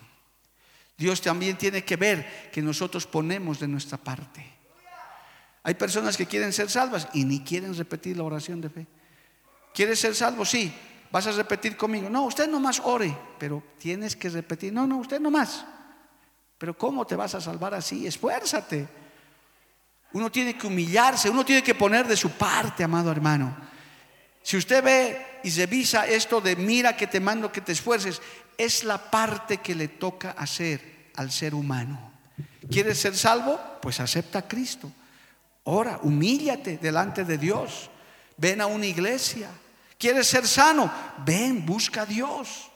Dios 1.00 1.22
también 1.22 1.58
tiene 1.58 1.86
que 1.86 1.96
ver 1.96 2.52
que 2.52 2.62
nosotros 2.62 3.08
ponemos 3.08 3.58
de 3.58 3.70
nuestra 3.70 3.98
parte. 3.98 4.46
Hay 5.64 5.74
personas 5.76 6.18
que 6.18 6.26
quieren 6.26 6.52
ser 6.52 6.70
salvas 6.70 7.08
y 7.14 7.24
ni 7.24 7.40
quieren 7.40 7.74
repetir 7.74 8.18
la 8.18 8.24
oración 8.24 8.60
de 8.60 8.70
fe. 8.70 8.86
¿Quieres 9.74 9.98
ser 9.98 10.14
salvo? 10.14 10.44
Sí. 10.44 10.74
¿Vas 11.10 11.26
a 11.26 11.32
repetir 11.32 11.78
conmigo? 11.78 12.10
No, 12.10 12.26
usted 12.26 12.50
nomás 12.50 12.82
ore, 12.84 13.18
pero 13.40 13.64
tienes 13.78 14.18
que 14.18 14.30
repetir. 14.30 14.74
No, 14.74 14.86
no, 14.86 14.98
usted 14.98 15.22
nomás. 15.22 15.66
Pero 16.58 16.78
¿cómo 16.78 17.08
te 17.08 17.16
vas 17.16 17.34
a 17.34 17.40
salvar 17.40 17.74
así? 17.74 18.06
Esfuérzate. 18.06 18.90
Uno 20.12 20.30
tiene 20.30 20.58
que 20.58 20.68
humillarse, 20.68 21.30
uno 21.30 21.46
tiene 21.46 21.64
que 21.64 21.76
poner 21.76 22.08
de 22.08 22.18
su 22.18 22.32
parte, 22.32 22.84
amado 22.84 23.10
hermano. 23.10 23.56
Si 24.44 24.58
usted 24.58 24.84
ve 24.84 25.26
y 25.44 25.50
revisa 25.52 26.06
esto 26.06 26.42
de 26.42 26.58
mira 26.58 26.98
que 26.98 27.08
te 27.08 27.22
mando 27.22 27.52
que 27.52 27.62
te 27.62 27.72
esfuerces, 27.72 28.22
es 28.60 28.84
la 28.84 29.10
parte 29.10 29.58
que 29.58 29.74
le 29.74 29.88
toca 29.88 30.32
hacer 30.32 31.10
al 31.16 31.32
ser 31.32 31.56
humano. 31.56 32.12
¿Quieres 32.70 33.00
ser 33.00 33.18
salvo? 33.18 33.60
Pues 33.82 34.00
acepta 34.00 34.40
a 34.40 34.48
Cristo. 34.48 34.92
Ora, 35.64 36.00
humíllate 36.04 36.78
delante 36.78 37.26
de 37.26 37.40
Dios. 37.40 37.90
Ven 38.38 38.62
a 38.62 38.68
una 38.68 38.86
iglesia. 38.86 39.50
¿Quieres 39.98 40.28
ser 40.28 40.46
sano? 40.46 40.92
Ven, 41.26 41.66
busca 41.66 42.04
a 42.04 42.06
Dios. 42.06 42.70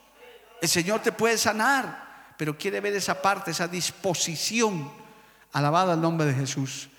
El 0.59 0.69
Señor 0.69 1.01
te 1.01 1.11
puede 1.11 1.37
sanar 1.37 2.03
pero 2.37 2.57
quiere 2.57 2.81
ver 2.81 2.93
esa 2.93 3.21
parte, 3.21 3.51
esa 3.51 3.67
disposición. 3.67 4.91
Alabado 5.51 5.91
al 5.91 6.01
nombre 6.01 6.27
de 6.27 6.33
Jesús. 6.33 6.89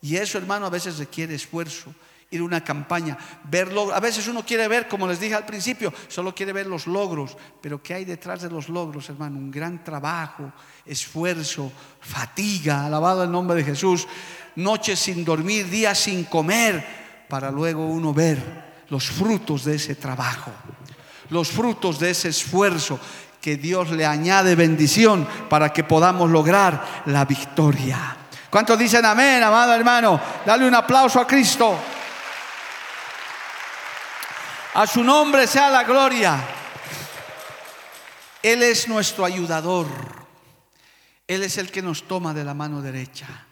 Y 0.00 0.16
eso, 0.16 0.38
hermano, 0.38 0.66
a 0.66 0.70
veces 0.70 0.98
requiere 0.98 1.34
esfuerzo. 1.34 1.94
Ir 2.32 2.40
a 2.40 2.44
una 2.44 2.64
campaña, 2.64 3.16
verlo. 3.44 3.94
A 3.94 4.00
veces 4.00 4.26
uno 4.26 4.44
quiere 4.44 4.66
ver, 4.66 4.88
como 4.88 5.06
les 5.06 5.20
dije 5.20 5.34
al 5.34 5.46
principio, 5.46 5.92
solo 6.08 6.34
quiere 6.34 6.52
ver 6.52 6.66
los 6.66 6.88
logros. 6.88 7.36
Pero 7.60 7.80
¿qué 7.80 7.94
hay 7.94 8.04
detrás 8.04 8.42
de 8.42 8.50
los 8.50 8.68
logros, 8.68 9.08
hermano? 9.08 9.38
Un 9.38 9.50
gran 9.50 9.84
trabajo, 9.84 10.50
esfuerzo, 10.84 11.70
fatiga. 12.00 12.86
Alabado 12.86 13.22
el 13.22 13.30
nombre 13.30 13.56
de 13.56 13.64
Jesús. 13.64 14.08
Noches 14.56 14.98
sin 14.98 15.24
dormir, 15.24 15.70
días 15.70 15.98
sin 15.98 16.24
comer, 16.24 16.84
para 17.28 17.50
luego 17.50 17.86
uno 17.86 18.12
ver 18.12 18.72
los 18.90 19.06
frutos 19.06 19.64
de 19.64 19.76
ese 19.76 19.94
trabajo, 19.94 20.50
los 21.30 21.50
frutos 21.50 21.98
de 21.98 22.10
ese 22.10 22.28
esfuerzo 22.28 23.00
que 23.40 23.56
Dios 23.56 23.90
le 23.90 24.04
añade 24.04 24.54
bendición 24.54 25.26
para 25.48 25.72
que 25.72 25.82
podamos 25.82 26.30
lograr 26.30 27.02
la 27.06 27.24
victoria. 27.24 28.16
¿Cuántos 28.50 28.78
dicen 28.78 29.04
amén, 29.06 29.42
amado 29.42 29.72
hermano? 29.72 30.20
Dale 30.44 30.68
un 30.68 30.74
aplauso 30.74 31.18
a 31.18 31.26
Cristo. 31.26 31.74
A 34.74 34.86
su 34.86 35.04
nombre 35.04 35.46
sea 35.46 35.70
la 35.70 35.84
gloria. 35.84 36.42
Él 38.42 38.62
es 38.62 38.88
nuestro 38.88 39.24
ayudador. 39.24 39.86
Él 41.26 41.42
es 41.42 41.58
el 41.58 41.70
que 41.70 41.82
nos 41.82 42.08
toma 42.08 42.32
de 42.32 42.44
la 42.44 42.54
mano 42.54 42.80
derecha. 42.80 43.46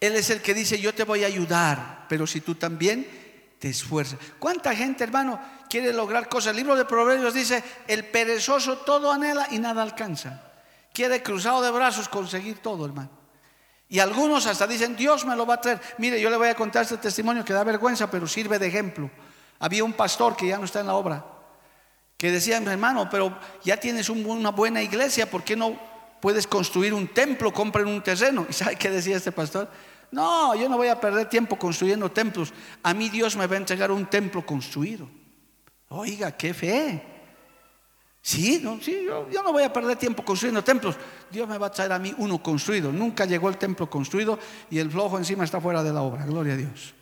Él 0.00 0.14
es 0.16 0.30
el 0.30 0.40
que 0.40 0.54
dice, 0.54 0.78
yo 0.78 0.94
te 0.94 1.04
voy 1.04 1.24
a 1.24 1.28
ayudar, 1.28 2.06
pero 2.08 2.26
si 2.26 2.40
tú 2.40 2.54
también 2.54 3.56
te 3.58 3.68
esfuerzas. 3.68 4.18
¿Cuánta 4.38 4.74
gente, 4.74 5.04
hermano, 5.04 5.40
quiere 5.68 5.92
lograr 5.92 6.28
cosas. 6.28 6.50
El 6.50 6.58
libro 6.58 6.76
de 6.76 6.84
Proverbios 6.84 7.34
dice, 7.34 7.64
el 7.88 8.04
perezoso 8.04 8.78
todo 8.78 9.10
anhela 9.10 9.48
y 9.50 9.58
nada 9.58 9.82
alcanza. 9.82 10.52
Quiere 10.92 11.20
cruzado 11.20 11.62
de 11.62 11.72
brazos 11.72 12.08
conseguir 12.08 12.58
todo, 12.58 12.86
hermano. 12.86 13.10
Y 13.88 13.98
algunos 13.98 14.46
hasta 14.46 14.68
dicen, 14.68 14.94
Dios 14.94 15.24
me 15.24 15.34
lo 15.34 15.44
va 15.44 15.54
a 15.54 15.60
traer. 15.60 15.80
Mire, 15.98 16.20
yo 16.20 16.30
le 16.30 16.36
voy 16.36 16.48
a 16.48 16.54
contar 16.54 16.82
este 16.82 16.98
testimonio 16.98 17.44
que 17.44 17.52
da 17.52 17.64
vergüenza, 17.64 18.08
pero 18.08 18.28
sirve 18.28 18.60
de 18.60 18.68
ejemplo. 18.68 19.10
Había 19.58 19.84
un 19.84 19.92
pastor 19.92 20.36
que 20.36 20.46
ya 20.46 20.58
no 20.58 20.64
está 20.64 20.80
en 20.80 20.86
la 20.86 20.94
obra, 20.94 21.24
que 22.16 22.30
decía, 22.30 22.58
hermano, 22.58 23.08
pero 23.10 23.36
ya 23.64 23.76
tienes 23.76 24.08
una 24.08 24.50
buena 24.50 24.82
iglesia, 24.82 25.30
¿por 25.30 25.42
qué 25.42 25.56
no 25.56 25.78
puedes 26.20 26.46
construir 26.46 26.94
un 26.94 27.08
templo, 27.08 27.52
compren 27.52 27.86
un 27.86 28.02
terreno? 28.02 28.46
¿Y 28.50 28.52
sabe 28.52 28.76
qué 28.76 28.90
decía 28.90 29.16
este 29.16 29.32
pastor? 29.32 29.68
No, 30.10 30.54
yo 30.54 30.68
no 30.68 30.76
voy 30.76 30.88
a 30.88 31.00
perder 31.00 31.28
tiempo 31.28 31.58
construyendo 31.58 32.10
templos. 32.10 32.52
A 32.82 32.94
mí 32.94 33.08
Dios 33.08 33.36
me 33.36 33.46
va 33.46 33.56
a 33.56 33.58
entregar 33.58 33.90
un 33.90 34.06
templo 34.06 34.46
construido. 34.46 35.08
Oiga, 35.88 36.32
qué 36.32 36.54
fe. 36.54 37.02
Sí, 38.22 38.58
no, 38.62 38.80
sí 38.80 39.04
yo, 39.04 39.42
no 39.42 39.52
voy 39.52 39.64
a 39.64 39.72
perder 39.72 39.98
tiempo 39.98 40.24
construyendo 40.24 40.64
templos. 40.64 40.96
Dios 41.30 41.46
me 41.46 41.58
va 41.58 41.66
a 41.66 41.70
traer 41.70 41.92
a 41.92 41.98
mí 41.98 42.14
uno 42.16 42.42
construido. 42.42 42.90
Nunca 42.90 43.26
llegó 43.26 43.50
el 43.50 43.58
templo 43.58 43.90
construido 43.90 44.38
y 44.70 44.78
el 44.78 44.90
flojo 44.90 45.18
encima 45.18 45.44
está 45.44 45.60
fuera 45.60 45.82
de 45.82 45.92
la 45.92 46.00
obra. 46.00 46.24
Gloria 46.24 46.54
a 46.54 46.56
Dios. 46.56 46.94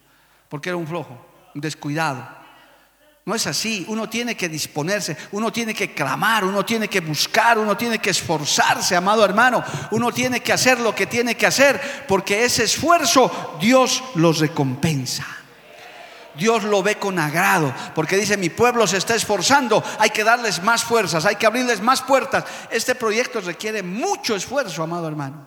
porque 0.49 0.71
era 0.71 0.77
un 0.77 0.87
flojo, 0.87 1.25
un 1.55 1.61
descuidado. 1.61 2.42
No 3.25 3.37
es 3.37 3.47
así, 3.47 3.85
uno 3.89 4.09
tiene 4.09 4.37
que 4.37 4.49
disponerse, 4.49 5.17
uno 5.31 5.53
tiene 5.53 5.75
que 5.75 5.95
clamar, 5.95 6.45
uno 6.45 6.65
tiene 6.65 6.89
que 6.89 7.01
buscar, 7.01 7.57
uno 7.57 7.77
tiene 7.77 8.01
que 8.01 8.11
esforzarse, 8.11 8.97
amado 8.97 9.25
hermano, 9.25 9.63
uno 9.93 10.11
tiene 10.11 10.41
que 10.41 10.53
hacer 10.53 10.81
lo 10.81 10.93
que 10.93 11.07
tiene 11.07 11.37
que 11.37 11.47
hacer, 11.47 12.05
porque 12.09 12.45
ese 12.45 12.65
esfuerzo 12.65 13.57
Dios 13.61 14.03
los 14.17 14.41
recompensa. 14.41 15.25
Dios 16.35 16.65
lo 16.65 16.83
ve 16.83 16.97
con 16.97 17.19
agrado, 17.19 17.73
porque 17.95 18.17
dice, 18.17 18.37
mi 18.37 18.49
pueblo 18.49 18.89
se 18.89 18.97
está 18.97 19.15
esforzando, 19.15 19.85
hay 19.99 20.11
que 20.11 20.25
darles 20.25 20.61
más 20.63 20.83
fuerzas, 20.83 21.25
hay 21.25 21.37
que 21.37 21.47
abrirles 21.47 21.81
más 21.81 22.03
puertas. 22.03 22.45
Este 22.71 22.97
proyecto 22.97 23.41
requiere 23.41 23.85
mucho 23.85 24.35
esfuerzo, 24.35 24.83
amado 24.83 25.07
hermano. 25.07 25.47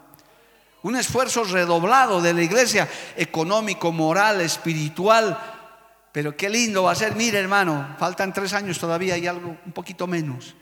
Un 0.83 0.95
esfuerzo 0.95 1.43
redoblado 1.43 2.21
de 2.21 2.33
la 2.33 2.43
iglesia, 2.43 2.87
económico, 3.17 3.91
moral, 3.91 4.39
espiritual, 4.41 5.54
pero 6.15 6.37
qué 6.37 6.49
lindo 6.49 6.83
va 6.83 6.93
a 6.93 6.95
ser, 6.95 7.13
mire 7.13 7.39
hermano, 7.39 7.93
faltan 7.99 8.31
tres 8.31 8.53
años 8.53 8.79
todavía 8.79 9.17
y 9.17 9.27
algo 9.27 9.57
un 9.65 9.73
poquito 9.73 10.07
menos. 10.07 10.55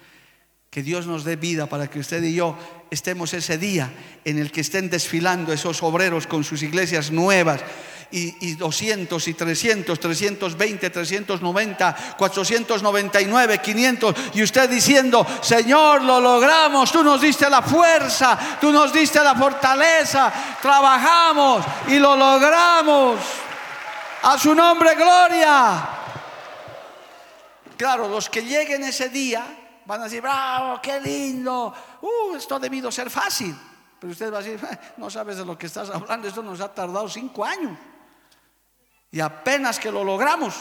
Que 0.71 0.81
Dios 0.81 1.05
nos 1.05 1.23
dé 1.23 1.35
vida 1.35 1.67
para 1.67 1.87
que 1.91 1.99
usted 1.99 2.23
y 2.23 2.33
yo 2.33 2.57
estemos 2.89 3.35
ese 3.35 3.59
día 3.59 3.93
en 4.25 4.39
el 4.39 4.51
que 4.51 4.61
estén 4.61 4.89
desfilando 4.89 5.53
esos 5.53 5.83
obreros 5.83 6.25
con 6.25 6.43
sus 6.43 6.63
iglesias 6.63 7.11
nuevas. 7.11 7.61
Y, 8.09 8.35
y 8.41 8.55
200 8.55 9.27
y 9.27 9.33
300, 9.35 9.99
320, 9.99 10.89
390, 10.89 12.15
499, 12.17 13.57
500. 13.59 14.15
Y 14.33 14.41
usted 14.41 14.67
diciendo, 14.67 15.25
Señor, 15.41 16.01
lo 16.01 16.19
logramos, 16.19 16.91
tú 16.91 17.03
nos 17.03 17.21
diste 17.21 17.47
la 17.47 17.61
fuerza, 17.61 18.57
tú 18.59 18.71
nos 18.71 18.91
diste 18.91 19.19
la 19.23 19.35
fortaleza, 19.35 20.33
trabajamos 20.59 21.63
y 21.89 21.99
lo 21.99 22.15
logramos. 22.15 23.19
A 24.23 24.37
su 24.37 24.55
nombre, 24.55 24.95
gloria. 24.95 25.89
Claro, 27.75 28.07
los 28.07 28.29
que 28.29 28.41
lleguen 28.41 28.83
ese 28.83 29.09
día 29.09 29.81
van 29.85 29.99
a 29.99 30.03
decir, 30.05 30.21
bravo, 30.21 30.79
qué 30.81 31.01
lindo. 31.01 31.73
Uh, 32.01 32.35
esto 32.35 32.55
ha 32.55 32.59
debido 32.59 32.89
ser 32.89 33.09
fácil. 33.09 33.53
Pero 33.99 34.11
usted 34.11 34.33
va 34.33 34.39
a 34.39 34.41
decir, 34.41 34.65
no 34.95 35.09
sabes 35.09 35.37
de 35.37 35.45
lo 35.45 35.57
que 35.57 35.65
estás 35.65 35.89
hablando, 35.89 36.27
esto 36.27 36.41
nos 36.41 36.61
ha 36.61 36.73
tardado 36.73 37.09
cinco 37.09 37.43
años. 37.43 37.77
Y 39.11 39.19
apenas 39.19 39.77
que 39.77 39.91
lo 39.91 40.05
logramos, 40.05 40.55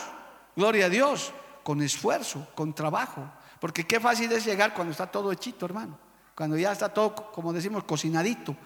gloria 0.57 0.87
a 0.87 0.89
Dios, 0.89 1.33
con 1.63 1.83
esfuerzo, 1.83 2.49
con 2.57 2.75
trabajo. 2.75 3.25
Porque 3.61 3.87
qué 3.87 4.01
fácil 4.01 4.33
es 4.33 4.45
llegar 4.45 4.75
cuando 4.75 4.91
está 4.91 5.07
todo 5.07 5.31
hechito, 5.31 5.67
hermano. 5.67 5.97
Cuando 6.35 6.57
ya 6.57 6.73
está 6.73 6.89
todo, 6.89 7.15
como 7.15 7.53
decimos, 7.53 7.85
cocinadito. 7.85 8.57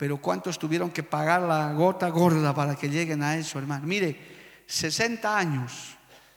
Pero 0.00 0.16
¿cuántos 0.16 0.58
tuvieron 0.58 0.90
que 0.90 1.02
pagar 1.02 1.42
la 1.42 1.74
gota 1.74 2.08
gorda 2.08 2.54
para 2.54 2.74
que 2.74 2.88
lleguen 2.88 3.22
a 3.22 3.36
eso, 3.36 3.58
hermano? 3.58 3.86
Mire, 3.86 4.64
60 4.66 5.36
años 5.36 5.72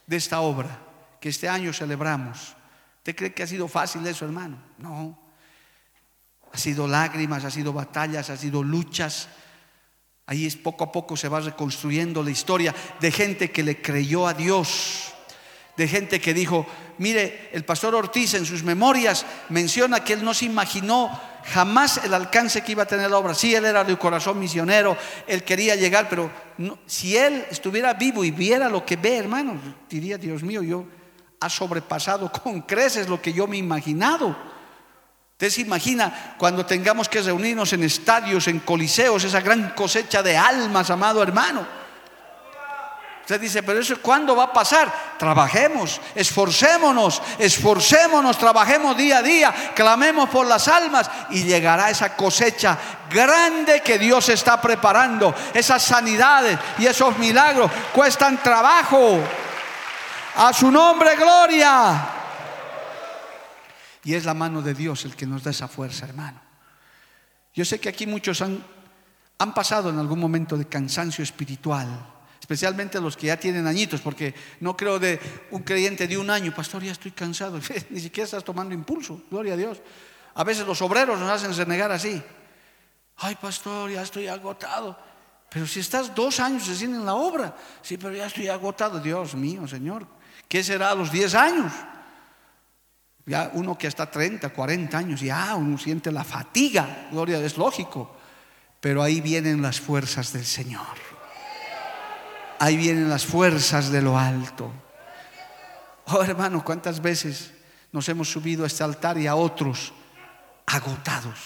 de 0.06 0.18
esta 0.18 0.42
obra 0.42 0.82
que 1.22 1.30
este 1.30 1.48
año 1.48 1.72
celebramos. 1.72 2.58
¿Usted 2.98 3.16
cree 3.16 3.34
que 3.34 3.42
ha 3.42 3.48
sido 3.48 3.70
fácil 3.70 4.06
eso, 4.06 4.26
hermano? 4.26 4.58
No. 4.80 5.18
Ha 6.52 6.58
sido 6.58 6.90
lágrimas, 6.90 7.46
ha 7.46 7.52
sido 7.52 7.72
batallas, 7.72 8.30
ha 8.30 8.36
sido 8.36 8.62
luchas. 8.62 9.30
Ahí 10.26 10.46
es 10.46 10.58
poco 10.58 10.84
a 10.84 10.92
poco 10.92 11.16
se 11.16 11.30
va 11.30 11.40
reconstruyendo 11.40 12.22
la 12.22 12.32
historia 12.32 12.76
de 13.00 13.12
gente 13.14 13.52
que 13.52 13.64
le 13.64 13.82
creyó 13.82 14.28
a 14.28 14.34
Dios, 14.34 15.14
de 15.78 15.88
gente 15.88 16.20
que 16.20 16.34
dijo, 16.34 16.66
mire, 16.98 17.50
el 17.54 17.64
pastor 17.64 17.96
Ortiz 17.96 18.34
en 18.34 18.46
sus 18.46 18.62
memorias 18.62 19.26
menciona 19.48 20.04
que 20.04 20.12
él 20.12 20.26
no 20.26 20.34
se 20.34 20.44
imaginó 20.44 21.33
jamás 21.46 22.02
el 22.04 22.14
alcance 22.14 22.62
que 22.62 22.72
iba 22.72 22.84
a 22.84 22.88
tener 22.88 23.10
la 23.10 23.18
obra. 23.18 23.34
Sí, 23.34 23.54
él 23.54 23.66
era 23.66 23.84
de 23.84 23.98
corazón 23.98 24.40
misionero, 24.40 24.98
él 25.28 25.44
quería 25.44 25.76
llegar, 25.76 26.08
pero 26.10 26.30
si 26.86 27.18
él 27.18 27.46
estuviera 27.50 27.94
vivo 27.94 28.24
y 28.24 28.32
viera 28.32 28.70
lo 28.70 28.86
que 28.86 28.96
ve, 28.96 29.18
hermano, 29.18 29.60
diría, 29.90 30.18
Dios 30.18 30.44
mío, 30.44 30.62
yo 30.64 30.86
ha 31.40 31.50
sobrepasado 31.50 32.32
con 32.32 32.62
creces 32.62 33.10
lo 33.10 33.22
que 33.22 33.34
yo 33.34 33.48
me 33.48 33.58
he 33.58 33.60
imaginado. 33.60 34.36
Usted 35.34 35.50
se 35.50 35.62
imagina 35.62 36.36
cuando 36.38 36.66
tengamos 36.66 37.10
que 37.10 37.22
reunirnos 37.22 37.74
en 37.74 37.84
estadios, 37.84 38.48
en 38.48 38.60
coliseos, 38.60 39.24
esa 39.24 39.42
gran 39.42 39.72
cosecha 39.72 40.24
de 40.24 40.38
almas, 40.38 40.90
amado 40.90 41.22
hermano. 41.22 41.83
Usted 43.24 43.40
dice, 43.40 43.64
pero 43.64 43.80
eso 43.80 44.02
¿cuándo 44.02 44.36
va 44.36 44.44
a 44.44 44.54
pasar? 44.54 45.16
Trabajemos, 45.18 46.02
esforcémonos, 46.14 47.22
esforcémonos, 47.40 48.38
trabajemos 48.38 48.98
día 48.98 49.20
a 49.20 49.22
día, 49.22 49.72
clamemos 49.74 50.28
por 50.28 50.46
las 50.46 50.68
almas 50.68 51.10
y 51.30 51.46
llegará 51.46 51.90
esa 51.90 52.18
cosecha 52.18 52.78
grande 53.10 53.82
que 53.82 53.98
Dios 53.98 54.28
está 54.28 54.60
preparando. 54.60 55.34
Esas 55.54 55.82
sanidades 55.84 56.60
y 56.78 56.86
esos 56.86 57.18
milagros 57.18 57.72
cuestan 57.94 58.44
trabajo. 58.44 59.22
A 60.36 60.52
su 60.52 60.70
nombre, 60.70 61.16
gloria. 61.16 62.06
Y 64.04 64.16
es 64.16 64.26
la 64.26 64.34
mano 64.34 64.62
de 64.62 64.74
Dios 64.74 65.06
el 65.06 65.16
que 65.16 65.26
nos 65.26 65.46
da 65.46 65.52
esa 65.52 65.70
fuerza, 65.70 66.06
hermano. 66.06 66.42
Yo 67.54 67.64
sé 67.64 67.80
que 67.80 67.88
aquí 67.88 68.06
muchos 68.06 68.42
han, 68.42 68.62
han 69.38 69.54
pasado 69.54 69.92
en 69.92 70.00
algún 70.00 70.20
momento 70.20 70.58
de 70.58 70.68
cansancio 70.68 71.24
espiritual 71.24 71.88
especialmente 72.44 73.00
los 73.00 73.16
que 73.16 73.28
ya 73.28 73.38
tienen 73.38 73.66
añitos, 73.68 74.02
porque 74.02 74.36
no 74.60 74.76
creo 74.76 75.00
de 75.00 75.18
un 75.52 75.64
creyente 75.64 76.10
de 76.10 76.18
un 76.18 76.30
año, 76.30 76.54
pastor, 76.54 76.84
ya 76.84 76.92
estoy 76.92 77.12
cansado, 77.12 77.58
ni 77.90 78.02
siquiera 78.02 78.26
estás 78.26 78.44
tomando 78.44 78.74
impulso, 78.74 79.22
gloria 79.32 79.54
a 79.54 79.56
Dios. 79.56 79.78
A 80.36 80.44
veces 80.44 80.68
los 80.68 80.82
obreros 80.82 81.18
nos 81.18 81.32
hacen 81.32 81.56
renegar 81.56 81.90
así, 81.94 82.22
ay 83.16 83.36
pastor, 83.36 83.92
ya 83.92 84.02
estoy 84.02 84.28
agotado, 84.28 85.00
pero 85.50 85.66
si 85.66 85.80
estás 85.80 86.14
dos 86.14 86.42
años 86.42 86.68
recién 86.68 86.94
en 86.94 87.06
la 87.06 87.14
obra, 87.14 87.56
sí, 87.82 87.96
pero 87.96 88.14
ya 88.14 88.26
estoy 88.26 88.50
agotado, 88.50 89.00
Dios 89.00 89.36
mío, 89.36 89.66
Señor, 89.66 90.06
¿qué 90.50 90.62
será 90.66 90.92
a 90.92 90.96
los 90.96 91.14
10 91.14 91.36
años? 91.36 91.72
Ya 93.26 93.52
uno 93.54 93.78
que 93.78 93.88
está 93.88 94.12
30, 94.12 94.50
40 94.50 94.98
años, 94.98 95.22
ya 95.22 95.56
uno 95.56 95.78
siente 95.78 96.12
la 96.12 96.26
fatiga, 96.26 97.08
gloria, 97.10 97.40
es 97.40 97.58
lógico, 97.58 98.18
pero 98.82 99.02
ahí 99.02 99.22
vienen 99.22 99.62
las 99.62 99.80
fuerzas 99.80 100.34
del 100.34 100.46
Señor 100.46 101.13
ahí 102.64 102.78
vienen 102.78 103.10
las 103.10 103.26
fuerzas 103.26 103.92
de 103.92 104.02
lo 104.02 104.18
alto. 104.18 104.72
Oh 106.06 106.24
hermano, 106.24 106.64
¿cuántas 106.64 107.02
veces 107.02 107.52
nos 107.92 108.08
hemos 108.08 108.32
subido 108.32 108.64
a 108.64 108.68
este 108.68 108.86
altar 108.86 109.18
y 109.18 109.28
a 109.28 109.36
otros 109.36 109.92
agotados, 110.66 111.40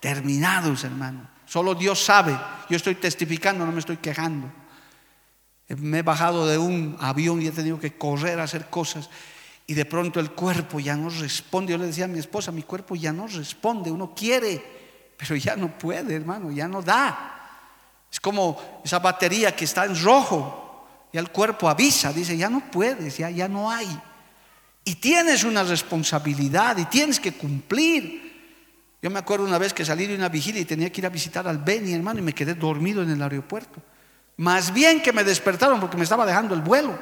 terminados, 0.00 0.84
hermano? 0.84 1.28
Solo 1.44 1.74
Dios 1.74 2.02
sabe. 2.02 2.38
Yo 2.70 2.76
estoy 2.76 2.94
testificando, 2.94 3.66
no 3.66 3.72
me 3.72 3.80
estoy 3.80 3.98
quejando. 3.98 4.50
Me 5.68 5.98
he 5.98 6.02
bajado 6.02 6.46
de 6.46 6.56
un 6.56 6.96
avión 7.00 7.42
y 7.42 7.48
he 7.48 7.52
tenido 7.52 7.78
que 7.78 7.98
correr 7.98 8.40
a 8.40 8.44
hacer 8.44 8.70
cosas 8.70 9.10
y 9.66 9.74
de 9.74 9.84
pronto 9.84 10.20
el 10.20 10.30
cuerpo 10.30 10.80
ya 10.80 10.96
no 10.96 11.10
responde. 11.10 11.72
Yo 11.72 11.78
le 11.78 11.86
decía 11.86 12.06
a 12.06 12.08
mi 12.08 12.18
esposa, 12.18 12.50
mi 12.50 12.62
cuerpo 12.62 12.96
ya 12.96 13.12
no 13.12 13.26
responde, 13.26 13.90
uno 13.90 14.14
quiere, 14.14 14.64
pero 15.18 15.36
ya 15.36 15.54
no 15.54 15.76
puede, 15.76 16.14
hermano, 16.14 16.50
ya 16.50 16.66
no 16.66 16.80
da. 16.80 17.39
Es 18.10 18.18
como 18.20 18.80
esa 18.84 18.98
batería 18.98 19.54
que 19.54 19.64
está 19.64 19.84
en 19.84 20.00
rojo. 20.02 20.88
Y 21.12 21.18
el 21.18 21.30
cuerpo 21.30 21.68
avisa, 21.68 22.12
dice, 22.12 22.36
ya 22.36 22.48
no 22.48 22.70
puedes, 22.70 23.18
ya, 23.18 23.30
ya 23.30 23.48
no 23.48 23.70
hay. 23.70 23.88
Y 24.84 24.96
tienes 24.96 25.44
una 25.44 25.62
responsabilidad 25.62 26.76
y 26.78 26.84
tienes 26.86 27.20
que 27.20 27.32
cumplir. 27.32 28.30
Yo 29.02 29.10
me 29.10 29.18
acuerdo 29.18 29.46
una 29.46 29.58
vez 29.58 29.72
que 29.72 29.84
salí 29.84 30.06
de 30.06 30.14
una 30.14 30.28
vigilia 30.28 30.60
y 30.60 30.64
tenía 30.64 30.90
que 30.90 31.00
ir 31.00 31.06
a 31.06 31.10
visitar 31.10 31.46
al 31.48 31.58
Beni, 31.58 31.92
hermano, 31.92 32.20
y 32.20 32.22
me 32.22 32.34
quedé 32.34 32.54
dormido 32.54 33.02
en 33.02 33.10
el 33.10 33.22
aeropuerto. 33.22 33.80
Más 34.36 34.72
bien 34.72 35.02
que 35.02 35.12
me 35.12 35.24
despertaron 35.24 35.80
porque 35.80 35.96
me 35.96 36.04
estaba 36.04 36.26
dejando 36.26 36.54
el 36.54 36.60
vuelo. 36.60 36.98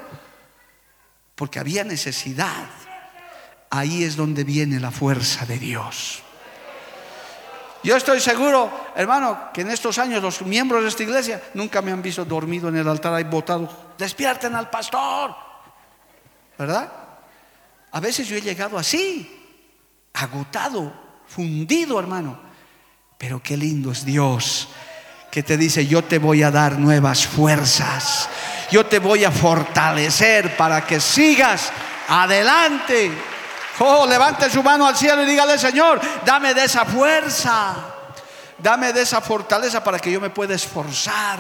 Porque 1.35 1.59
había 1.59 1.85
necesidad. 1.85 2.67
Ahí 3.71 4.03
es 4.05 4.17
donde 4.17 4.45
viene 4.45 4.81
la 4.81 4.91
fuerza 4.91 5.45
de 5.47 5.59
Dios. 5.59 6.23
Yo 7.89 7.97
estoy 7.97 8.21
seguro, 8.21 8.71
hermano, 8.95 9.49
que 9.51 9.63
en 9.63 9.71
estos 9.71 9.97
años 9.97 10.23
los 10.23 10.43
miembros 10.43 10.83
de 10.83 10.91
esta 10.91 11.05
iglesia 11.05 11.43
nunca 11.55 11.81
me 11.81 11.91
han 11.91 12.03
visto 12.03 12.23
dormido 12.23 12.69
en 12.69 12.77
el 12.77 12.87
altar 12.87 13.15
ahí 13.15 13.25
botado. 13.25 13.67
Despierten 13.97 14.55
al 14.55 14.69
pastor. 14.69 15.35
¿Verdad? 16.59 16.93
A 17.91 17.99
veces 17.99 18.29
yo 18.29 18.37
he 18.37 18.43
llegado 18.43 18.77
así, 18.77 19.65
agotado, 20.13 20.93
fundido, 21.29 21.99
hermano. 21.99 22.39
Pero 23.17 23.43
qué 23.43 23.57
lindo 23.57 23.91
es 23.91 24.05
Dios 24.05 24.69
que 25.31 25.43
te 25.43 25.57
dice, 25.57 25.87
yo 25.87 26.05
te 26.05 26.19
voy 26.19 26.43
a 26.43 26.51
dar 26.51 26.79
nuevas 26.79 27.27
fuerzas. 27.27 28.29
Yo 28.71 28.85
te 28.85 28.99
voy 28.99 29.25
a 29.25 29.31
fortalecer 29.31 30.59
para 30.59 30.87
que 30.87 31.01
sigas 31.01 31.73
adelante. 32.07 33.11
Oh, 33.81 34.07
levante 34.07 34.51
su 34.51 34.63
mano 34.63 34.87
al 34.87 34.97
cielo 34.97 35.23
y 35.23 35.27
dígale, 35.27 35.59
Señor, 35.59 36.01
dame 36.25 36.53
de 36.55 36.65
esa 36.65 36.85
fuerza, 36.85 37.77
dame 38.59 38.93
de 38.93 39.03
esa 39.03 39.21
fortaleza 39.21 39.83
para 39.85 39.99
que 39.99 40.11
yo 40.11 40.21
me 40.21 40.31
pueda 40.31 40.55
esforzar. 40.55 41.39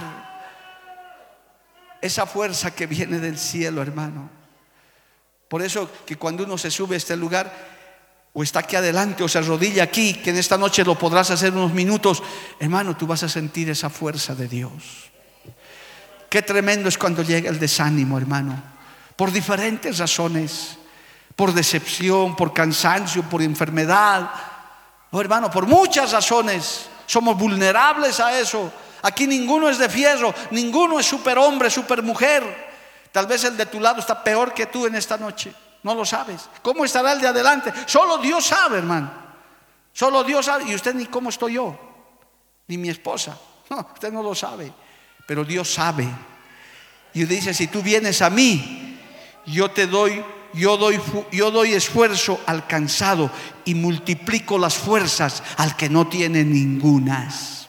Esa 2.00 2.26
fuerza 2.26 2.70
que 2.70 2.86
viene 2.86 3.18
del 3.18 3.38
cielo, 3.38 3.82
hermano. 3.82 4.30
Por 5.48 5.62
eso 5.62 5.90
que 6.06 6.16
cuando 6.16 6.44
uno 6.44 6.56
se 6.56 6.70
sube 6.70 6.94
a 6.94 6.98
este 6.98 7.16
lugar, 7.16 7.52
o 8.32 8.42
está 8.42 8.60
aquí 8.60 8.76
adelante, 8.76 9.24
o 9.24 9.28
se 9.28 9.38
arrodilla 9.38 9.82
aquí, 9.82 10.14
que 10.14 10.30
en 10.30 10.36
esta 10.36 10.56
noche 10.56 10.84
lo 10.84 10.96
podrás 10.96 11.30
hacer 11.32 11.52
unos 11.52 11.72
minutos, 11.72 12.22
hermano, 12.60 12.96
tú 12.96 13.06
vas 13.06 13.24
a 13.24 13.28
sentir 13.28 13.68
esa 13.68 13.90
fuerza 13.90 14.36
de 14.36 14.46
Dios. 14.46 15.10
Qué 16.30 16.42
tremendo 16.42 16.88
es 16.88 16.98
cuando 16.98 17.22
llega 17.22 17.50
el 17.50 17.58
desánimo, 17.58 18.16
hermano, 18.16 18.62
por 19.16 19.32
diferentes 19.32 19.98
razones, 19.98 20.77
por 21.38 21.54
decepción, 21.54 22.34
por 22.34 22.52
cansancio, 22.52 23.22
por 23.22 23.40
enfermedad, 23.42 24.28
oh, 25.12 25.20
hermano, 25.20 25.48
por 25.48 25.68
muchas 25.68 26.10
razones. 26.10 26.90
Somos 27.06 27.38
vulnerables 27.38 28.18
a 28.18 28.36
eso. 28.40 28.72
Aquí 29.02 29.28
ninguno 29.28 29.68
es 29.68 29.78
de 29.78 29.88
fierro, 29.88 30.34
ninguno 30.50 30.98
es 30.98 31.06
superhombre, 31.06 31.70
supermujer. 31.70 32.42
Tal 33.12 33.28
vez 33.28 33.44
el 33.44 33.56
de 33.56 33.66
tu 33.66 33.78
lado 33.78 34.00
está 34.00 34.24
peor 34.24 34.52
que 34.52 34.66
tú 34.66 34.86
en 34.86 34.96
esta 34.96 35.16
noche. 35.16 35.54
No 35.84 35.94
lo 35.94 36.04
sabes. 36.04 36.50
¿Cómo 36.60 36.84
estará 36.84 37.12
el 37.12 37.20
de 37.20 37.28
adelante? 37.28 37.72
Solo 37.86 38.18
Dios 38.18 38.44
sabe, 38.44 38.78
hermano. 38.78 39.08
Solo 39.92 40.24
Dios 40.24 40.44
sabe. 40.44 40.64
Y 40.64 40.74
usted 40.74 40.92
ni 40.92 41.06
cómo 41.06 41.28
estoy 41.28 41.52
yo, 41.52 41.78
ni 42.66 42.76
mi 42.78 42.88
esposa. 42.88 43.38
No, 43.70 43.86
usted 43.94 44.10
no 44.10 44.24
lo 44.24 44.34
sabe. 44.34 44.72
Pero 45.24 45.44
Dios 45.44 45.72
sabe. 45.72 46.08
Y 47.14 47.26
dice, 47.26 47.54
si 47.54 47.68
tú 47.68 47.80
vienes 47.80 48.22
a 48.22 48.30
mí, 48.30 48.98
yo 49.46 49.70
te 49.70 49.86
doy, 49.86 50.24
yo 50.58 50.76
doy, 50.76 51.00
yo 51.32 51.50
doy 51.50 51.74
esfuerzo 51.74 52.40
al 52.46 52.66
cansado 52.66 53.30
y 53.64 53.74
multiplico 53.74 54.58
las 54.58 54.76
fuerzas 54.76 55.42
al 55.56 55.76
que 55.76 55.88
no 55.88 56.08
tiene 56.08 56.44
ningunas. 56.44 57.68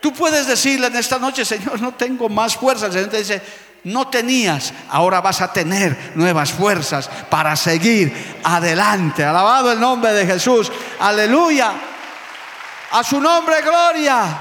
Tú 0.00 0.12
puedes 0.12 0.46
decirle 0.46 0.88
en 0.88 0.96
esta 0.96 1.18
noche, 1.18 1.44
Señor, 1.44 1.80
no 1.80 1.94
tengo 1.94 2.28
más 2.28 2.56
fuerzas. 2.56 2.88
El 2.88 2.92
Señor 2.92 3.10
te 3.10 3.18
dice, 3.18 3.42
no 3.84 4.08
tenías, 4.08 4.72
ahora 4.90 5.20
vas 5.20 5.40
a 5.40 5.52
tener 5.52 6.12
nuevas 6.14 6.52
fuerzas 6.52 7.08
para 7.30 7.56
seguir 7.56 8.12
adelante. 8.44 9.24
Alabado 9.24 9.72
el 9.72 9.80
nombre 9.80 10.12
de 10.12 10.26
Jesús. 10.26 10.70
Aleluya. 11.00 11.72
A 12.90 13.02
su 13.02 13.20
nombre, 13.20 13.62
gloria. 13.62 14.38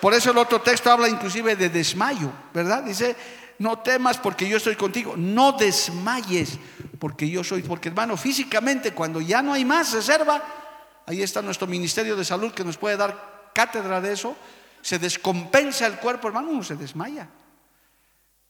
Por 0.00 0.14
eso 0.14 0.30
el 0.30 0.38
otro 0.38 0.60
texto 0.60 0.90
habla 0.90 1.08
inclusive 1.08 1.56
de 1.56 1.70
desmayo, 1.70 2.30
¿verdad? 2.52 2.82
Dice, 2.82 3.16
no 3.58 3.78
temas 3.78 4.18
porque 4.18 4.48
yo 4.48 4.56
estoy 4.56 4.76
contigo. 4.76 5.14
No 5.16 5.52
desmayes 5.52 6.58
porque 6.98 7.28
yo 7.28 7.44
soy. 7.44 7.62
Porque 7.62 7.88
hermano, 7.88 8.16
físicamente 8.16 8.92
cuando 8.92 9.20
ya 9.20 9.42
no 9.42 9.52
hay 9.52 9.64
más 9.64 9.92
reserva, 9.92 10.42
ahí 11.06 11.22
está 11.22 11.42
nuestro 11.42 11.66
Ministerio 11.66 12.16
de 12.16 12.24
Salud 12.24 12.52
que 12.52 12.64
nos 12.64 12.76
puede 12.76 12.96
dar 12.96 13.50
cátedra 13.54 14.00
de 14.00 14.12
eso. 14.12 14.36
Se 14.82 14.98
descompensa 14.98 15.86
el 15.86 15.98
cuerpo, 15.98 16.28
hermano, 16.28 16.50
uno 16.50 16.62
se 16.62 16.76
desmaya. 16.76 17.28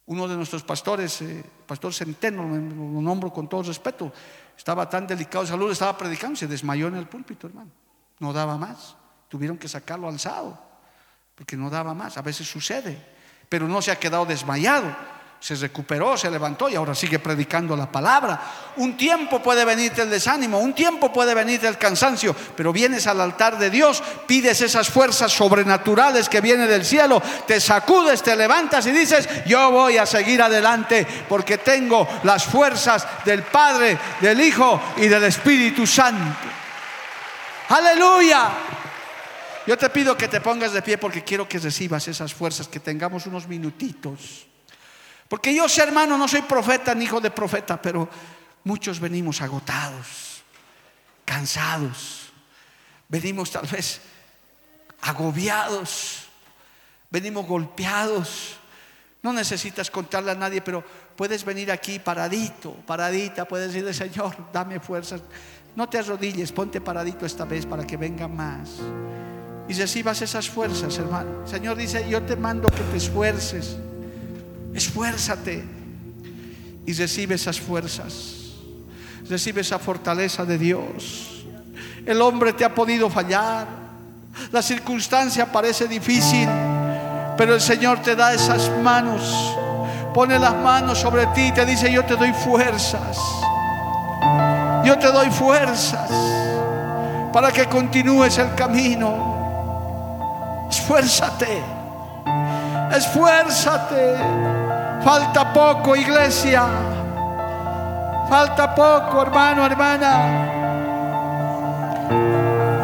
Uno 0.06 0.28
de 0.28 0.36
nuestros 0.36 0.62
pastores, 0.62 1.22
eh, 1.22 1.44
pastor 1.66 1.94
Centeno, 1.94 2.42
lo 2.42 3.00
nombro 3.00 3.32
con 3.32 3.48
todo 3.48 3.62
respeto, 3.62 4.12
estaba 4.56 4.88
tan 4.88 5.06
delicado 5.06 5.44
de 5.44 5.50
salud, 5.50 5.72
estaba 5.72 5.96
predicando, 5.96 6.36
se 6.36 6.46
desmayó 6.46 6.88
en 6.88 6.96
el 6.96 7.06
púlpito, 7.06 7.46
hermano. 7.46 7.70
No 8.18 8.32
daba 8.32 8.58
más. 8.58 8.96
Tuvieron 9.28 9.56
que 9.56 9.66
sacarlo 9.66 10.08
alzado, 10.08 10.58
porque 11.34 11.56
no 11.56 11.70
daba 11.70 11.94
más. 11.94 12.18
A 12.18 12.22
veces 12.22 12.46
sucede, 12.46 13.13
pero 13.54 13.68
no 13.68 13.80
se 13.80 13.92
ha 13.92 14.00
quedado 14.00 14.26
desmayado 14.26 14.96
se 15.38 15.54
recuperó, 15.54 16.16
se 16.16 16.28
levantó 16.28 16.68
y 16.68 16.74
ahora 16.74 16.92
sigue 16.92 17.20
predicando 17.20 17.76
la 17.76 17.86
palabra. 17.86 18.40
Un 18.78 18.96
tiempo 18.96 19.40
puede 19.40 19.64
venirte 19.64 20.02
el 20.02 20.10
desánimo, 20.10 20.58
un 20.58 20.74
tiempo 20.74 21.12
puede 21.12 21.34
venirte 21.34 21.68
el 21.68 21.78
cansancio, 21.78 22.34
pero 22.56 22.72
vienes 22.72 23.06
al 23.06 23.20
altar 23.20 23.56
de 23.56 23.70
Dios, 23.70 24.02
pides 24.26 24.60
esas 24.60 24.88
fuerzas 24.88 25.30
sobrenaturales 25.30 26.28
que 26.28 26.40
vienen 26.40 26.66
del 26.66 26.84
cielo, 26.84 27.22
te 27.46 27.60
sacudes, 27.60 28.24
te 28.24 28.34
levantas 28.34 28.86
y 28.86 28.90
dices, 28.90 29.28
yo 29.46 29.70
voy 29.70 29.98
a 29.98 30.06
seguir 30.06 30.42
adelante 30.42 31.06
porque 31.28 31.58
tengo 31.58 32.08
las 32.24 32.44
fuerzas 32.44 33.06
del 33.24 33.44
Padre, 33.44 33.96
del 34.20 34.40
Hijo 34.40 34.80
y 34.96 35.06
del 35.06 35.22
Espíritu 35.22 35.86
Santo. 35.86 36.38
Aleluya. 37.68 38.50
Yo 39.66 39.78
te 39.78 39.88
pido 39.88 40.16
que 40.16 40.28
te 40.28 40.40
pongas 40.40 40.72
de 40.72 40.82
pie 40.82 40.98
porque 40.98 41.24
quiero 41.24 41.48
que 41.48 41.58
recibas 41.58 42.06
esas 42.08 42.34
fuerzas, 42.34 42.68
que 42.68 42.80
tengamos 42.80 43.26
unos 43.26 43.48
minutitos. 43.48 44.46
Porque 45.28 45.54
yo, 45.54 45.66
hermano, 45.78 46.18
no 46.18 46.28
soy 46.28 46.42
profeta 46.42 46.94
ni 46.94 47.04
hijo 47.04 47.20
de 47.20 47.30
profeta, 47.30 47.80
pero 47.80 48.08
muchos 48.64 49.00
venimos 49.00 49.40
agotados, 49.40 50.42
cansados, 51.24 52.30
venimos 53.08 53.50
tal 53.50 53.66
vez 53.66 54.00
agobiados, 55.00 56.24
venimos 57.10 57.46
golpeados. 57.46 58.56
No 59.22 59.32
necesitas 59.32 59.90
contarle 59.90 60.32
a 60.32 60.34
nadie, 60.34 60.60
pero 60.60 60.84
puedes 61.16 61.42
venir 61.42 61.72
aquí 61.72 61.98
paradito, 61.98 62.74
paradita, 62.86 63.48
puedes 63.48 63.68
decirle, 63.68 63.94
Señor, 63.94 64.36
dame 64.52 64.78
fuerzas. 64.78 65.22
No 65.74 65.88
te 65.88 65.98
arrodilles, 65.98 66.52
ponte 66.52 66.82
paradito 66.82 67.24
esta 67.24 67.46
vez 67.46 67.64
para 67.64 67.86
que 67.86 67.96
venga 67.96 68.28
más. 68.28 68.78
Y 69.68 69.72
recibas 69.72 70.20
esas 70.20 70.48
fuerzas, 70.48 70.98
hermano. 70.98 71.46
Señor 71.46 71.76
dice, 71.76 72.06
yo 72.08 72.22
te 72.22 72.36
mando 72.36 72.68
que 72.68 72.82
te 72.82 72.96
esfuerces. 72.98 73.76
Esfuérzate 74.74 75.64
y 76.86 76.92
recibe 76.92 77.36
esas 77.36 77.60
fuerzas. 77.60 78.34
Recibe 79.28 79.62
esa 79.62 79.78
fortaleza 79.78 80.44
de 80.44 80.58
Dios. 80.58 81.46
El 82.04 82.20
hombre 82.20 82.52
te 82.52 82.64
ha 82.64 82.74
podido 82.74 83.08
fallar. 83.08 83.66
La 84.52 84.60
circunstancia 84.60 85.50
parece 85.50 85.86
difícil, 85.86 86.48
pero 87.38 87.54
el 87.54 87.60
Señor 87.60 88.02
te 88.02 88.14
da 88.14 88.34
esas 88.34 88.70
manos. 88.82 89.56
Pone 90.12 90.38
las 90.38 90.54
manos 90.54 90.98
sobre 90.98 91.26
ti 91.28 91.46
y 91.46 91.52
te 91.52 91.64
dice, 91.64 91.90
yo 91.90 92.04
te 92.04 92.16
doy 92.16 92.32
fuerzas. 92.32 93.18
Yo 94.84 94.98
te 94.98 95.10
doy 95.10 95.30
fuerzas 95.30 96.10
para 97.32 97.50
que 97.50 97.66
continúes 97.66 98.36
el 98.38 98.54
camino. 98.54 99.33
Esfuérzate. 100.74 101.62
Esfuérzate. 102.90 104.16
Falta 105.04 105.52
poco, 105.52 105.94
iglesia. 105.94 106.66
Falta 108.28 108.74
poco, 108.74 109.22
hermano, 109.22 109.64
hermana. 109.64 110.50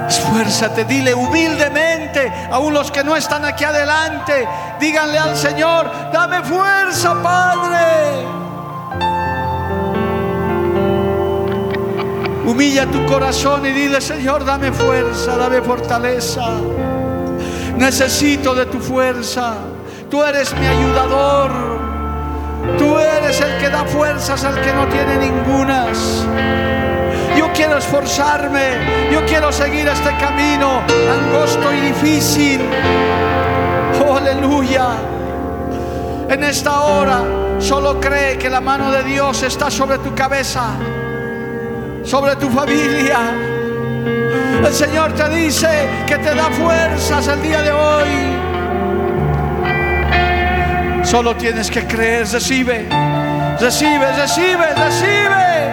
Esfuérzate, 0.06 0.84
dile 0.84 1.14
humildemente, 1.14 2.32
aún 2.52 2.74
los 2.74 2.92
que 2.92 3.02
no 3.02 3.16
están 3.16 3.44
aquí 3.44 3.64
adelante, 3.64 4.46
díganle 4.78 5.18
al 5.18 5.36
Señor, 5.36 5.90
dame 6.12 6.42
fuerza, 6.42 7.14
Padre. 7.20 8.24
Humilla 12.46 12.86
tu 12.86 13.04
corazón 13.06 13.66
y 13.66 13.70
dile, 13.72 14.00
Señor, 14.00 14.44
dame 14.44 14.70
fuerza, 14.72 15.36
dame 15.36 15.60
fortaleza. 15.60 16.42
Necesito 17.80 18.54
de 18.54 18.66
tu 18.66 18.78
fuerza. 18.78 19.54
Tú 20.10 20.22
eres 20.22 20.54
mi 20.54 20.66
ayudador. 20.66 21.50
Tú 22.78 22.98
eres 22.98 23.40
el 23.40 23.58
que 23.58 23.70
da 23.70 23.86
fuerzas 23.86 24.44
al 24.44 24.60
que 24.60 24.70
no 24.74 24.86
tiene 24.86 25.16
ningunas. 25.16 26.26
Yo 27.38 27.50
quiero 27.54 27.78
esforzarme, 27.78 29.08
yo 29.10 29.24
quiero 29.24 29.50
seguir 29.50 29.88
este 29.88 30.14
camino 30.18 30.82
angosto 31.10 31.72
y 31.72 31.80
difícil. 31.80 32.60
Oh, 34.06 34.14
aleluya. 34.14 34.88
En 36.28 36.44
esta 36.44 36.82
hora 36.82 37.22
solo 37.58 37.98
cree 37.98 38.36
que 38.36 38.50
la 38.50 38.60
mano 38.60 38.92
de 38.92 39.02
Dios 39.04 39.42
está 39.42 39.70
sobre 39.70 39.96
tu 39.98 40.14
cabeza, 40.14 40.74
sobre 42.04 42.36
tu 42.36 42.50
familia. 42.50 43.49
El 44.64 44.74
Señor 44.74 45.12
te 45.14 45.28
dice 45.30 45.88
que 46.06 46.18
te 46.18 46.34
da 46.34 46.50
fuerzas 46.50 47.26
el 47.28 47.42
día 47.42 47.62
de 47.62 47.72
hoy. 47.72 48.08
Solo 51.04 51.34
tienes 51.36 51.70
que 51.70 51.86
creer, 51.86 52.28
recibe, 52.28 52.86
recibe, 53.58 54.12
recibe, 54.12 54.74
recibe. 54.74 55.70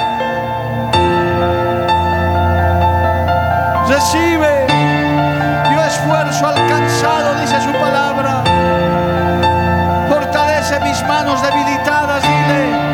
Recibe. 3.87 4.67
Yo 5.71 5.83
esfuerzo 5.83 6.47
alcanzado, 6.47 7.35
dice 7.41 7.61
su 7.61 7.71
palabra. 7.73 8.43
Fortalece 10.09 10.79
mis 10.79 11.01
manos 11.07 11.41
debilitadas, 11.41 12.23
dile. 12.23 12.87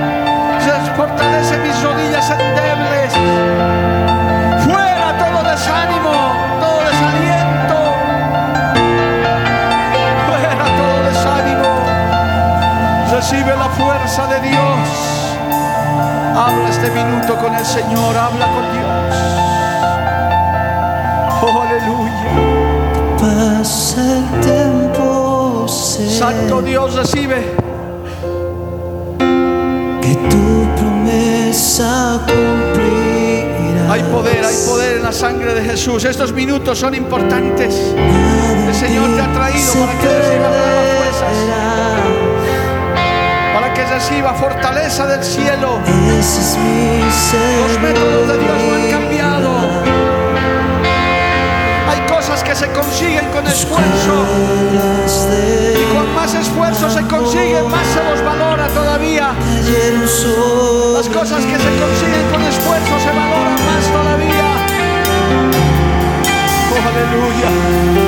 Fortalece 0.95 1.57
mis 1.57 1.81
rodillas 1.81 2.29
endebles. 2.29 4.02
Recibe 13.33 13.55
la 13.55 13.69
fuerza 13.69 14.27
de 14.27 14.47
Dios. 14.47 14.89
Habla 16.37 16.69
este 16.69 16.91
minuto 16.91 17.35
con 17.35 17.55
el 17.55 17.65
Señor, 17.65 18.15
habla 18.15 18.45
con 18.45 18.71
Dios. 18.71 19.15
Oh, 21.41 21.61
aleluya. 21.63 22.29
Pasa 23.17 24.01
el 24.01 24.39
tiempo. 24.39 25.65
Santo 25.67 26.61
Dios 26.61 26.93
recibe. 26.93 27.55
Que 29.99 30.15
tu 30.29 30.67
promesa 30.75 32.19
cumplirá. 32.27 33.93
Hay 33.93 34.03
poder, 34.03 34.45
hay 34.45 34.57
poder 34.67 34.97
en 34.97 35.03
la 35.03 35.11
sangre 35.11 35.55
de 35.55 35.63
Jesús. 35.63 36.05
Estos 36.05 36.31
minutos 36.33 36.77
son 36.77 36.93
importantes. 36.93 37.95
El 38.67 38.75
Señor 38.75 39.15
te 39.15 39.21
ha 39.21 39.33
traído 39.33 39.73
para 39.73 39.99
que 39.99 40.07
recibas 40.07 40.51
nuevas 40.51 41.15
fuerzas, 41.15 42.22
reciba 43.93 44.33
fortaleza 44.33 45.05
del 45.05 45.23
cielo. 45.23 45.79
Los 45.85 47.79
métodos 47.79 48.27
de 48.27 48.37
Dios 48.39 48.63
no 48.63 48.73
han 48.73 48.89
cambiado. 48.89 49.49
Hay 51.87 51.99
cosas 52.07 52.43
que 52.43 52.55
se 52.55 52.71
consiguen 52.71 53.29
con 53.29 53.45
esfuerzo. 53.45 54.25
Y 55.79 55.95
con 55.95 56.15
más 56.15 56.33
esfuerzo 56.33 56.89
se 56.89 57.03
consiguen, 57.05 57.69
más 57.69 57.85
se 57.87 58.03
los 58.03 58.23
valora 58.25 58.67
todavía. 58.69 59.33
Las 60.95 61.07
cosas 61.09 61.45
que 61.45 61.57
se 61.59 61.71
consiguen 61.83 62.25
con 62.31 62.41
esfuerzo 62.41 62.99
se 62.99 63.09
valoran 63.09 63.59
más 63.69 63.85
todavía. 63.91 64.49
Oh, 66.71 66.87
aleluya. 66.89 68.02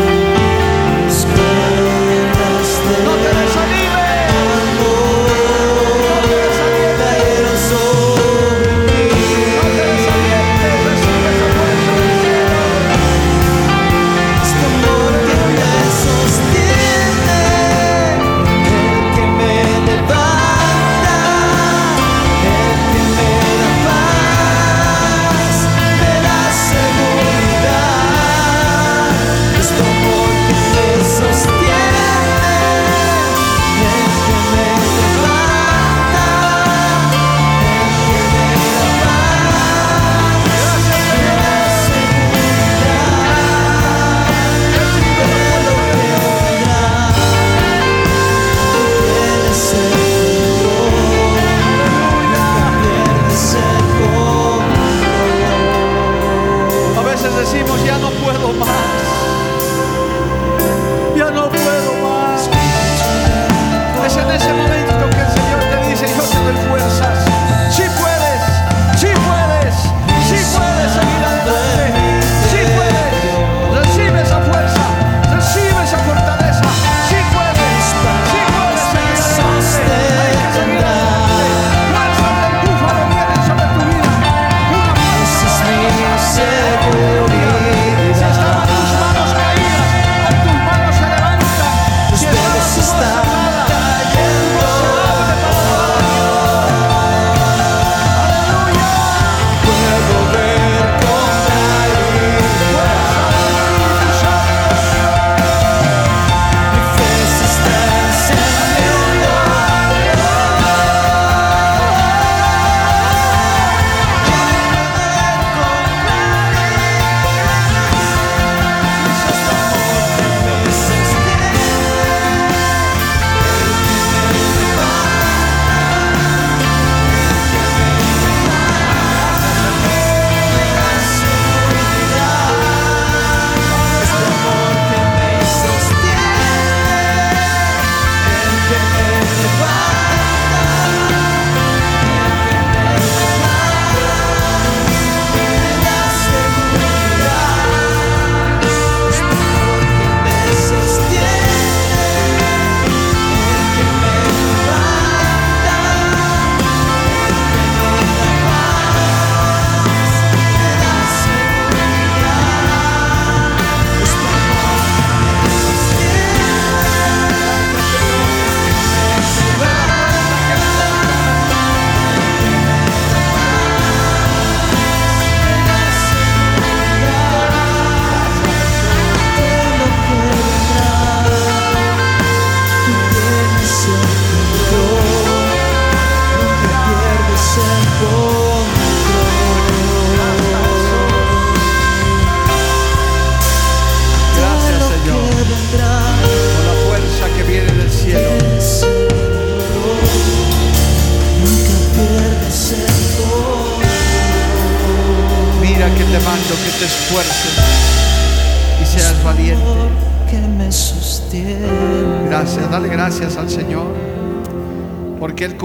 Ese 64.45 64.53
momento 64.53 64.74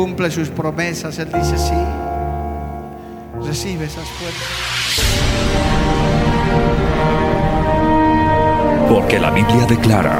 cumple 0.00 0.30
sus 0.30 0.48
promesas. 0.48 1.18
Él 1.18 1.28
dice 1.30 1.58
sí. 1.58 1.74
Recibe 3.46 3.84
esas 3.84 4.08
fuerzas. 4.08 4.48
Porque 8.88 9.20
la 9.20 9.30
Biblia 9.30 9.66
declara, 9.66 10.18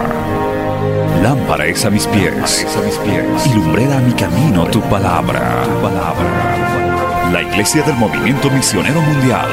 lámpara 1.23 1.65
es 1.67 1.85
a 1.87 1.91
mis 1.91 2.07
pies, 2.07 2.67
a 2.77 2.83
mis 2.83 2.95
pies, 2.99 3.47
y 3.47 3.55
lumbrera 3.55 3.97
a 3.97 4.01
mi 4.01 4.13
camino 4.13 4.67
tu 4.67 4.81
palabra, 4.83 5.63
tu 5.65 5.83
palabra. 5.83 7.31
La 7.33 7.43
Iglesia 7.43 7.83
del 7.83 7.97
Movimiento 7.97 8.51
Misionero 8.51 9.01
Mundial 9.01 9.49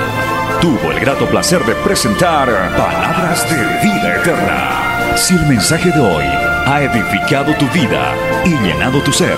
tuvo 0.60 0.92
el 0.92 1.00
grato 1.00 1.26
placer 1.28 1.64
de 1.66 1.74
presentar 1.76 2.48
Palabras 2.78 3.50
de 3.50 3.56
Vida 3.82 4.18
Eterna. 4.18 5.16
Si 5.16 5.36
el 5.36 5.46
mensaje 5.48 5.90
de 5.90 6.00
hoy 6.00 6.26
ha 6.26 6.82
edificado 6.82 7.56
tu 7.56 7.66
vida 7.70 8.14
y 8.46 8.52
llenado 8.66 9.02
tu 9.02 9.12
ser, 9.12 9.38